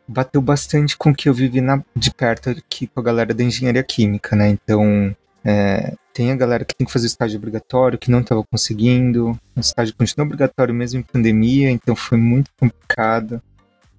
bateu 0.08 0.41
bastante 0.41 0.97
com 0.97 1.10
o 1.10 1.16
que 1.16 1.28
eu 1.30 1.34
vivi 1.34 1.62
na, 1.62 1.84
de 1.95 2.12
perto 2.12 2.49
aqui 2.49 2.88
com 2.88 2.99
a 2.99 3.03
galera 3.03 3.34
da 3.34 3.43
engenharia 3.43 3.84
química, 3.84 4.36
né? 4.36 4.49
Então, 4.49 5.16
é, 5.43 5.93
tem 6.14 6.32
a 6.32 6.36
galera 6.36 6.66
que 6.66 6.76
tem 6.76 6.88
que 6.88 6.93
fazer 6.93 7.08
estágio 7.08 7.38
obrigatório, 7.38 7.99
que 7.99 8.10
não 8.10 8.22
estava 8.22 8.43
conseguindo. 8.43 9.38
O 9.56 9.60
estágio 9.60 9.95
continua 9.95 10.26
obrigatório 10.26 10.74
mesmo 10.74 10.99
em 10.99 11.03
pandemia, 11.03 11.70
então 11.70 11.95
foi 11.95 12.18
muito 12.18 12.49
complicado. 12.60 13.41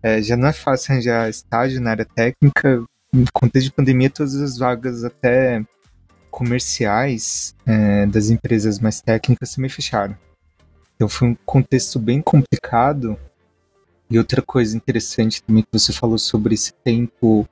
É, 0.03 0.21
já 0.23 0.37
não 0.37 0.49
é 0.49 0.53
fácil 0.53 0.93
arranjar 0.93 1.29
estágio 1.29 1.81
na 1.81 1.91
área 1.91 2.05
técnica. 2.05 2.85
No 3.13 3.27
contexto 3.33 3.67
de 3.67 3.73
pandemia, 3.73 4.11
todas 4.11 4.35
as 4.35 4.59
vagas, 4.59 5.05
até 5.05 5.63
comerciais, 6.31 7.55
é, 7.65 8.07
das 8.07 8.29
empresas 8.29 8.79
mais 8.79 9.01
técnicas 9.01 9.55
também 9.55 9.71
fecharam. 9.71 10.17
Então 10.97 11.09
foi 11.09 11.29
um 11.29 11.37
contexto 11.47 11.99
bem 11.99 12.21
complicado. 12.21 13.19
E 14.11 14.19
outra 14.19 14.41
coisa 14.41 14.77
interessante 14.77 15.43
também 15.43 15.63
que 15.63 15.69
você 15.73 15.93
falou 15.93 16.19
sobre 16.19 16.55
esse 16.55 16.73
tempo 16.85 17.49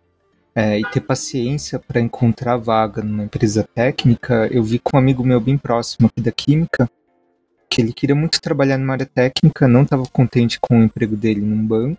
é, 0.55 0.79
e 0.79 0.85
ter 0.91 1.01
paciência 1.01 1.79
para 1.79 2.01
encontrar 2.01 2.57
vaga 2.57 3.03
numa 3.03 3.25
empresa 3.25 3.69
técnica, 3.75 4.49
eu 4.53 4.63
vi 4.63 4.79
com 4.79 4.97
um 4.97 5.01
amigo 5.01 5.25
meu 5.25 5.41
bem 5.41 5.59
próximo 5.59 6.07
aqui 6.07 6.21
da 6.21 6.31
Química, 6.31 6.89
que 7.69 7.83
ele 7.83 7.93
queria 7.93 8.15
muito 8.15 8.41
trabalhar 8.41 8.79
numa 8.79 8.93
área 8.93 9.07
técnica, 9.07 9.67
não 9.67 9.83
estava 9.83 10.05
contente 10.05 10.61
com 10.61 10.79
o 10.79 10.85
emprego 10.85 11.17
dele 11.17 11.41
num 11.41 11.67
banco, 11.67 11.99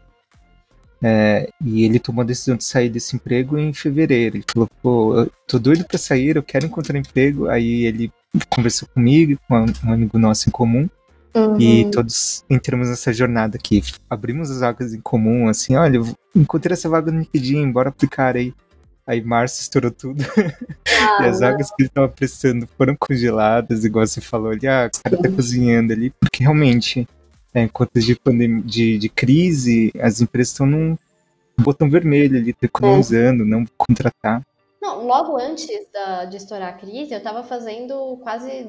é, 1.04 1.50
e 1.64 1.84
ele 1.84 2.00
tomou 2.00 2.22
a 2.22 2.26
decisão 2.26 2.56
de 2.56 2.64
sair 2.64 2.90
desse 2.90 3.16
emprego 3.16 3.58
em 3.58 3.74
fevereiro. 3.74 4.38
Ele 4.38 4.46
falou, 4.52 4.70
pô, 4.82 5.20
eu 5.20 5.32
tô 5.46 5.60
doido 5.60 5.86
para 5.86 5.98
sair, 5.98 6.36
eu 6.36 6.44
quero 6.44 6.66
encontrar 6.66 6.98
emprego. 6.98 7.48
Aí 7.48 7.86
ele 7.86 8.12
conversou 8.50 8.88
comigo, 8.88 9.38
com 9.48 9.66
um 9.84 9.94
amigo 9.94 10.18
nosso 10.18 10.50
em 10.50 10.52
comum, 10.52 10.90
Uhum. 11.36 11.60
E 11.60 11.92
todos 11.92 12.46
entramos 12.50 12.88
nessa 12.88 13.12
jornada 13.12 13.58
aqui. 13.58 13.84
Abrimos 14.10 14.50
as 14.50 14.62
vagas 14.62 14.94
em 14.94 15.02
comum, 15.02 15.50
assim, 15.50 15.76
olha, 15.76 16.00
encontrei 16.34 16.74
essa 16.74 16.88
vaga 16.88 17.12
no 17.12 17.20
LinkedIn, 17.20 17.72
bora 17.72 17.90
aplicar 17.90 18.38
aí. 18.38 18.54
Aí 19.06 19.22
março 19.22 19.62
estourou 19.62 19.92
tudo. 19.92 20.24
Ah, 20.88 21.24
e 21.26 21.28
as 21.28 21.42
vagas 21.42 21.68
que 21.70 21.84
ele 21.84 21.90
estava 21.90 22.08
prestando 22.08 22.68
foram 22.78 22.96
congeladas, 22.98 23.84
igual 23.84 24.08
você 24.08 24.22
falou 24.22 24.50
ali, 24.50 24.66
ah, 24.66 24.90
o 24.92 25.04
cara 25.04 25.22
tá 25.22 25.30
cozinhando 25.30 25.94
ali, 25.94 26.10
porque 26.10 26.42
realmente, 26.42 27.08
é, 27.54 27.64
em 27.64 27.68
contas 27.68 28.06
de, 28.06 28.16
pandemia, 28.16 28.64
de, 28.64 28.98
de 28.98 29.10
crise, 29.10 29.92
as 30.00 30.22
empresas 30.22 30.54
estão 30.54 30.66
num 30.66 30.98
botão 31.60 31.90
vermelho 31.90 32.38
ali, 32.38 32.56
economizando, 32.62 33.44
é. 33.44 33.46
não 33.46 33.66
contratar. 33.78 34.42
Não, 34.82 35.06
logo 35.06 35.38
antes 35.38 35.68
da, 35.94 36.26
de 36.26 36.38
estourar 36.38 36.70
a 36.70 36.78
crise, 36.78 37.14
eu 37.14 37.18
estava 37.18 37.44
fazendo 37.44 38.18
quase 38.24 38.68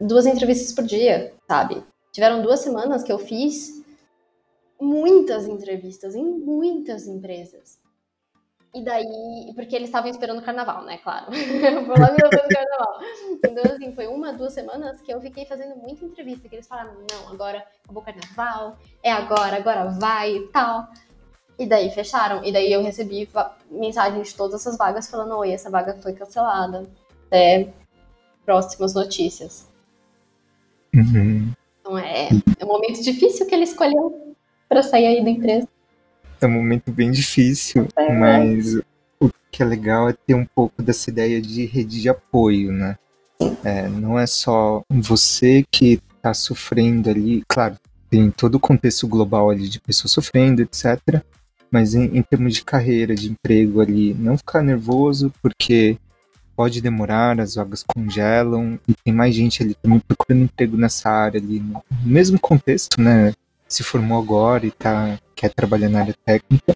duas 0.00 0.26
entrevistas 0.26 0.72
por 0.72 0.84
dia, 0.84 1.32
sabe? 1.46 1.82
Tiveram 2.16 2.40
duas 2.40 2.60
semanas 2.60 3.02
que 3.02 3.12
eu 3.12 3.18
fiz 3.18 3.84
muitas 4.80 5.46
entrevistas 5.46 6.14
em 6.14 6.24
muitas 6.24 7.06
empresas. 7.06 7.78
E 8.74 8.82
daí, 8.82 9.52
porque 9.54 9.76
eles 9.76 9.90
estavam 9.90 10.08
esperando 10.08 10.38
o 10.38 10.42
carnaval, 10.42 10.82
né? 10.82 10.96
Claro. 10.96 11.26
foi 11.30 11.98
lá 12.00 12.10
no 12.10 12.16
carnaval. 12.16 13.00
Então, 13.44 13.64
assim, 13.70 13.94
foi 13.94 14.06
uma, 14.06 14.32
duas 14.32 14.54
semanas 14.54 15.02
que 15.02 15.12
eu 15.12 15.20
fiquei 15.20 15.44
fazendo 15.44 15.76
muita 15.76 16.06
entrevista, 16.06 16.48
que 16.48 16.54
eles 16.54 16.66
falaram, 16.66 16.94
não, 16.94 17.28
agora 17.28 17.62
acabou 17.84 18.02
o 18.02 18.06
carnaval, 18.06 18.78
é 19.02 19.12
agora, 19.12 19.56
agora 19.58 19.90
vai 19.90 20.36
e 20.36 20.48
tal. 20.48 20.88
E 21.58 21.66
daí 21.66 21.90
fecharam. 21.90 22.42
E 22.42 22.50
daí 22.50 22.72
eu 22.72 22.82
recebi 22.82 23.28
mensagens 23.70 24.28
de 24.28 24.34
todas 24.34 24.62
essas 24.62 24.78
vagas 24.78 25.06
falando, 25.06 25.36
oi, 25.36 25.52
essa 25.52 25.68
vaga 25.68 25.92
foi 26.00 26.14
cancelada. 26.14 26.88
Até 27.26 27.74
próximas 28.46 28.94
notícias. 28.94 29.68
Uhum. 30.94 31.52
Então 31.86 31.96
é, 31.96 32.28
é 32.58 32.64
um 32.64 32.68
momento 32.68 33.00
difícil 33.00 33.46
que 33.46 33.54
ele 33.54 33.62
escolheu 33.62 34.34
para 34.68 34.82
sair 34.82 35.06
aí 35.06 35.24
da 35.24 35.30
empresa. 35.30 35.68
É 36.40 36.46
um 36.46 36.50
momento 36.50 36.90
bem 36.90 37.12
difícil, 37.12 37.86
é. 37.96 38.12
mas 38.12 38.74
o 39.20 39.30
que 39.52 39.62
é 39.62 39.64
legal 39.64 40.08
é 40.08 40.12
ter 40.12 40.34
um 40.34 40.44
pouco 40.44 40.82
dessa 40.82 41.08
ideia 41.10 41.40
de 41.40 41.64
rede 41.64 42.02
de 42.02 42.08
apoio, 42.08 42.72
né? 42.72 42.98
É, 43.62 43.88
não 43.88 44.18
é 44.18 44.26
só 44.26 44.82
você 44.90 45.64
que 45.70 46.02
está 46.16 46.34
sofrendo 46.34 47.08
ali, 47.08 47.44
claro, 47.46 47.76
tem 48.10 48.32
todo 48.32 48.56
o 48.56 48.60
contexto 48.60 49.06
global 49.06 49.48
ali 49.48 49.68
de 49.68 49.80
pessoas 49.80 50.10
sofrendo, 50.10 50.62
etc. 50.62 51.22
Mas 51.70 51.94
em, 51.94 52.18
em 52.18 52.22
termos 52.22 52.54
de 52.54 52.64
carreira, 52.64 53.14
de 53.14 53.30
emprego 53.30 53.80
ali, 53.80 54.12
não 54.14 54.36
ficar 54.36 54.60
nervoso, 54.60 55.32
porque 55.40 55.96
pode 56.56 56.80
demorar, 56.80 57.38
as 57.38 57.54
vagas 57.54 57.84
congelam 57.86 58.80
e 58.88 58.94
tem 58.94 59.12
mais 59.12 59.34
gente 59.34 59.62
ali 59.62 59.74
também 59.74 60.00
procurando 60.00 60.44
emprego 60.44 60.76
nessa 60.76 61.10
área 61.10 61.38
ali, 61.38 61.60
no 61.60 61.84
mesmo 62.02 62.40
contexto, 62.40 63.00
né? 63.00 63.34
Se 63.68 63.82
formou 63.82 64.18
agora 64.18 64.64
e 64.64 64.70
tá, 64.70 65.18
quer 65.34 65.52
trabalhar 65.52 65.90
na 65.90 66.00
área 66.00 66.14
técnica. 66.24 66.74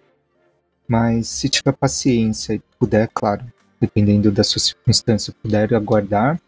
Mas 0.87 1.27
se 1.27 1.49
tiver 1.49 1.71
paciência 1.71 2.53
e 2.53 2.61
puder, 2.77 3.09
claro, 3.13 3.45
dependendo 3.79 4.31
da 4.31 4.43
sua 4.43 4.59
circunstância, 4.61 5.33
puder 5.41 5.73
aguardar, 5.73 6.39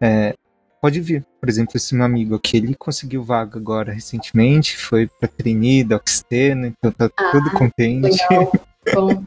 é, 0.00 0.34
pode 0.80 1.00
vir. 1.00 1.24
Por 1.40 1.48
exemplo, 1.48 1.76
esse 1.76 1.94
meu 1.94 2.04
amigo 2.04 2.34
aqui, 2.34 2.56
ele 2.56 2.74
conseguiu 2.74 3.22
vaga 3.22 3.58
agora 3.58 3.92
recentemente, 3.92 4.76
foi 4.76 5.08
pra 5.20 5.28
trainee 5.28 5.84
da 5.84 5.96
Oxtena, 5.96 6.68
então 6.68 6.90
tá 6.90 7.10
ah, 7.16 7.30
todo 7.30 7.50
contente. 7.50 8.18
Bom. 8.94 9.24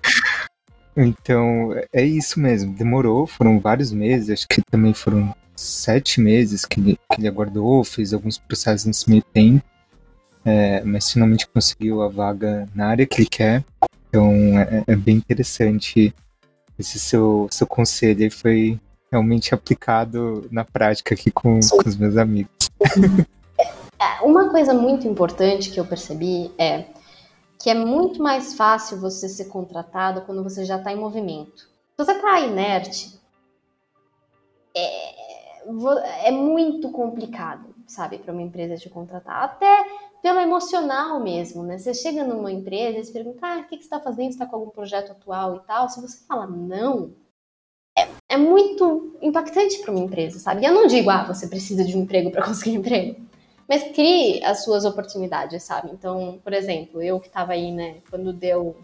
Então, 1.02 1.74
é 1.94 2.04
isso 2.04 2.40
mesmo. 2.40 2.74
Demorou, 2.74 3.26
foram 3.26 3.60
vários 3.60 3.92
meses, 3.94 4.30
acho 4.30 4.48
que 4.48 4.62
também 4.70 4.94
foram 4.94 5.34
sete 5.56 6.20
meses 6.20 6.66
que 6.66 6.80
ele, 6.80 7.00
que 7.12 7.22
ele 7.22 7.28
aguardou, 7.28 7.84
fez 7.84 8.14
alguns 8.14 8.38
processos 8.38 8.86
nesse 8.86 9.10
meio 9.10 9.24
tempo, 9.34 9.64
é, 10.44 10.84
mas 10.84 11.12
finalmente 11.12 11.48
conseguiu 11.48 12.02
a 12.02 12.10
vaga 12.10 12.68
na 12.76 12.88
área 12.88 13.06
que 13.06 13.22
ele 13.22 13.30
quer. 13.30 13.64
Então, 14.10 14.34
é, 14.60 14.84
é 14.88 14.96
bem 14.96 15.16
interessante 15.16 16.14
esse 16.78 17.00
seu, 17.00 17.48
seu 17.50 17.66
conselho. 17.66 18.24
Ele 18.24 18.30
foi 18.30 18.80
realmente 19.10 19.54
aplicado 19.54 20.48
na 20.52 20.66
prática 20.66 21.14
aqui 21.14 21.32
com, 21.32 21.60
com 21.60 21.90
os 21.90 21.96
meus 21.96 22.18
amigos. 22.18 22.52
É, 24.02 24.22
uma 24.22 24.50
coisa 24.50 24.74
muito 24.74 25.06
importante 25.06 25.70
que 25.70 25.78
eu 25.78 25.84
percebi 25.84 26.50
é 26.58 26.86
que 27.60 27.70
é 27.70 27.74
muito 27.74 28.24
mais 28.24 28.56
fácil 28.56 29.00
você 29.00 29.28
ser 29.28 29.46
contratado 29.46 30.22
quando 30.22 30.42
você 30.42 30.64
já 30.64 30.78
está 30.78 30.94
em 30.94 30.96
movimento. 30.96 31.64
Se 31.64 32.06
você 32.06 32.14
está 32.14 32.40
inerte, 32.40 33.20
é, 34.74 36.28
é 36.28 36.32
muito 36.32 36.90
complicado, 36.90 37.76
sabe, 37.86 38.18
para 38.18 38.32
uma 38.32 38.42
empresa 38.42 38.78
te 38.78 38.90
contratar. 38.90 39.44
Até 39.44 39.86
pelo 40.22 40.40
emocional 40.40 41.20
mesmo, 41.20 41.64
né? 41.64 41.78
Você 41.78 41.94
chega 41.94 42.24
numa 42.24 42.52
empresa 42.52 42.98
e 42.98 43.04
você 43.04 43.12
pergunta, 43.12 43.46
ah, 43.46 43.60
o 43.60 43.64
que, 43.64 43.76
você 43.76 43.84
está 43.84 44.00
fazendo? 44.00 44.28
Você 44.28 44.36
está 44.36 44.46
com 44.46 44.56
algum 44.56 44.70
projeto 44.70 45.12
atual 45.12 45.58
e 45.58 45.60
tal? 45.68 45.90
Se 45.90 46.02
você 46.02 46.26
fala 46.26 46.48
não, 46.48 47.14
é, 47.98 48.08
é 48.30 48.38
muito 48.38 49.18
impactante 49.22 49.80
para 49.80 49.92
uma 49.92 50.04
empresa, 50.04 50.40
sabe? 50.40 50.62
E 50.62 50.66
eu 50.66 50.74
não 50.74 50.88
digo, 50.88 51.10
ah, 51.10 51.26
você 51.26 51.48
precisa 51.48 51.84
de 51.84 51.98
um 51.98 52.04
emprego 52.04 52.32
para 52.32 52.44
conseguir 52.48 52.76
emprego 52.76 53.29
mas 53.70 53.84
crie 53.92 54.44
as 54.44 54.64
suas 54.64 54.84
oportunidades, 54.84 55.62
sabe? 55.62 55.92
Então, 55.94 56.40
por 56.44 56.52
exemplo, 56.54 57.02
eu 57.02 57.20
que 57.20 57.28
estava 57.28 57.54
aí, 57.54 57.72
né, 57.72 57.98
quando 58.10 58.34
deu 58.34 58.76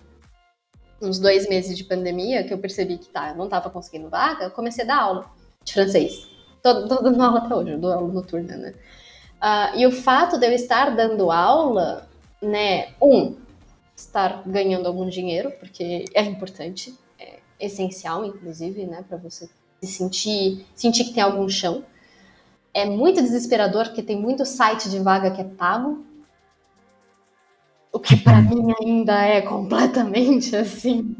uns 1.01 1.17
dois 1.19 1.49
meses 1.49 1.75
de 1.75 1.83
pandemia, 1.83 2.43
que 2.43 2.53
eu 2.53 2.59
percebi 2.59 2.99
que 2.99 3.09
tá, 3.09 3.29
eu 3.29 3.35
não 3.35 3.45
estava 3.45 3.69
conseguindo 3.71 4.09
vaga, 4.09 4.51
comecei 4.51 4.83
a 4.83 4.87
dar 4.87 5.01
aula 5.01 5.25
de 5.63 5.73
francês. 5.73 6.27
Tô 6.61 6.85
dando 6.85 7.21
aula 7.21 7.39
até 7.39 7.55
hoje, 7.55 7.71
eu 7.71 7.79
dou 7.79 7.91
aula 7.91 8.13
noturna, 8.13 8.55
né? 8.55 8.73
Uh, 9.41 9.79
e 9.79 9.87
o 9.87 9.91
fato 9.91 10.37
de 10.39 10.45
eu 10.47 10.53
estar 10.53 10.95
dando 10.95 11.31
aula 11.31 12.07
né, 12.41 12.93
um, 13.01 13.35
estar 13.95 14.43
ganhando 14.45 14.87
algum 14.87 15.07
dinheiro, 15.09 15.51
porque 15.59 16.05
é 16.13 16.21
importante, 16.23 16.95
é 17.19 17.39
essencial, 17.59 18.23
inclusive, 18.23 18.85
né, 18.85 19.03
para 19.07 19.17
você 19.17 19.49
se 19.81 19.91
sentir, 19.91 20.65
sentir 20.75 21.05
que 21.05 21.13
tem 21.13 21.23
algum 21.23 21.47
chão. 21.49 21.83
É 22.75 22.85
muito 22.85 23.21
desesperador, 23.21 23.85
porque 23.85 24.03
tem 24.03 24.19
muito 24.19 24.45
site 24.45 24.89
de 24.89 24.99
vaga 24.99 25.31
que 25.31 25.39
é 25.39 25.45
pago, 25.45 26.05
o 27.89 27.97
que 27.97 28.17
para 28.17 28.41
mim 28.41 28.73
ainda 28.81 29.17
é 29.21 29.41
completamente 29.41 30.53
assim. 30.57 31.15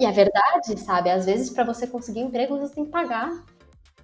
E 0.00 0.04
é 0.04 0.10
verdade, 0.10 0.76
sabe? 0.80 1.10
Às 1.10 1.26
vezes, 1.26 1.48
para 1.48 1.62
você 1.62 1.86
conseguir 1.86 2.18
emprego, 2.18 2.58
você 2.58 2.74
tem 2.74 2.84
que 2.84 2.90
pagar 2.90 3.30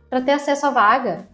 para 0.08 0.20
ter 0.20 0.30
acesso 0.30 0.64
à 0.66 0.70
vaga. 0.70 1.28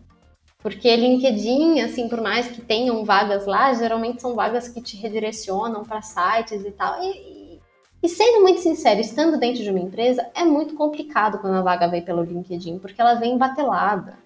Porque 0.61 0.97
LinkedIn, 0.97 1.82
assim, 1.82 2.09
por 2.09 2.22
mais 2.22 2.49
que 2.49 2.62
tenham 2.62 3.05
vagas 3.05 3.45
lá, 3.45 3.74
geralmente 3.74 4.22
são 4.22 4.34
vagas 4.34 4.68
que 4.68 4.80
te 4.80 4.97
redirecionam 4.97 5.84
para 5.84 6.01
sites 6.01 6.64
e 6.64 6.70
tal. 6.70 6.99
E, 7.03 7.61
e, 8.03 8.09
sendo 8.09 8.41
muito 8.41 8.61
sincero, 8.61 9.01
estando 9.01 9.39
dentro 9.39 9.62
de 9.62 9.68
uma 9.68 9.80
empresa, 9.80 10.26
é 10.34 10.47
muito 10.47 10.74
complicado 10.74 11.39
quando 11.41 11.57
a 11.57 11.62
vaga 11.62 11.89
vem 11.89 12.01
pelo 12.01 12.22
LinkedIn, 12.22 12.78
porque 12.78 13.03
ela 13.03 13.14
vem 13.16 13.37
batelada. 13.37 14.24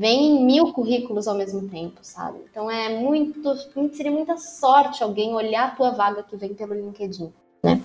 Vem 0.00 0.42
mil 0.46 0.72
currículos 0.72 1.28
ao 1.28 1.34
mesmo 1.34 1.68
tempo, 1.68 1.98
sabe? 2.00 2.38
Então 2.50 2.70
é 2.70 2.88
muito. 2.88 3.54
Seria 3.92 4.10
muita 4.10 4.38
sorte 4.38 5.02
alguém 5.02 5.34
olhar 5.34 5.66
a 5.66 5.70
tua 5.72 5.90
vaga 5.90 6.22
que 6.22 6.38
vem 6.38 6.54
pelo 6.54 6.72
LinkedIn, 6.72 7.30
né? 7.62 7.82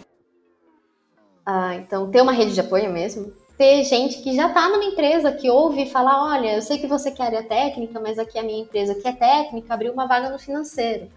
Ah, 1.45 1.76
então, 1.76 2.09
ter 2.09 2.22
uma 2.22 2.32
rede 2.32 2.53
de 2.53 2.61
apoio 2.61 2.89
mesmo, 2.89 3.34
ter 3.57 3.84
gente 3.84 4.22
que 4.22 4.34
já 4.34 4.47
está 4.47 4.70
numa 4.70 4.86
empresa, 4.86 5.34
que 5.34 5.49
ouve 5.49 5.84
e 5.84 5.89
fala, 5.89 6.32
olha, 6.32 6.55
eu 6.55 6.61
sei 6.61 6.78
que 6.78 6.88
você 6.88 7.11
quer 7.11 7.24
área 7.24 7.43
técnica, 7.43 7.99
mas 7.99 8.18
aqui 8.18 8.39
a 8.39 8.43
minha 8.43 8.61
empresa 8.61 8.95
que 8.95 9.05
é 9.05 9.11
técnica 9.11 9.74
abriu 9.74 9.91
uma 9.91 10.07
vaga 10.07 10.30
no 10.30 10.39
financeiro. 10.39 11.09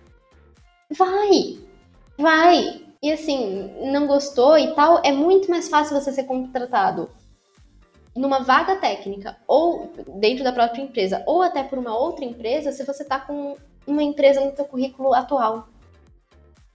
Vai, 0.90 1.60
vai. 2.18 2.82
E 3.00 3.12
assim, 3.12 3.70
não 3.92 4.08
gostou 4.08 4.58
e 4.58 4.74
tal, 4.74 5.00
é 5.04 5.12
muito 5.12 5.48
mais 5.48 5.68
fácil 5.68 5.94
você 5.94 6.10
ser 6.10 6.24
contratado 6.24 7.08
numa 8.18 8.40
vaga 8.40 8.76
técnica 8.76 9.36
ou 9.46 9.92
dentro 10.16 10.44
da 10.44 10.52
própria 10.52 10.82
empresa, 10.82 11.22
ou 11.26 11.42
até 11.42 11.62
por 11.62 11.78
uma 11.78 11.96
outra 11.96 12.24
empresa, 12.24 12.72
se 12.72 12.84
você 12.84 13.02
está 13.02 13.18
com 13.18 13.56
uma 13.86 14.02
empresa 14.02 14.44
no 14.44 14.54
seu 14.54 14.64
currículo 14.64 15.14
atual. 15.14 15.68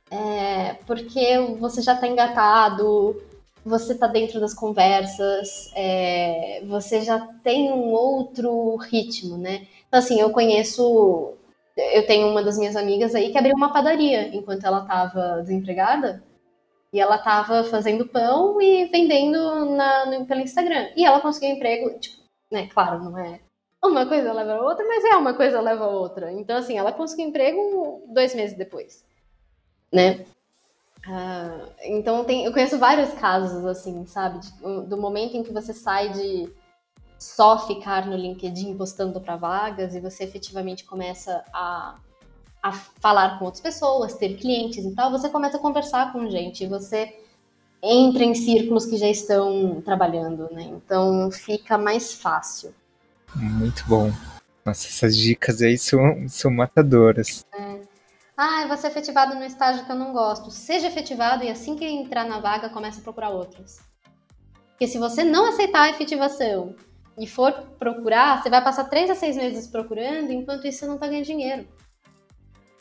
É, 0.10 0.76
porque 0.86 1.40
você 1.60 1.82
já 1.82 1.94
está 1.94 2.08
engatado, 2.08 3.22
você 3.66 3.96
tá 3.96 4.08
dentro 4.08 4.40
das 4.40 4.54
conversas, 4.54 5.72
é, 5.76 6.62
você 6.68 7.02
já 7.02 7.20
tem 7.44 7.72
um 7.72 7.92
outro 7.92 8.76
ritmo, 8.78 9.38
né? 9.38 9.68
Então, 9.88 10.00
assim, 10.00 10.20
eu 10.20 10.30
conheço. 10.32 11.34
Eu 11.76 12.06
tenho 12.06 12.28
uma 12.28 12.44
das 12.44 12.58
minhas 12.58 12.76
amigas 12.76 13.16
aí 13.16 13.32
que 13.32 13.38
abriu 13.38 13.56
uma 13.56 13.74
padaria 13.74 14.28
enquanto 14.36 14.66
ela 14.66 14.82
estava 14.82 15.42
desempregada. 15.42 16.24
E 16.94 17.00
ela 17.00 17.16
estava 17.16 17.64
fazendo 17.64 18.08
pão 18.08 18.62
e 18.62 18.86
vendendo 18.86 19.66
na, 19.76 20.06
no, 20.06 20.26
pelo 20.26 20.42
Instagram. 20.42 20.90
E 20.96 21.04
ela 21.04 21.20
conseguiu 21.20 21.50
emprego, 21.50 22.00
tipo, 22.00 22.22
né? 22.52 22.68
Claro, 22.68 23.04
não 23.04 23.18
é 23.18 23.40
uma 23.84 24.06
coisa 24.06 24.32
leva 24.32 24.54
a 24.54 24.62
outra, 24.62 24.86
mas 24.88 25.04
é 25.04 25.16
uma 25.16 25.34
coisa 25.34 25.60
leva 25.60 25.84
a 25.86 25.90
outra. 25.90 26.32
Então, 26.32 26.58
assim, 26.58 26.78
ela 26.78 26.92
conseguiu 26.92 27.28
emprego 27.28 28.04
dois 28.08 28.34
meses 28.34 28.58
depois, 28.58 29.06
né? 29.92 30.26
Uh, 31.06 31.70
então 31.84 32.24
tem, 32.24 32.46
eu 32.46 32.54
conheço 32.54 32.80
vários 32.80 33.12
casos 33.14 33.66
assim, 33.66 34.06
sabe, 34.06 34.40
de, 34.40 34.52
do 34.88 34.96
momento 34.96 35.36
em 35.36 35.44
que 35.44 35.52
você 35.52 35.74
sai 35.74 36.14
de 36.14 36.50
só 37.20 37.68
ficar 37.68 38.06
no 38.06 38.16
LinkedIn 38.16 38.78
postando 38.78 39.20
para 39.20 39.36
vagas 39.36 39.96
e 39.96 40.00
você 40.00 40.24
efetivamente 40.24 40.86
começa 40.86 41.44
a, 41.54 41.98
a 42.64 42.72
falar 42.72 43.38
com 43.38 43.46
outras 43.46 43.62
pessoas, 43.62 44.14
ter 44.14 44.38
clientes 44.38 44.86
e 44.86 44.96
tal, 44.96 45.12
você 45.12 45.30
começa 45.30 45.58
a 45.58 45.60
conversar 45.60 46.14
com 46.14 46.30
gente, 46.30 46.66
você 46.66 47.14
entra 47.84 48.24
em 48.24 48.34
círculos 48.34 48.86
que 48.86 48.96
já 48.96 49.10
estão 49.10 49.82
trabalhando, 49.82 50.50
né? 50.50 50.64
Então 50.64 51.30
fica 51.30 51.78
mais 51.78 52.14
fácil. 52.14 52.74
Muito 53.36 53.84
bom. 53.86 54.10
Nossa, 54.66 54.88
essas 54.88 55.18
dicas 55.18 55.62
aí 55.62 55.78
são, 55.78 56.26
são 56.30 56.50
matadoras. 56.50 57.46
É. 57.54 57.82
Ah, 58.38 58.62
eu 58.62 58.70
vou 58.70 58.78
ser 58.78 58.88
efetivado 58.88 59.36
no 59.36 59.44
estágio 59.44 59.86
que 59.86 59.92
eu 59.92 59.96
não 59.98 60.14
gosto. 60.14 60.50
Seja 60.50 60.88
efetivado 60.88 61.44
e 61.44 61.50
assim 61.50 61.76
que 61.76 61.86
entrar 61.86 62.26
na 62.26 62.40
vaga, 62.40 62.70
comece 62.70 63.02
a 63.02 63.04
procurar 63.04 63.30
outras. 63.30 63.82
Porque 64.70 64.88
se 64.88 64.98
você 64.98 65.26
não 65.26 65.50
aceitar 65.50 65.82
a 65.82 65.90
efetivação 65.90 66.74
e 67.18 67.28
for 67.28 67.52
procurar, 67.78 68.42
você 68.42 68.50
vai 68.50 68.64
passar 68.64 68.86
três 68.86 69.10
a 69.10 69.16
seis 69.16 69.36
meses 69.36 69.68
procurando, 69.68 70.32
enquanto 70.32 70.66
isso 70.66 70.80
você 70.80 70.88
não 70.88 70.98
tá 70.98 71.08
ganhando 71.08 71.26
dinheiro. 71.26 71.68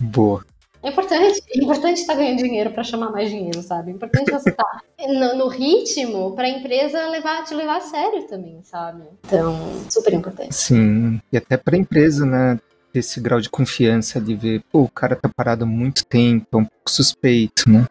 Boa. 0.02 0.44
É 0.82 0.88
importante, 0.88 1.40
é 1.48 1.62
importante 1.62 2.00
estar 2.00 2.14
ganhando 2.16 2.42
dinheiro 2.42 2.70
para 2.72 2.82
chamar 2.82 3.12
mais 3.12 3.30
dinheiro, 3.30 3.62
sabe? 3.62 3.92
É 3.92 3.94
importante 3.94 4.32
você 4.32 4.50
estar 4.50 4.64
tá 4.64 4.82
no, 5.06 5.36
no, 5.36 5.48
ritmo 5.48 6.34
para 6.34 6.44
a 6.46 6.50
empresa 6.50 7.08
levar, 7.08 7.44
te 7.44 7.54
levar 7.54 7.76
a 7.76 7.80
sério 7.80 8.26
também, 8.26 8.60
sabe? 8.64 9.04
Então, 9.24 9.56
super 9.88 10.12
importante. 10.12 10.52
Sim, 10.52 11.20
e 11.32 11.36
até 11.36 11.56
para 11.56 11.76
a 11.76 11.78
empresa, 11.78 12.26
né? 12.26 12.58
esse 12.94 13.20
grau 13.20 13.40
de 13.40 13.48
confiança 13.48 14.20
de 14.20 14.34
ver, 14.34 14.62
pô, 14.70 14.82
o 14.82 14.90
cara 14.90 15.16
tá 15.16 15.28
parado 15.28 15.64
há 15.64 15.66
muito 15.66 16.04
tempo, 16.04 16.46
é 16.52 16.56
um 16.56 16.64
pouco 16.64 16.90
suspeito, 16.90 17.70
né? 17.70 17.86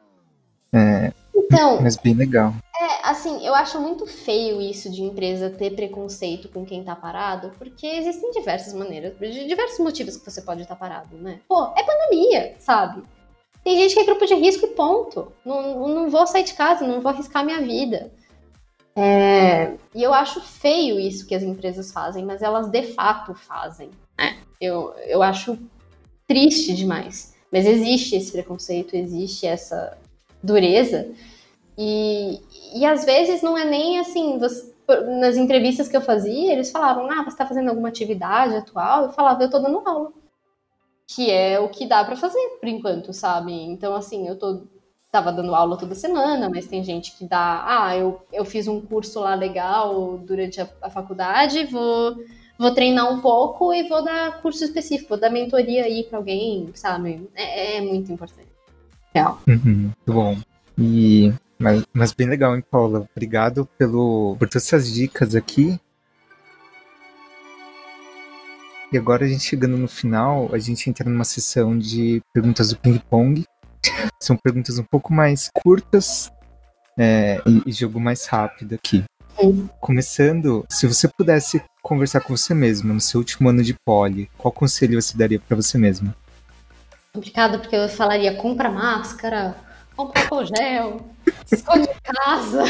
É, 0.74 1.12
então, 1.36 1.82
mas 1.82 1.98
bem 1.98 2.14
legal. 2.14 2.54
É, 2.82 3.08
assim, 3.08 3.46
eu 3.46 3.54
acho 3.54 3.80
muito 3.80 4.08
feio 4.08 4.60
isso 4.60 4.92
de 4.92 5.04
empresa 5.04 5.52
ter 5.52 5.76
preconceito 5.76 6.50
com 6.50 6.66
quem 6.66 6.84
tá 6.84 6.96
parado, 6.96 7.52
porque 7.60 7.86
existem 7.86 8.32
diversas 8.32 8.74
maneiras, 8.74 9.14
diversos 9.20 9.78
motivos 9.78 10.18
que 10.18 10.26
você 10.26 10.42
pode 10.42 10.64
estar 10.64 10.74
tá 10.74 10.80
parado, 10.80 11.16
né? 11.16 11.42
Pô, 11.48 11.72
é 11.78 11.84
pandemia, 11.84 12.56
sabe? 12.58 13.04
Tem 13.64 13.78
gente 13.78 13.94
que 13.94 14.00
é 14.00 14.04
grupo 14.04 14.26
de 14.26 14.34
risco 14.34 14.66
e 14.66 14.70
ponto. 14.70 15.32
Não, 15.46 15.88
não 15.90 16.10
vou 16.10 16.26
sair 16.26 16.44
de 16.44 16.56
casa, 16.56 16.88
não 16.88 17.02
vou 17.02 17.12
arriscar 17.12 17.46
minha 17.46 17.62
vida. 17.62 18.12
É, 18.96 19.76
e 19.94 20.02
eu 20.02 20.12
acho 20.12 20.42
feio 20.42 21.00
isso 21.00 21.28
que 21.28 21.36
as 21.36 21.44
empresas 21.44 21.92
fazem, 21.92 22.26
mas 22.26 22.42
elas 22.42 22.68
de 22.68 22.82
fato 22.82 23.36
fazem. 23.36 23.92
Né? 24.18 24.40
Eu, 24.60 24.92
eu 25.06 25.22
acho 25.22 25.56
triste 26.28 26.74
demais. 26.74 27.36
Mas 27.52 27.68
existe 27.68 28.16
esse 28.16 28.32
preconceito, 28.32 28.96
existe 28.96 29.46
essa 29.46 29.96
dureza. 30.42 31.14
E, 31.78 32.40
e 32.74 32.86
às 32.86 33.06
vezes 33.06 33.42
não 33.42 33.58
é 33.58 33.66
nem 33.66 34.00
assim, 34.00 34.38
você, 34.38 34.74
nas 35.20 35.38
entrevistas 35.38 35.88
que 35.88 35.96
eu 35.96 36.02
fazia, 36.02 36.54
eles 36.54 36.72
falavam, 36.72 37.10
ah, 37.12 37.24
você 37.24 37.30
está 37.30 37.46
fazendo 37.46 37.70
alguma 37.70 37.90
atividade 37.90 38.56
atual? 38.56 39.04
Eu 39.04 39.12
falava, 39.12 39.42
eu 39.42 39.46
estou 39.46 39.62
dando 39.62 39.88
aula. 39.88 40.12
Que 41.08 41.30
é 41.30 41.60
o 41.60 41.70
que 41.70 41.86
dá 41.86 42.04
para 42.04 42.16
fazer, 42.16 42.58
por 42.60 42.70
enquanto, 42.70 43.14
sabe? 43.14 43.54
Então, 43.54 43.94
assim, 43.96 44.28
eu 44.28 44.38
tô 44.38 44.64
tava 45.12 45.32
dando 45.34 45.54
aula 45.54 45.78
toda 45.78 45.94
semana, 45.94 46.50
mas 46.50 46.68
tem 46.68 46.82
gente 46.84 47.18
que 47.18 47.26
dá, 47.26 47.66
ah, 47.68 47.98
eu, 47.98 48.22
eu 48.32 48.46
fiz 48.46 48.66
um 48.68 48.80
curso 48.80 49.20
lá 49.20 49.36
legal 49.36 50.18
durante 50.20 50.62
a, 50.62 50.70
a 50.82 50.90
faculdade, 50.90 51.66
vou 51.66 52.16
vou 52.58 52.74
treinar 52.76 53.12
um 53.12 53.20
pouco 53.20 53.74
e 53.74 53.90
vou 53.90 54.04
dar 54.04 54.40
curso 54.42 54.64
específico, 54.64 55.10
vou 55.10 55.20
dar 55.20 55.32
mentoria 55.32 55.84
aí 55.84 56.04
para 56.04 56.20
alguém, 56.20 56.70
sabe? 56.76 57.28
É, 57.36 57.78
é, 57.78 57.82
muito 57.82 58.12
importante. 58.12 58.48
Real. 59.14 59.42
Uhum, 59.48 59.92
muito 60.06 60.14
bom. 60.14 60.38
E 60.78 61.34
mas, 61.62 61.86
mas 61.94 62.12
bem 62.12 62.28
legal, 62.28 62.56
hein, 62.56 62.64
Paula? 62.70 63.08
Obrigado 63.12 63.68
pelo, 63.78 64.36
por 64.38 64.50
todas 64.50 64.66
essas 64.66 64.92
dicas 64.92 65.36
aqui. 65.36 65.80
E 68.92 68.98
agora 68.98 69.24
a 69.24 69.28
gente 69.28 69.44
chegando 69.44 69.78
no 69.78 69.88
final, 69.88 70.50
a 70.52 70.58
gente 70.58 70.90
entra 70.90 71.10
numa 71.10 71.24
sessão 71.24 71.78
de 71.78 72.22
perguntas 72.34 72.70
do 72.70 72.78
ping-pong. 72.78 73.46
São 74.20 74.36
perguntas 74.36 74.78
um 74.80 74.84
pouco 74.84 75.14
mais 75.14 75.50
curtas 75.64 76.32
é, 76.98 77.42
e, 77.46 77.70
e 77.70 77.72
jogo 77.72 78.00
mais 78.00 78.26
rápido 78.26 78.76
aqui. 78.76 79.04
Começando, 79.80 80.66
se 80.70 80.86
você 80.86 81.08
pudesse 81.08 81.64
conversar 81.82 82.22
com 82.22 82.36
você 82.36 82.54
mesma 82.54 82.94
no 82.94 83.02
seu 83.02 83.20
último 83.20 83.50
ano 83.50 83.64
de 83.64 83.74
poli, 83.86 84.30
qual 84.38 84.52
conselho 84.52 85.02
você 85.02 85.18
daria 85.18 85.40
para 85.40 85.56
você 85.56 85.78
mesma? 85.78 86.16
Complicado, 87.14 87.60
porque 87.60 87.76
eu 87.76 87.90
falaria: 87.90 88.36
compra 88.36 88.70
máscara, 88.70 89.56
compra 89.96 90.22
álcool 90.22 90.46
gel, 90.46 91.11
se 91.46 91.56
esconde 91.56 91.90
em 91.90 92.14
casa. 92.14 92.64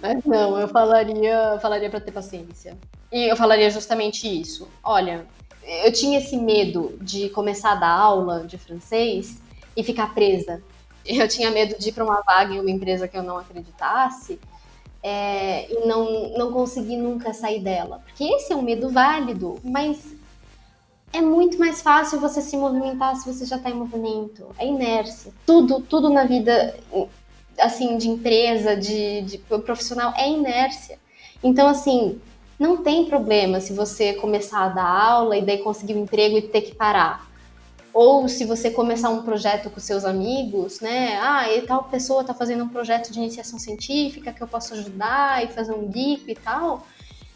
Mas 0.00 0.24
não, 0.24 0.58
eu 0.58 0.68
falaria, 0.68 1.58
falaria 1.60 1.90
para 1.90 2.00
ter 2.00 2.12
paciência. 2.12 2.76
E 3.12 3.30
eu 3.30 3.36
falaria 3.36 3.70
justamente 3.70 4.28
isso. 4.28 4.68
Olha, 4.82 5.26
eu 5.62 5.92
tinha 5.92 6.18
esse 6.18 6.36
medo 6.36 6.96
de 7.00 7.28
começar 7.30 7.72
a 7.72 7.76
dar 7.76 7.90
aula 7.90 8.44
de 8.46 8.58
francês 8.58 9.40
e 9.76 9.82
ficar 9.82 10.14
presa. 10.14 10.62
Eu 11.04 11.26
tinha 11.28 11.50
medo 11.50 11.78
de 11.78 11.88
ir 11.88 11.92
para 11.92 12.04
uma 12.04 12.20
vaga 12.22 12.54
em 12.54 12.60
uma 12.60 12.70
empresa 12.70 13.08
que 13.08 13.16
eu 13.16 13.22
não 13.22 13.38
acreditasse 13.38 14.38
é, 15.02 15.70
e 15.72 15.86
não, 15.86 16.30
não 16.36 16.52
conseguir 16.52 16.96
nunca 16.96 17.32
sair 17.32 17.60
dela. 17.60 18.02
Porque 18.04 18.24
esse 18.24 18.52
é 18.52 18.56
um 18.56 18.62
medo 18.62 18.90
válido, 18.90 19.58
mas 19.64 19.98
é 21.12 21.20
muito 21.20 21.58
mais 21.58 21.82
fácil 21.82 22.20
você 22.20 22.40
se 22.40 22.56
movimentar 22.56 23.16
se 23.16 23.32
você 23.32 23.44
já 23.44 23.56
está 23.56 23.70
em 23.70 23.74
movimento. 23.74 24.46
É 24.58 24.66
inércia. 24.66 25.32
Tudo, 25.44 25.80
tudo 25.80 26.08
na 26.08 26.24
vida, 26.24 26.76
assim, 27.60 27.96
de 27.96 28.08
empresa, 28.08 28.76
de, 28.76 29.22
de 29.22 29.38
profissional, 29.38 30.12
é 30.16 30.28
inércia. 30.28 30.98
Então, 31.42 31.68
assim, 31.68 32.20
não 32.58 32.78
tem 32.78 33.06
problema 33.06 33.60
se 33.60 33.72
você 33.72 34.12
começar 34.14 34.64
a 34.64 34.68
dar 34.68 34.86
aula 34.86 35.36
e 35.36 35.42
daí 35.42 35.58
conseguir 35.58 35.94
um 35.94 36.02
emprego 36.02 36.36
e 36.36 36.42
ter 36.42 36.60
que 36.60 36.74
parar. 36.74 37.28
ou 37.92 38.28
se 38.28 38.44
você 38.44 38.70
começar 38.70 39.08
um 39.10 39.22
projeto 39.22 39.68
com 39.68 39.80
seus 39.80 40.04
amigos, 40.04 40.80
né? 40.80 41.18
Ah, 41.20 41.52
e 41.52 41.62
tal 41.62 41.84
pessoa 41.84 42.20
está 42.20 42.32
fazendo 42.32 42.62
um 42.64 42.68
projeto 42.68 43.10
de 43.10 43.18
iniciação 43.18 43.58
científica 43.58 44.32
que 44.32 44.40
eu 44.42 44.46
posso 44.46 44.74
ajudar 44.74 45.42
e 45.44 45.48
fazer 45.48 45.72
um 45.72 45.88
bico 45.88 46.30
e 46.30 46.34
tal. 46.34 46.86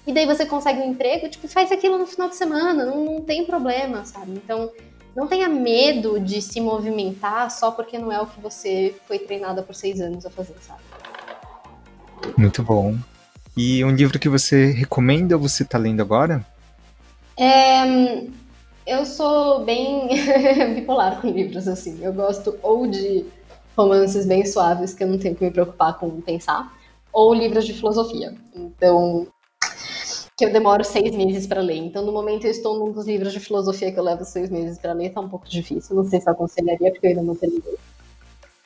E 0.06 0.12
daí 0.12 0.26
você 0.26 0.44
consegue 0.46 0.80
um 0.80 0.90
emprego, 0.90 1.28
tipo, 1.28 1.48
faz 1.48 1.72
aquilo 1.72 1.98
no 1.98 2.06
final 2.06 2.28
de 2.28 2.36
semana, 2.36 2.84
não, 2.84 3.04
não 3.04 3.20
tem 3.22 3.44
problema, 3.44 4.04
sabe? 4.04 4.32
Então, 4.32 4.70
não 5.16 5.26
tenha 5.26 5.48
medo 5.48 6.18
de 6.18 6.42
se 6.42 6.60
movimentar 6.60 7.50
só 7.50 7.70
porque 7.70 7.98
não 7.98 8.10
é 8.10 8.20
o 8.20 8.26
que 8.26 8.40
você 8.40 8.94
foi 9.06 9.18
treinada 9.18 9.62
por 9.62 9.74
seis 9.74 10.00
anos 10.00 10.26
a 10.26 10.30
fazer, 10.30 10.56
sabe? 10.60 10.80
Muito 12.36 12.62
bom. 12.62 12.96
E 13.56 13.84
um 13.84 13.90
livro 13.90 14.18
que 14.18 14.28
você 14.28 14.72
recomenda 14.72 15.36
ou 15.36 15.42
você 15.42 15.62
está 15.62 15.78
lendo 15.78 16.00
agora? 16.00 16.44
É, 17.36 18.24
eu 18.86 19.06
sou 19.06 19.64
bem 19.64 20.08
bipolar 20.74 21.20
com 21.20 21.28
livros, 21.28 21.68
assim. 21.68 22.02
Eu 22.02 22.12
gosto 22.12 22.58
ou 22.62 22.86
de 22.86 23.24
romances 23.76 24.26
bem 24.26 24.44
suaves, 24.44 24.94
que 24.94 25.04
eu 25.04 25.08
não 25.08 25.18
tenho 25.18 25.34
que 25.34 25.44
me 25.44 25.50
preocupar 25.50 25.98
com 25.98 26.20
pensar, 26.20 26.72
ou 27.12 27.32
livros 27.32 27.64
de 27.64 27.72
filosofia. 27.72 28.34
Então, 28.54 29.26
que 30.36 30.44
eu 30.44 30.52
demoro 30.52 30.84
seis 30.84 31.14
meses 31.14 31.46
para 31.46 31.60
ler. 31.60 31.76
Então, 31.76 32.04
no 32.04 32.12
momento, 32.12 32.44
eu 32.44 32.50
estou 32.50 32.78
num 32.78 32.92
dos 32.92 33.06
livros 33.06 33.32
de 33.32 33.40
filosofia 33.40 33.92
que 33.92 33.98
eu 33.98 34.04
levo 34.04 34.24
seis 34.24 34.50
meses 34.50 34.78
para 34.78 34.92
ler, 34.92 35.10
tá 35.10 35.20
um 35.20 35.28
pouco 35.28 35.48
difícil. 35.48 35.94
Não 35.94 36.04
sei 36.04 36.20
se 36.20 36.28
eu 36.28 36.32
aconselharia, 36.32 36.90
porque 36.90 37.06
eu 37.06 37.10
ainda 37.10 37.22
não 37.22 37.36
terminei. 37.36 37.78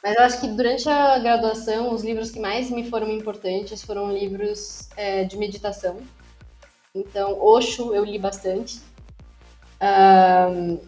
Mas 0.02 0.16
eu 0.16 0.22
acho 0.22 0.40
que 0.40 0.48
durante 0.48 0.88
a 0.88 1.18
graduação, 1.18 1.92
os 1.92 2.02
livros 2.02 2.30
que 2.30 2.40
mais 2.40 2.70
me 2.70 2.88
foram 2.88 3.10
importantes 3.10 3.82
foram 3.82 4.10
livros 4.10 4.88
é, 4.96 5.24
de 5.24 5.36
meditação. 5.36 5.98
Então, 6.94 7.38
Osho 7.40 7.94
eu 7.94 8.04
li 8.04 8.18
bastante. 8.18 8.80
Um, 9.82 10.78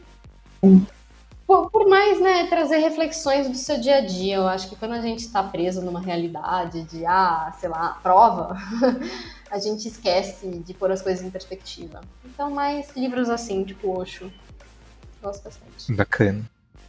por, 1.47 1.89
mais, 1.89 2.21
né, 2.21 2.47
trazer 2.47 2.79
reflexões 2.79 3.49
do 3.49 3.57
seu 3.57 3.79
dia 3.81 3.97
a 3.97 4.01
dia. 4.01 4.37
Eu 4.37 4.47
acho 4.47 4.69
que 4.69 4.77
quando 4.77 4.93
a 4.93 5.01
gente 5.01 5.21
está 5.21 5.43
preso 5.43 5.83
numa 5.83 6.01
realidade 6.01 6.85
de, 6.85 7.05
ah, 7.05 7.53
sei 7.59 7.69
lá, 7.69 7.99
prova, 8.03 8.57
a 9.51 9.59
gente 9.59 9.89
esquece 9.89 10.47
de 10.65 10.73
pôr 10.73 10.93
as 10.93 11.03
coisas 11.03 11.25
em 11.25 11.31
perspectiva. 11.31 12.01
Então, 12.25 12.51
mais 12.51 12.95
livros 12.97 13.29
assim, 13.29 13.65
tipo 13.65 13.99
Osho. 13.99 14.33
Gosto 15.21 15.43
bastante. 15.43 15.93
Bacana. 15.93 16.43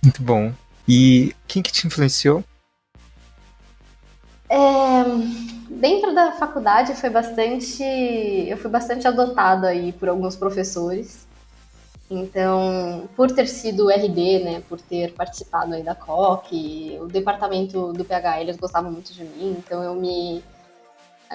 Muito 0.03 0.22
bom. 0.22 0.53
E 0.88 1.36
quem 1.47 1.62
que 1.62 1.72
te 1.72 1.88
influenciou? 1.88 2.43
É, 4.49 5.03
dentro 5.70 6.14
da 6.14 6.34
faculdade 6.34 6.93
foi 6.95 7.09
bastante. 7.09 7.84
Eu 7.84 8.57
fui 8.57 8.70
bastante 8.70 9.07
adotada 9.07 9.68
aí 9.68 9.91
por 9.93 10.09
alguns 10.09 10.36
professores. 10.36 11.26
Então, 12.09 13.07
por 13.16 13.32
ter 13.32 13.47
sido 13.47 13.89
RD, 13.89 14.43
né, 14.43 14.64
por 14.68 14.82
ter 14.82 15.14
participado 15.14 15.74
aí 15.74 15.82
da 15.82 15.95
COC, 15.95 16.97
o 16.99 17.05
departamento 17.05 17.93
do 17.93 18.03
PH, 18.03 18.41
eles 18.41 18.57
gostavam 18.57 18.91
muito 18.91 19.14
de 19.14 19.24
mim, 19.24 19.55
então 19.57 19.82
eu 19.82 19.95
me, 19.95 20.43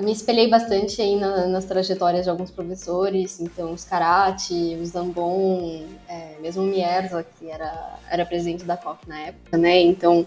me 0.01 0.13
espelhei 0.13 0.49
bastante 0.49 1.01
aí 1.01 1.17
na, 1.17 1.47
nas 1.47 1.65
trajetórias 1.65 2.25
de 2.25 2.31
alguns 2.31 2.51
professores, 2.51 3.41
então 3.41 3.73
os 3.73 3.85
Karate, 3.85 4.77
o 4.81 4.85
Zambon, 4.85 5.85
é, 6.09 6.37
mesmo 6.41 6.63
o 6.63 6.67
Mierza, 6.67 7.25
que 7.39 7.51
era, 7.51 7.99
era 8.11 8.27
presidente 8.27 8.65
da 8.65 8.77
COC 8.77 9.09
na 9.09 9.21
época, 9.21 9.57
né, 9.57 9.81
então 9.81 10.27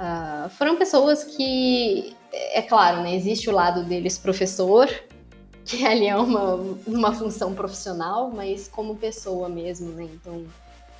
uh, 0.00 0.48
foram 0.50 0.76
pessoas 0.76 1.24
que, 1.24 2.16
é 2.32 2.62
claro, 2.62 3.02
né, 3.02 3.14
existe 3.14 3.50
o 3.50 3.52
lado 3.52 3.84
deles 3.84 4.18
professor, 4.18 4.88
que 5.64 5.84
ali 5.84 6.06
é 6.06 6.16
uma, 6.16 6.54
uma 6.86 7.12
função 7.12 7.54
profissional, 7.54 8.30
mas 8.30 8.68
como 8.68 8.96
pessoa 8.96 9.48
mesmo, 9.48 9.90
né? 9.90 10.08
Então, 10.14 10.44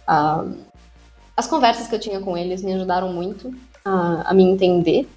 uh, 0.08 0.58
as 1.36 1.46
conversas 1.46 1.86
que 1.86 1.94
eu 1.94 2.00
tinha 2.00 2.20
com 2.20 2.36
eles 2.36 2.62
me 2.62 2.72
ajudaram 2.72 3.12
muito 3.12 3.54
a, 3.84 4.30
a 4.30 4.34
me 4.34 4.42
entender 4.42 5.08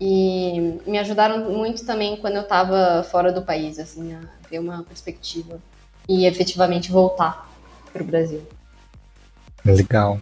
e 0.00 0.80
me 0.86 0.98
ajudaram 0.98 1.50
muito 1.50 1.84
também 1.84 2.16
quando 2.16 2.36
eu 2.36 2.42
estava 2.42 3.02
fora 3.10 3.30
do 3.30 3.42
país, 3.42 3.78
assim, 3.78 4.14
a 4.14 4.20
ter 4.48 4.58
uma 4.58 4.82
perspectiva 4.82 5.60
e 6.08 6.24
efetivamente 6.24 6.90
voltar 6.90 7.48
para 7.92 8.02
o 8.02 8.06
Brasil. 8.06 8.42
Legal. 9.64 10.18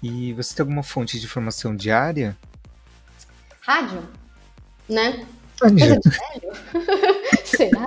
E 0.00 0.32
você 0.32 0.54
tem 0.54 0.62
alguma 0.62 0.84
fonte 0.84 1.18
de 1.18 1.26
informação 1.26 1.74
diária? 1.74 2.36
Rádio, 3.60 4.08
né? 4.88 5.26
De 5.66 5.74
velho? 5.74 6.00
Será? 7.44 7.84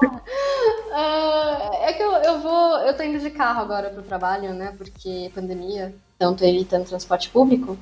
Uh, 0.91 1.73
é 1.83 1.93
que 1.93 2.03
eu, 2.03 2.11
eu 2.11 2.41
vou. 2.41 2.79
Eu 2.79 2.97
tô 2.97 3.03
indo 3.03 3.17
de 3.17 3.29
carro 3.29 3.61
agora 3.61 3.89
pro 3.89 4.03
trabalho, 4.03 4.53
né? 4.53 4.73
Porque 4.77 5.31
pandemia, 5.33 5.95
então 6.17 6.35
tô 6.35 6.43
evitando 6.43 6.85
transporte 6.85 7.29
público. 7.29 7.77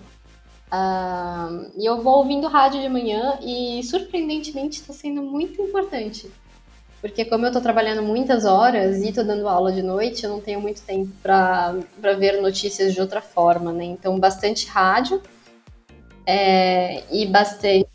Uh, 0.71 1.71
e 1.77 1.85
eu 1.85 2.01
vou 2.01 2.17
ouvindo 2.17 2.47
rádio 2.47 2.79
de 2.79 2.87
manhã 2.87 3.39
e 3.41 3.81
surpreendentemente 3.83 4.79
está 4.81 4.93
sendo 4.93 5.21
muito 5.21 5.61
importante. 5.61 6.31
Porque 7.01 7.25
como 7.25 7.45
eu 7.45 7.51
tô 7.51 7.61
trabalhando 7.61 8.03
muitas 8.03 8.45
horas 8.45 8.97
e 9.03 9.11
tô 9.11 9.23
dando 9.23 9.47
aula 9.47 9.71
de 9.71 9.81
noite, 9.81 10.25
eu 10.25 10.29
não 10.29 10.41
tenho 10.41 10.59
muito 10.59 10.81
tempo 10.81 11.09
para 11.23 11.73
ver 12.17 12.41
notícias 12.41 12.93
de 12.93 12.99
outra 12.99 13.21
forma, 13.21 13.71
né? 13.71 13.85
Então, 13.85 14.19
bastante 14.19 14.67
rádio 14.67 15.21
é, 16.25 17.03
e 17.09 17.25
bastante 17.25 17.87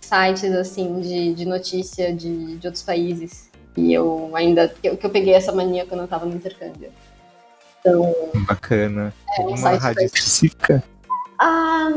sites 0.00 0.52
assim 0.52 1.00
de, 1.00 1.34
de 1.34 1.44
notícia 1.44 2.12
de, 2.12 2.56
de 2.56 2.66
outros 2.66 2.82
países. 2.82 3.48
E 3.76 3.92
eu 3.92 4.32
ainda. 4.34 4.68
Que 4.68 4.88
eu, 4.88 4.96
que 4.96 5.06
eu 5.06 5.10
peguei 5.10 5.34
essa 5.34 5.52
mania 5.52 5.86
quando 5.86 6.00
eu 6.00 6.08
tava 6.08 6.26
no 6.26 6.34
intercâmbio. 6.34 6.90
Então. 7.80 8.12
Bacana. 8.46 9.14
É, 9.38 9.42
um 9.42 9.54
rádio 9.54 10.02
específica? 10.02 10.82
Ah, 11.38 11.90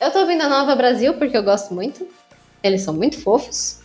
eu 0.00 0.10
tô 0.10 0.20
ouvindo 0.20 0.42
a 0.42 0.48
Nova 0.48 0.74
Brasil 0.74 1.14
porque 1.14 1.36
eu 1.36 1.42
gosto 1.42 1.74
muito. 1.74 2.06
Eles 2.62 2.82
são 2.82 2.94
muito 2.94 3.20
fofos. 3.20 3.80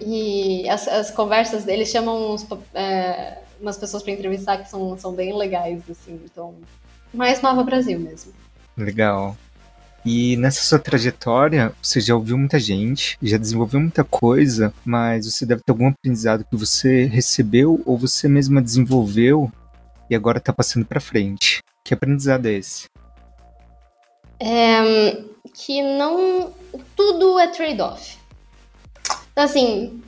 E 0.00 0.68
as, 0.68 0.86
as 0.88 1.10
conversas 1.10 1.64
deles 1.64 1.88
chamam 1.88 2.32
uns, 2.32 2.46
é, 2.74 3.38
umas 3.60 3.78
pessoas 3.78 4.02
para 4.02 4.12
entrevistar 4.12 4.58
que 4.58 4.68
são, 4.68 4.98
são 4.98 5.14
bem 5.14 5.36
legais, 5.36 5.82
assim. 5.88 6.20
Então, 6.24 6.54
mais 7.14 7.40
Nova 7.40 7.62
Brasil 7.62 7.98
mesmo. 7.98 8.32
Legal. 8.76 9.36
E 10.04 10.36
nessa 10.36 10.62
sua 10.62 10.80
trajetória, 10.80 11.72
você 11.80 12.00
já 12.00 12.14
ouviu 12.16 12.36
muita 12.36 12.58
gente, 12.58 13.16
já 13.22 13.38
desenvolveu 13.38 13.80
muita 13.80 14.02
coisa, 14.02 14.74
mas 14.84 15.30
você 15.30 15.46
deve 15.46 15.62
ter 15.62 15.70
algum 15.70 15.88
aprendizado 15.88 16.44
que 16.44 16.56
você 16.56 17.04
recebeu 17.04 17.80
ou 17.86 17.96
você 17.96 18.26
mesma 18.26 18.60
desenvolveu 18.60 19.50
e 20.10 20.16
agora 20.16 20.38
está 20.38 20.52
passando 20.52 20.84
para 20.84 21.00
frente. 21.00 21.60
Que 21.84 21.94
aprendizado 21.94 22.46
é 22.46 22.54
esse? 22.54 22.86
É, 24.44 25.22
que 25.54 25.80
não. 25.82 26.52
Tudo 26.96 27.38
é 27.38 27.46
trade-off. 27.46 28.18
Então, 29.30 29.44
assim, 29.44 30.02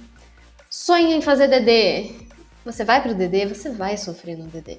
sonho 0.68 1.12
em 1.12 1.22
fazer 1.22 1.47
DD. 1.47 2.11
Você 2.64 2.85
vai 2.85 3.01
pro 3.01 3.14
DD, 3.14 3.47
você 3.47 3.70
vai 3.70 3.97
sofrer 3.97 4.37
no 4.37 4.47
DD. 4.47 4.78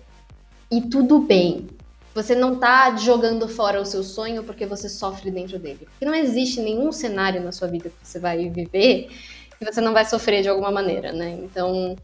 E 0.70 0.82
tudo 0.82 1.20
bem. 1.20 1.68
Você 2.14 2.34
não 2.36 2.58
tá 2.58 2.95
jogando 2.95 3.47
fora 3.47 3.80
o 3.80 3.86
seu 3.86 4.03
sonho 4.03 4.43
porque 4.43 4.66
você 4.66 4.89
sofre 4.89 5.32
dentro 5.32 5.60
dele. 5.60 5.88
Porque 5.91 6.06
não 6.06 6.16
existe 6.16 6.62
nenhum 6.62 6.91
cenário 6.91 7.41
na 7.41 7.51
sua 7.51 7.68
vida 7.68 7.89
que 7.89 7.95
você 8.08 8.20
vai 8.20 8.49
viver 8.49 9.10
que 9.58 9.66
você 9.66 9.82
não 9.82 9.93
vai 9.93 10.06
sofrer 10.06 10.41
de 10.41 10.49
alguma 10.49 10.72
maneira, 10.72 11.12
né? 11.12 11.32
Então, 11.43 11.95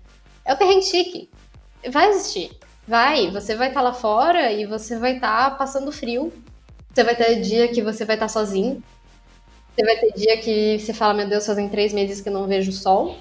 é 0.45 0.53
o 0.53 0.57
perrengue 0.57 0.85
chique. 0.85 1.29
Vai 1.89 2.09
existir. 2.09 2.51
Vai, 2.87 3.29
você 3.29 3.55
vai 3.55 3.69
estar 3.69 3.81
tá 3.81 3.87
lá 3.87 3.93
fora 3.93 4.51
e 4.51 4.65
você 4.65 4.97
vai 4.97 5.15
estar 5.15 5.51
tá 5.51 5.55
passando 5.55 5.91
frio. 5.91 6.31
Você 6.93 7.03
vai 7.03 7.15
ter 7.15 7.41
dia 7.41 7.67
que 7.69 7.81
você 7.81 8.05
vai 8.05 8.15
estar 8.15 8.27
sozinho. 8.27 8.83
Você 9.75 9.85
vai 9.85 9.97
ter 9.97 10.13
dia 10.13 10.37
que 10.37 10.77
você 10.79 10.93
fala, 10.93 11.13
meu 11.13 11.27
Deus, 11.27 11.45
fazem 11.45 11.69
três 11.69 11.93
meses 11.93 12.19
que 12.19 12.29
eu 12.29 12.33
não 12.33 12.47
vejo 12.47 12.71
o 12.71 12.73
sol. 12.73 13.17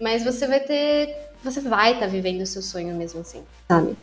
Mas 0.00 0.22
você 0.24 0.46
vai 0.46 0.60
ter. 0.60 1.28
Você 1.42 1.60
vai 1.60 1.94
estar 1.94 2.06
vivendo 2.06 2.42
o 2.42 2.46
seu 2.46 2.62
sonho 2.62 2.94
mesmo 2.94 3.20
assim, 3.20 3.42
sabe? 3.68 3.96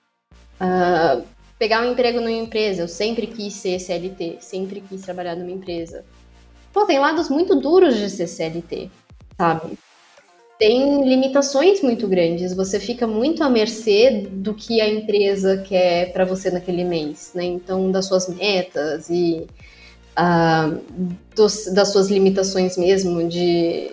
Uh, 0.60 1.26
pegar 1.60 1.82
um 1.82 1.92
emprego 1.92 2.20
numa 2.20 2.32
empresa, 2.32 2.84
eu 2.84 2.88
sempre 2.88 3.28
quis 3.28 3.54
ser 3.54 3.80
CLT, 3.80 4.38
sempre 4.40 4.82
quis 4.82 5.02
trabalhar 5.02 5.36
numa 5.36 5.52
empresa. 5.52 6.06
Pô, 6.72 6.86
tem 6.86 7.00
lados 7.00 7.30
muito 7.30 7.56
duros 7.56 7.98
de 7.98 8.10
ser 8.10 8.28
CLT, 8.28 8.90
sabe? 9.38 9.78
Tem 10.58 11.08
limitações 11.08 11.82
muito 11.82 12.08
grandes, 12.08 12.54
você 12.54 12.80
fica 12.80 13.06
muito 13.06 13.44
à 13.44 13.50
mercê 13.50 14.26
do 14.32 14.54
que 14.54 14.80
a 14.80 14.88
empresa 14.88 15.58
quer 15.58 16.14
para 16.14 16.24
você 16.24 16.50
naquele 16.50 16.86
mês, 16.86 17.32
né? 17.36 17.44
Então, 17.44 17.92
das 17.92 18.06
suas 18.06 18.30
metas 18.30 19.10
e 19.10 19.46
uh, 20.18 20.82
dos, 21.36 21.66
das 21.74 21.90
suas 21.90 22.08
limitações 22.08 22.78
mesmo, 22.78 23.28
de, 23.28 23.92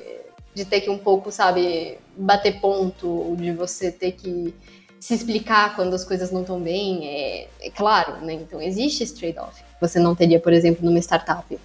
de 0.55 0.65
ter 0.65 0.83
que 0.83 0.91
um 0.91 0.99
pouco, 0.99 1.33
sabe, 1.33 1.99
bater 2.17 2.61
ponto, 2.61 3.35
de 3.37 3.51
você 3.53 3.91
ter 3.91 4.13
que 4.13 4.55
se 5.01 5.15
explicar 5.15 5.75
quando 5.75 5.95
as 5.95 6.05
coisas 6.05 6.31
não 6.31 6.43
estão 6.43 6.61
bem, 6.61 7.09
é, 7.09 7.49
é, 7.61 7.71
claro, 7.71 8.25
né? 8.25 8.35
Então 8.35 8.63
existe 8.63 9.03
esse 9.03 9.15
trade-off. 9.15 9.61
Você 9.81 9.99
não 9.99 10.15
teria, 10.15 10.39
por 10.39 10.53
exemplo, 10.53 10.85
numa 10.85 11.01
startup. 11.01 11.59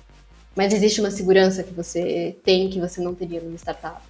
Mas 0.55 0.73
existe 0.73 0.99
uma 0.99 1.11
segurança 1.11 1.61
que 1.61 1.71
você 1.71 2.35
tem 2.43 2.67
que 2.67 2.79
você 2.79 2.99
não 2.99 3.13
teria 3.13 3.39
numa 3.39 3.55
startup. 3.57 4.01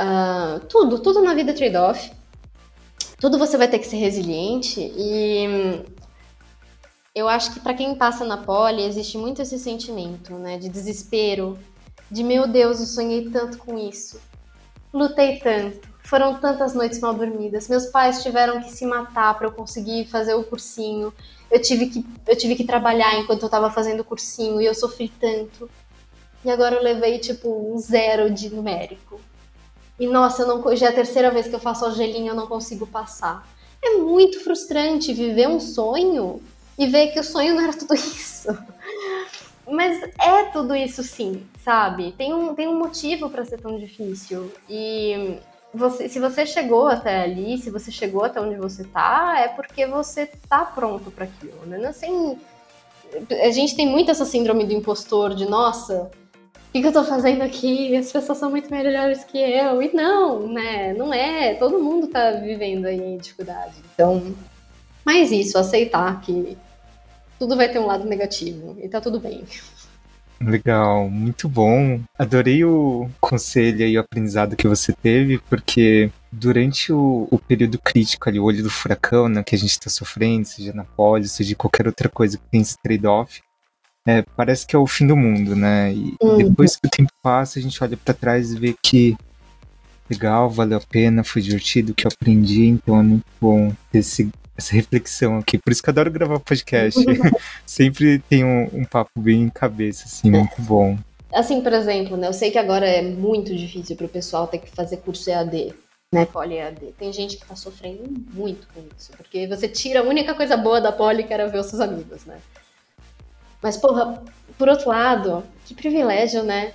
Uh, 0.00 0.60
tudo, 0.60 0.98
tudo 1.00 1.20
na 1.20 1.34
vida 1.34 1.50
é 1.50 1.54
trade-off. 1.54 2.10
tudo 3.20 3.38
você 3.38 3.58
vai 3.58 3.68
ter 3.68 3.78
que 3.78 3.86
ser 3.86 3.98
resiliente 3.98 4.80
e 4.80 5.84
eu 7.14 7.28
acho 7.28 7.52
que 7.52 7.60
para 7.60 7.74
quem 7.74 7.94
passa 7.94 8.24
na 8.24 8.38
poli 8.38 8.82
existe 8.82 9.18
muito 9.18 9.42
esse 9.42 9.58
sentimento, 9.58 10.32
né, 10.36 10.56
de 10.56 10.70
desespero, 10.70 11.58
de 12.10 12.24
meu 12.24 12.48
Deus, 12.48 12.80
eu 12.80 12.86
sonhei 12.86 13.28
tanto 13.28 13.58
com 13.58 13.76
isso, 13.76 14.18
lutei 14.90 15.38
tanto, 15.38 15.86
foram 16.02 16.40
tantas 16.40 16.72
noites 16.72 16.98
mal 16.98 17.12
dormidas, 17.12 17.68
meus 17.68 17.84
pais 17.84 18.22
tiveram 18.22 18.62
que 18.62 18.70
se 18.70 18.86
matar 18.86 19.36
para 19.36 19.48
eu 19.48 19.52
conseguir 19.52 20.06
fazer 20.06 20.32
o 20.32 20.44
cursinho, 20.44 21.12
eu 21.50 21.60
tive 21.60 21.90
que 21.90 22.06
eu 22.26 22.36
tive 22.36 22.56
que 22.56 22.64
trabalhar 22.64 23.18
enquanto 23.18 23.42
eu 23.42 23.48
estava 23.48 23.70
fazendo 23.70 24.00
o 24.00 24.04
cursinho 24.04 24.62
e 24.62 24.64
eu 24.64 24.74
sofri 24.74 25.12
tanto. 25.20 25.68
E 26.42 26.50
agora 26.50 26.76
eu 26.76 26.82
levei 26.82 27.18
tipo 27.18 27.50
um 27.70 27.76
zero 27.76 28.30
de 28.30 28.48
numérico. 28.48 29.20
E 30.00 30.06
nossa, 30.06 30.42
eu 30.42 30.48
não, 30.48 30.74
já 30.74 30.86
é 30.86 30.88
a 30.88 30.94
terceira 30.94 31.30
vez 31.30 31.46
que 31.46 31.54
eu 31.54 31.60
faço 31.60 31.84
a 31.84 31.90
gelinha 31.90 32.30
eu 32.30 32.34
não 32.34 32.46
consigo 32.46 32.86
passar. 32.86 33.46
É 33.82 33.98
muito 33.98 34.42
frustrante 34.42 35.12
viver 35.12 35.46
um 35.46 35.60
sonho 35.60 36.40
e 36.78 36.86
ver 36.86 37.08
que 37.08 37.20
o 37.20 37.24
sonho 37.24 37.54
não 37.54 37.62
era 37.62 37.74
tudo 37.74 37.92
isso. 37.94 38.48
Mas 39.70 40.02
é 40.18 40.44
tudo 40.52 40.74
isso 40.74 41.02
sim, 41.02 41.46
sabe? 41.62 42.12
Tem 42.12 42.32
um, 42.32 42.54
tem 42.54 42.66
um 42.66 42.78
motivo 42.78 43.28
para 43.28 43.44
ser 43.44 43.60
tão 43.60 43.78
difícil. 43.78 44.50
E 44.70 45.38
você, 45.72 46.08
se 46.08 46.18
você 46.18 46.46
chegou 46.46 46.88
até 46.88 47.22
ali, 47.22 47.58
se 47.58 47.68
você 47.68 47.92
chegou 47.92 48.24
até 48.24 48.40
onde 48.40 48.56
você 48.56 48.84
tá, 48.84 49.38
é 49.38 49.48
porque 49.48 49.86
você 49.86 50.26
tá 50.48 50.64
pronto 50.64 51.10
para 51.10 51.26
aquilo, 51.26 51.66
né? 51.66 51.76
Não 51.76 51.90
assim, 51.90 52.38
a 53.30 53.50
gente 53.50 53.76
tem 53.76 53.86
muito 53.86 54.10
essa 54.10 54.24
síndrome 54.24 54.64
do 54.64 54.72
impostor, 54.72 55.34
de 55.34 55.44
nossa, 55.44 56.10
que, 56.72 56.80
que 56.80 56.86
eu 56.86 56.92
tô 56.92 57.04
fazendo 57.04 57.42
aqui? 57.42 57.96
As 57.96 58.12
pessoas 58.12 58.38
são 58.38 58.50
muito 58.50 58.70
melhores 58.70 59.24
que 59.24 59.38
eu. 59.38 59.82
E 59.82 59.92
não, 59.92 60.46
né? 60.52 60.92
Não 60.94 61.12
é. 61.12 61.54
Todo 61.54 61.82
mundo 61.82 62.06
tá 62.06 62.32
vivendo 62.32 62.86
aí 62.86 63.18
dificuldade. 63.18 63.74
Então, 63.92 64.34
mais 65.04 65.32
isso, 65.32 65.58
aceitar 65.58 66.20
que 66.20 66.56
tudo 67.38 67.56
vai 67.56 67.68
ter 67.68 67.78
um 67.78 67.86
lado 67.86 68.04
negativo 68.04 68.76
e 68.80 68.88
tá 68.88 69.00
tudo 69.00 69.18
bem. 69.18 69.44
Legal, 70.40 71.10
muito 71.10 71.48
bom. 71.48 72.00
Adorei 72.18 72.64
o 72.64 73.10
conselho 73.20 73.86
e 73.86 73.98
o 73.98 74.00
aprendizado 74.00 74.56
que 74.56 74.66
você 74.66 74.92
teve, 74.92 75.38
porque 75.50 76.10
durante 76.32 76.92
o, 76.92 77.28
o 77.30 77.38
período 77.38 77.78
crítico 77.78 78.28
ali, 78.28 78.40
o 78.40 78.44
olho 78.44 78.62
do 78.62 78.70
furacão, 78.70 79.28
né, 79.28 79.42
que 79.42 79.54
a 79.54 79.58
gente 79.58 79.72
está 79.72 79.90
sofrendo, 79.90 80.46
seja 80.46 80.72
na 80.72 80.84
poli, 80.84 81.28
seja 81.28 81.54
qualquer 81.54 81.86
outra 81.86 82.08
coisa 82.08 82.38
que 82.38 82.44
tem 82.50 82.62
esse 82.62 82.76
trade-off, 82.82 83.42
é, 84.10 84.24
parece 84.36 84.66
que 84.66 84.74
é 84.74 84.78
o 84.78 84.86
fim 84.86 85.06
do 85.06 85.16
mundo, 85.16 85.54
né? 85.54 85.92
E 85.92 86.14
uhum. 86.20 86.38
depois 86.38 86.76
que 86.76 86.86
o 86.86 86.90
tempo 86.90 87.12
passa, 87.22 87.58
a 87.58 87.62
gente 87.62 87.82
olha 87.82 87.96
para 87.96 88.12
trás 88.12 88.52
e 88.52 88.58
vê 88.58 88.74
que 88.82 89.16
legal, 90.10 90.50
valeu 90.50 90.78
a 90.78 90.80
pena, 90.80 91.22
foi 91.22 91.40
divertido, 91.40 91.94
que 91.94 92.04
eu 92.04 92.10
aprendi, 92.12 92.66
então 92.66 92.98
é 92.98 93.02
muito 93.02 93.26
bom 93.40 93.72
ter 93.92 93.98
esse, 93.98 94.28
essa 94.58 94.74
reflexão 94.74 95.38
aqui. 95.38 95.56
Por 95.56 95.70
isso 95.70 95.80
que 95.80 95.88
eu 95.88 95.92
adoro 95.92 96.10
gravar 96.10 96.40
podcast. 96.40 97.00
Sempre 97.64 98.18
tem 98.18 98.44
um, 98.44 98.68
um, 98.72 98.84
papo 98.84 99.20
bem 99.20 99.42
em 99.42 99.48
cabeça, 99.48 100.06
assim, 100.06 100.30
muito 100.30 100.60
bom. 100.62 100.98
Assim, 101.32 101.60
por 101.60 101.72
exemplo, 101.72 102.16
né? 102.16 102.26
Eu 102.26 102.32
sei 102.32 102.50
que 102.50 102.58
agora 102.58 102.84
é 102.84 103.02
muito 103.02 103.54
difícil 103.54 103.94
para 103.94 104.06
o 104.06 104.08
pessoal 104.08 104.48
ter 104.48 104.58
que 104.58 104.68
fazer 104.68 104.96
curso 104.96 105.30
EAD, 105.30 105.72
né? 106.12 106.26
Poli 106.26 106.56
EAD. 106.56 106.92
Tem 106.98 107.12
gente 107.12 107.36
que 107.36 107.46
tá 107.46 107.54
sofrendo 107.54 108.02
muito 108.34 108.66
com 108.74 108.82
isso, 108.98 109.12
porque 109.16 109.46
você 109.46 109.68
tira 109.68 110.00
a 110.00 110.02
única 110.02 110.34
coisa 110.34 110.56
boa 110.56 110.80
da 110.80 110.90
poli 110.90 111.22
que 111.22 111.32
era 111.32 111.46
ver 111.46 111.60
os 111.60 111.66
seus 111.66 111.80
amigos, 111.80 112.24
né? 112.24 112.38
Mas, 113.62 113.76
porra, 113.76 114.22
por 114.56 114.68
outro 114.68 114.88
lado, 114.88 115.44
que 115.66 115.74
privilégio, 115.74 116.42
né? 116.42 116.74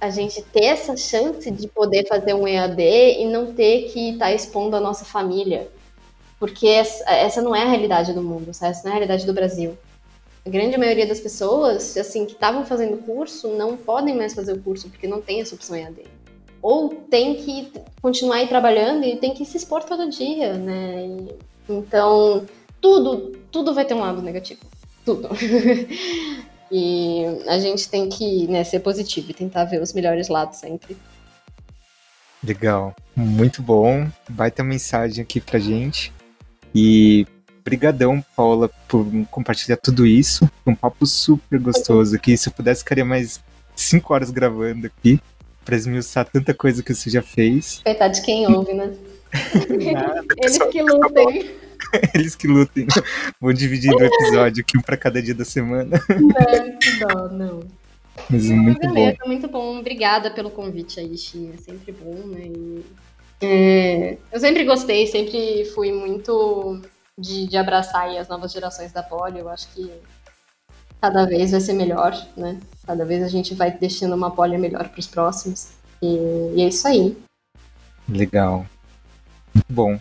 A 0.00 0.10
gente 0.10 0.42
ter 0.42 0.64
essa 0.64 0.96
chance 0.96 1.50
de 1.50 1.66
poder 1.68 2.06
fazer 2.06 2.34
um 2.34 2.46
EAD 2.46 2.82
e 3.20 3.26
não 3.26 3.52
ter 3.52 3.90
que 3.90 4.10
estar 4.10 4.26
tá 4.26 4.32
expondo 4.32 4.76
a 4.76 4.80
nossa 4.80 5.04
família. 5.04 5.68
Porque 6.38 6.68
essa 6.68 7.42
não 7.42 7.54
é 7.54 7.62
a 7.62 7.68
realidade 7.68 8.12
do 8.12 8.22
mundo, 8.22 8.50
essa 8.50 8.70
não 8.84 8.90
é 8.90 8.94
a 8.94 8.98
realidade 8.98 9.26
do 9.26 9.32
Brasil. 9.32 9.76
A 10.46 10.48
grande 10.48 10.78
maioria 10.78 11.06
das 11.06 11.18
pessoas, 11.18 11.96
assim, 11.96 12.24
que 12.24 12.32
estavam 12.32 12.64
fazendo 12.64 12.98
curso, 12.98 13.48
não 13.48 13.76
podem 13.76 14.16
mais 14.16 14.34
fazer 14.34 14.52
o 14.52 14.62
curso 14.62 14.88
porque 14.88 15.08
não 15.08 15.20
tem 15.20 15.40
essa 15.40 15.54
opção 15.54 15.74
EAD. 15.74 16.04
Ou 16.62 16.88
tem 16.88 17.34
que 17.34 17.72
continuar 18.00 18.36
aí 18.36 18.48
trabalhando 18.48 19.04
e 19.04 19.16
tem 19.16 19.34
que 19.34 19.44
se 19.44 19.56
expor 19.56 19.82
todo 19.82 20.08
dia, 20.08 20.54
né? 20.54 21.26
Então, 21.68 22.46
tudo, 22.80 23.36
tudo 23.50 23.74
vai 23.74 23.84
ter 23.84 23.94
um 23.94 24.00
lado 24.00 24.22
negativo 24.22 24.60
tudo. 25.08 25.28
e 26.70 27.24
a 27.46 27.58
gente 27.58 27.88
tem 27.88 28.08
que 28.08 28.46
né, 28.46 28.62
ser 28.64 28.80
positivo 28.80 29.30
e 29.30 29.34
tentar 29.34 29.64
ver 29.64 29.80
os 29.80 29.94
melhores 29.94 30.28
lados 30.28 30.58
sempre. 30.58 30.96
Legal, 32.44 32.94
muito 33.16 33.62
bom. 33.62 34.06
Vai 34.28 34.50
ter 34.50 34.62
uma 34.62 34.68
mensagem 34.68 35.22
aqui 35.22 35.40
pra 35.40 35.58
gente. 35.58 36.12
E 36.74 37.26
brigadão, 37.64 38.22
Paula, 38.36 38.70
por 38.86 39.06
compartilhar 39.30 39.78
tudo 39.78 40.06
isso. 40.06 40.48
Um 40.66 40.74
papo 40.74 41.06
super 41.06 41.58
gostoso 41.58 42.14
aqui. 42.14 42.36
Se 42.36 42.48
eu 42.48 42.52
pudesse, 42.52 42.82
ficaria 42.82 43.04
mais 43.04 43.40
cinco 43.74 44.12
horas 44.12 44.30
gravando 44.30 44.86
aqui 44.86 45.20
pra 45.64 45.76
esmiuçar 45.76 46.26
tanta 46.30 46.54
coisa 46.54 46.82
que 46.82 46.94
você 46.94 47.10
já 47.10 47.22
fez. 47.22 47.80
Coitado 47.84 48.14
de 48.14 48.22
quem 48.22 48.46
ouve, 48.46 48.74
né? 48.74 48.92
Nada, 49.92 50.24
Eles 50.38 50.58
que 50.58 50.82
lutem. 50.82 51.50
Eles 52.14 52.34
que 52.34 52.46
lutem. 52.46 52.86
Vou 53.40 53.52
dividir 53.52 53.92
o 53.92 54.02
episódio 54.02 54.62
aqui, 54.62 54.78
um 54.78 54.82
pra 54.82 54.96
cada 54.96 55.22
dia 55.22 55.34
da 55.34 55.44
semana. 55.44 56.00
Não, 56.08 56.78
que 56.78 56.98
dó, 56.98 57.28
não. 57.28 57.60
Mas 58.28 58.50
é 58.50 58.54
muito 58.54 58.80
Beleza, 58.80 59.18
bom. 59.20 59.28
muito 59.28 59.48
bom. 59.48 59.78
Obrigada 59.78 60.30
pelo 60.30 60.50
convite 60.50 61.00
aí, 61.00 61.16
Xi. 61.16 61.50
É 61.54 61.56
sempre 61.56 61.92
bom, 61.92 62.26
né? 62.26 62.40
E, 62.46 62.84
é, 63.40 64.18
eu 64.32 64.40
sempre 64.40 64.64
gostei, 64.64 65.06
sempre 65.06 65.64
fui 65.66 65.92
muito 65.92 66.82
de, 67.16 67.46
de 67.46 67.56
abraçar 67.56 68.08
as 68.16 68.28
novas 68.28 68.52
gerações 68.52 68.92
da 68.92 69.02
Poli. 69.02 69.38
Eu 69.38 69.48
acho 69.48 69.68
que 69.72 69.90
cada 71.00 71.24
vez 71.24 71.52
vai 71.52 71.60
ser 71.60 71.74
melhor, 71.74 72.12
né? 72.36 72.58
Cada 72.86 73.04
vez 73.04 73.22
a 73.22 73.28
gente 73.28 73.54
vai 73.54 73.70
deixando 73.70 74.14
uma 74.14 74.30
Poli 74.30 74.58
melhor 74.58 74.88
para 74.88 75.00
os 75.00 75.06
próximos. 75.06 75.68
E, 76.02 76.54
e 76.56 76.62
é 76.62 76.68
isso 76.68 76.86
aí. 76.86 77.16
Legal. 78.08 78.66
Muito 79.58 79.72
bom. 79.72 79.98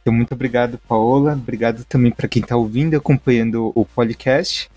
Então, 0.00 0.12
muito 0.12 0.32
obrigado, 0.32 0.78
Paola. 0.88 1.32
Obrigado 1.32 1.84
também 1.84 2.10
para 2.10 2.28
quem 2.28 2.42
está 2.42 2.56
ouvindo 2.56 2.94
e 2.94 2.96
acompanhando 2.96 3.72
o 3.74 3.84
podcast. 3.84 4.70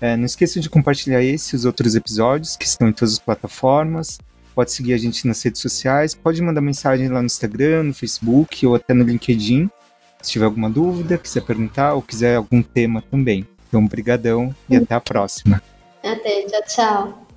É, 0.00 0.16
não 0.16 0.24
esqueça 0.24 0.58
de 0.60 0.70
compartilhar 0.70 1.22
esse 1.22 1.54
e 1.54 1.56
os 1.56 1.64
outros 1.66 1.94
episódios 1.94 2.56
que 2.56 2.64
estão 2.64 2.88
em 2.88 2.92
todas 2.92 3.14
as 3.14 3.18
plataformas. 3.18 4.18
Pode 4.54 4.72
seguir 4.72 4.94
a 4.94 4.98
gente 4.98 5.26
nas 5.26 5.42
redes 5.42 5.60
sociais, 5.60 6.14
pode 6.14 6.40
mandar 6.42 6.60
mensagem 6.60 7.08
lá 7.08 7.20
no 7.20 7.26
Instagram, 7.26 7.84
no 7.84 7.94
Facebook 7.94 8.66
ou 8.66 8.74
até 8.74 8.94
no 8.94 9.04
LinkedIn. 9.04 9.70
Se 10.22 10.32
tiver 10.32 10.46
alguma 10.46 10.68
dúvida, 10.68 11.18
quiser 11.18 11.42
perguntar 11.42 11.94
ou 11.94 12.02
quiser 12.02 12.36
algum 12.36 12.62
tema 12.62 13.02
também. 13.10 13.46
Então, 13.68 13.86
brigadão 13.86 14.54
e 14.68 14.76
até 14.76 14.94
a 14.94 15.00
próxima. 15.00 15.62
Até, 16.02 16.42
tchau, 16.46 16.62
tchau. 16.66 17.29